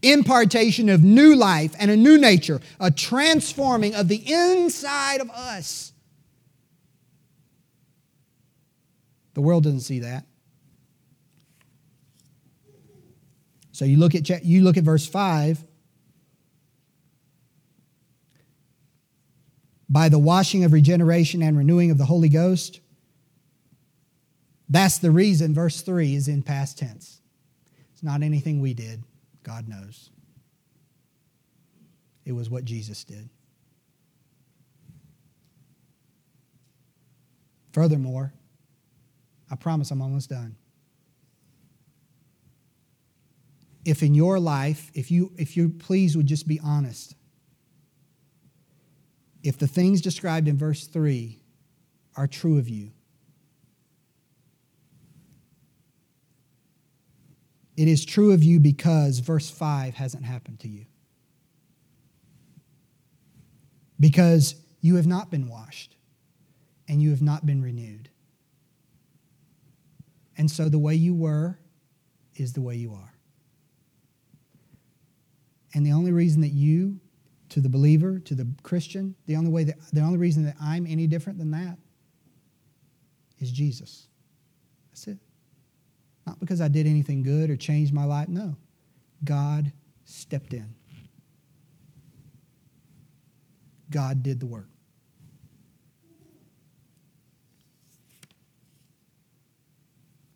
impartation 0.01 0.89
of 0.89 1.03
new 1.03 1.35
life 1.35 1.75
and 1.79 1.91
a 1.91 1.97
new 1.97 2.17
nature, 2.17 2.59
a 2.79 2.91
transforming 2.91 3.95
of 3.95 4.07
the 4.07 4.23
inside 4.31 5.21
of 5.21 5.29
us. 5.29 5.93
The 9.33 9.41
world 9.41 9.63
doesn't 9.63 9.81
see 9.81 9.99
that. 9.99 10.25
So 13.71 13.85
you 13.85 13.97
look 13.97 14.13
at 14.13 14.45
you 14.45 14.61
look 14.63 14.77
at 14.77 14.83
verse 14.83 15.07
5 15.07 15.63
by 19.89 20.07
the 20.07 20.19
washing 20.19 20.63
of 20.63 20.71
regeneration 20.71 21.41
and 21.41 21.57
renewing 21.57 21.91
of 21.91 21.97
the 21.97 22.05
Holy 22.05 22.29
Ghost. 22.29 22.79
That's 24.69 24.99
the 24.99 25.11
reason 25.11 25.53
verse 25.53 25.81
3 25.81 26.15
is 26.15 26.27
in 26.27 26.43
past 26.43 26.77
tense. 26.77 27.21
It's 27.91 28.03
not 28.03 28.21
anything 28.21 28.61
we 28.61 28.73
did. 28.73 29.03
God 29.43 29.67
knows. 29.67 30.09
It 32.25 32.33
was 32.33 32.49
what 32.49 32.65
Jesus 32.65 33.03
did. 33.03 33.29
Furthermore, 37.71 38.33
I 39.49 39.55
promise 39.55 39.91
I'm 39.91 40.01
almost 40.01 40.29
done. 40.29 40.55
If 43.83 44.03
in 44.03 44.13
your 44.13 44.39
life, 44.39 44.91
if 44.93 45.09
you 45.09 45.31
if 45.37 45.57
you 45.57 45.69
please 45.69 46.15
would 46.15 46.27
just 46.27 46.47
be 46.47 46.59
honest, 46.63 47.15
if 49.41 49.57
the 49.57 49.67
things 49.67 50.01
described 50.01 50.47
in 50.47 50.57
verse 50.57 50.85
3 50.85 51.41
are 52.15 52.27
true 52.27 52.59
of 52.59 52.69
you, 52.69 52.91
It 57.81 57.87
is 57.87 58.05
true 58.05 58.31
of 58.31 58.43
you 58.43 58.59
because 58.59 59.17
verse 59.17 59.49
5 59.49 59.95
hasn't 59.95 60.23
happened 60.23 60.59
to 60.59 60.67
you. 60.67 60.85
Because 63.99 64.53
you 64.81 64.97
have 64.97 65.07
not 65.07 65.31
been 65.31 65.49
washed 65.49 65.95
and 66.87 67.01
you 67.01 67.09
have 67.09 67.23
not 67.23 67.43
been 67.43 67.63
renewed. 67.63 68.09
And 70.37 70.51
so 70.51 70.69
the 70.69 70.77
way 70.77 70.93
you 70.93 71.15
were 71.15 71.57
is 72.35 72.53
the 72.53 72.61
way 72.61 72.75
you 72.75 72.93
are. 72.93 73.15
And 75.73 75.83
the 75.83 75.93
only 75.93 76.11
reason 76.11 76.41
that 76.41 76.49
you, 76.49 76.99
to 77.49 77.61
the 77.61 77.69
believer, 77.69 78.19
to 78.19 78.35
the 78.35 78.47
Christian, 78.61 79.15
the 79.25 79.35
only 79.37 79.49
way 79.49 79.63
that 79.63 79.77
the 79.91 80.01
only 80.01 80.19
reason 80.19 80.45
that 80.45 80.55
I'm 80.61 80.85
any 80.85 81.07
different 81.07 81.39
than 81.39 81.49
that 81.49 81.79
is 83.39 83.51
Jesus. 83.51 84.05
That's 84.91 85.07
it. 85.07 85.17
Not 86.25 86.39
because 86.39 86.61
I 86.61 86.67
did 86.67 86.87
anything 86.87 87.23
good 87.23 87.49
or 87.49 87.55
changed 87.55 87.93
my 87.93 88.05
life. 88.05 88.27
No. 88.27 88.55
God 89.23 89.71
stepped 90.05 90.53
in. 90.53 90.73
God 93.89 94.23
did 94.23 94.39
the 94.39 94.45
work. 94.45 94.67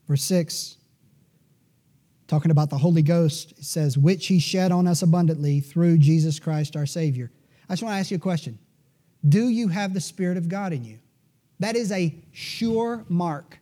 Verse 0.08 0.24
6, 0.24 0.78
talking 2.28 2.52
about 2.52 2.70
the 2.70 2.78
Holy 2.78 3.02
Ghost, 3.02 3.54
it 3.58 3.64
says, 3.64 3.98
which 3.98 4.28
he 4.28 4.40
shed 4.40 4.72
on 4.72 4.88
us 4.88 5.02
abundantly 5.02 5.62
through 5.62 5.98
Jesus 5.98 6.40
Christ 6.40 6.76
our 6.76 6.86
Savior. 6.86 7.32
I 7.68 7.74
just 7.74 7.82
want 7.82 7.94
to 7.96 8.00
ask 8.00 8.12
you 8.12 8.18
a 8.18 8.20
question. 8.20 8.60
Do 9.28 9.50
you 9.50 9.70
have 9.70 9.96
the 9.96 10.02
Spirit 10.02 10.38
of 10.38 10.48
God 10.48 10.74
in 10.74 10.84
you? 10.84 11.00
That 11.60 11.76
is 11.76 11.92
a 11.92 12.14
sure 12.32 13.04
mark 13.10 13.58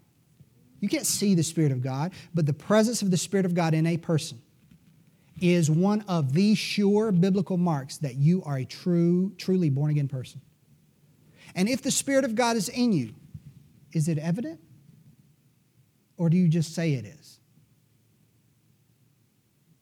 you 0.83 0.89
can't 0.89 1.05
see 1.05 1.33
the 1.33 1.43
Spirit 1.43 1.71
of 1.71 1.81
God, 1.81 2.11
but 2.33 2.45
the 2.45 2.51
presence 2.51 3.01
of 3.01 3.09
the 3.09 3.15
Spirit 3.15 3.45
of 3.45 3.53
God 3.53 3.73
in 3.73 3.87
a 3.87 3.95
person 3.95 4.41
is 5.39 5.71
one 5.71 6.03
of 6.09 6.33
the 6.33 6.55
sure 6.55 7.13
biblical 7.13 7.55
marks 7.55 7.99
that 7.99 8.15
you 8.15 8.43
are 8.43 8.57
a 8.57 8.65
true, 8.65 9.31
truly 9.37 9.69
born 9.69 9.91
again 9.91 10.09
person. 10.09 10.41
And 11.55 11.69
if 11.69 11.81
the 11.83 11.89
Spirit 11.89 12.25
of 12.25 12.35
God 12.35 12.57
is 12.57 12.67
in 12.67 12.91
you, 12.91 13.13
is 13.93 14.09
it 14.09 14.17
evident? 14.17 14.59
Or 16.17 16.29
do 16.29 16.35
you 16.35 16.49
just 16.49 16.75
say 16.75 16.95
it 16.95 17.05
is? 17.05 17.39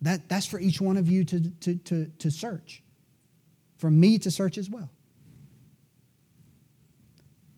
That, 0.01 0.29
that's 0.29 0.45
for 0.45 0.59
each 0.59 0.79
one 0.79 0.97
of 0.97 1.09
you 1.09 1.23
to, 1.23 1.49
to, 1.61 1.75
to, 1.77 2.11
to 2.19 2.29
search, 2.29 2.83
for 3.79 3.89
me 3.89 4.19
to 4.19 4.29
search 4.29 4.59
as 4.59 4.69
well. 4.69 4.91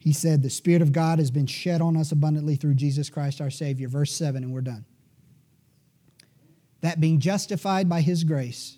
He 0.03 0.11
said, 0.11 0.43
The 0.43 0.49
Spirit 0.49 0.81
of 0.81 0.91
God 0.91 1.19
has 1.19 1.31
been 1.31 1.45
shed 1.45 1.79
on 1.79 1.95
us 1.95 2.11
abundantly 2.11 2.57
through 2.57 2.73
Jesus 2.73 3.09
Christ 3.09 3.39
our 3.39 3.49
Savior. 3.49 3.87
Verse 3.87 4.11
7, 4.11 4.43
and 4.43 4.51
we're 4.51 4.59
done. 4.59 4.83
That 6.81 6.99
being 6.99 7.21
justified 7.21 7.87
by 7.87 8.01
His 8.01 8.25
grace, 8.25 8.77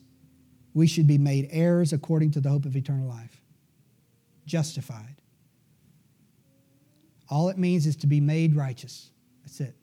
we 0.75 0.85
should 0.85 1.07
be 1.07 1.17
made 1.17 1.47
heirs 1.49 1.91
according 1.93 2.29
to 2.31 2.41
the 2.41 2.49
hope 2.49 2.65
of 2.65 2.75
eternal 2.75 3.09
life. 3.09 3.41
Justified. 4.45 5.15
All 7.27 7.49
it 7.49 7.57
means 7.57 7.87
is 7.87 7.95
to 7.95 8.07
be 8.07 8.21
made 8.21 8.55
righteous. 8.55 9.09
That's 9.41 9.59
it. 9.61 9.75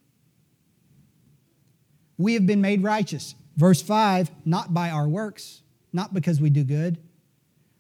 We 2.19 2.35
have 2.35 2.47
been 2.47 2.61
made 2.61 2.85
righteous. 2.85 3.35
Verse 3.57 3.83
5, 3.83 4.31
not 4.45 4.73
by 4.73 4.91
our 4.91 5.09
works, 5.09 5.63
not 5.93 6.15
because 6.15 6.41
we 6.41 6.51
do 6.51 6.63
good, 6.63 6.99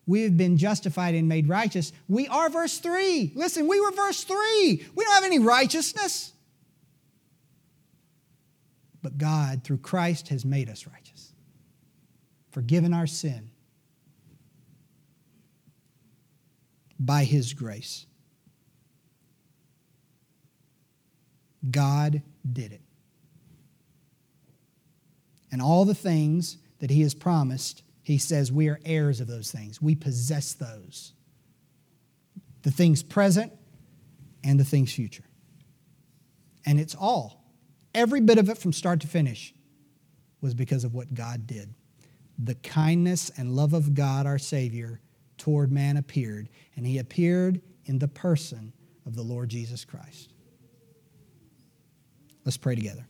we 0.07 0.22
have 0.22 0.36
been 0.36 0.57
justified 0.57 1.14
and 1.14 1.28
made 1.28 1.48
righteous. 1.48 1.92
We 2.09 2.26
are 2.28 2.50
verse 2.50 2.78
3. 2.78 3.32
Listen, 3.34 3.66
we 3.68 3.80
were 3.80 3.92
verse 3.92 4.24
3. 4.24 4.84
We 4.94 5.05
don't 5.05 5.14
have 5.14 5.24
any 5.24 5.38
righteousness. 5.38 6.32
But 9.03 9.18
God, 9.18 9.64
through 9.64 9.78
Christ, 9.78 10.28
has 10.28 10.44
made 10.44 10.68
us 10.68 10.86
righteous, 10.86 11.32
forgiven 12.50 12.92
our 12.92 13.07
sin 13.07 13.50
by 16.98 17.24
His 17.24 17.53
grace. 17.53 18.07
God 21.70 22.22
did 22.50 22.72
it. 22.72 22.80
And 25.50 25.61
all 25.61 25.84
the 25.84 25.94
things 25.94 26.57
that 26.80 26.90
he 26.90 27.03
has 27.03 27.14
promised, 27.14 27.82
he 28.03 28.18
says 28.18 28.50
we 28.50 28.68
are 28.68 28.80
heirs 28.84 29.20
of 29.20 29.28
those 29.28 29.50
things. 29.50 29.80
We 29.80 29.94
possess 29.94 30.55
those. 30.55 31.12
The 32.62 32.70
things 32.70 33.03
present 33.03 33.53
and 34.44 34.59
the 34.59 34.64
things 34.64 34.92
future. 34.92 35.24
And 36.66 36.78
it's 36.80 36.94
all, 36.94 37.44
every 37.94 38.20
bit 38.20 38.38
of 38.38 38.48
it 38.48 38.59
from 38.59 38.72
start 38.72 39.00
to 39.00 39.07
finish, 39.07 39.55
was 40.40 40.55
because 40.55 40.84
of 40.84 40.94
what 40.94 41.14
God 41.14 41.46
did. 41.46 41.74
The 42.38 42.55
kindness 42.57 43.30
and 43.36 43.55
love 43.55 43.72
of 43.72 43.94
God, 43.94 44.26
our 44.26 44.38
Savior, 44.38 45.00
toward 45.38 45.72
man 45.72 45.96
appeared, 45.96 46.48
and 46.76 46.86
he 46.86 46.98
appeared 46.98 47.61
in 47.84 47.98
the 47.98 48.09
person 48.09 48.72
of 49.07 49.14
the 49.14 49.22
Lord 49.22 49.48
Jesus 49.48 49.84
Christ. 49.84 50.32
Let's 52.44 52.57
pray 52.57 52.74
together. 52.74 53.07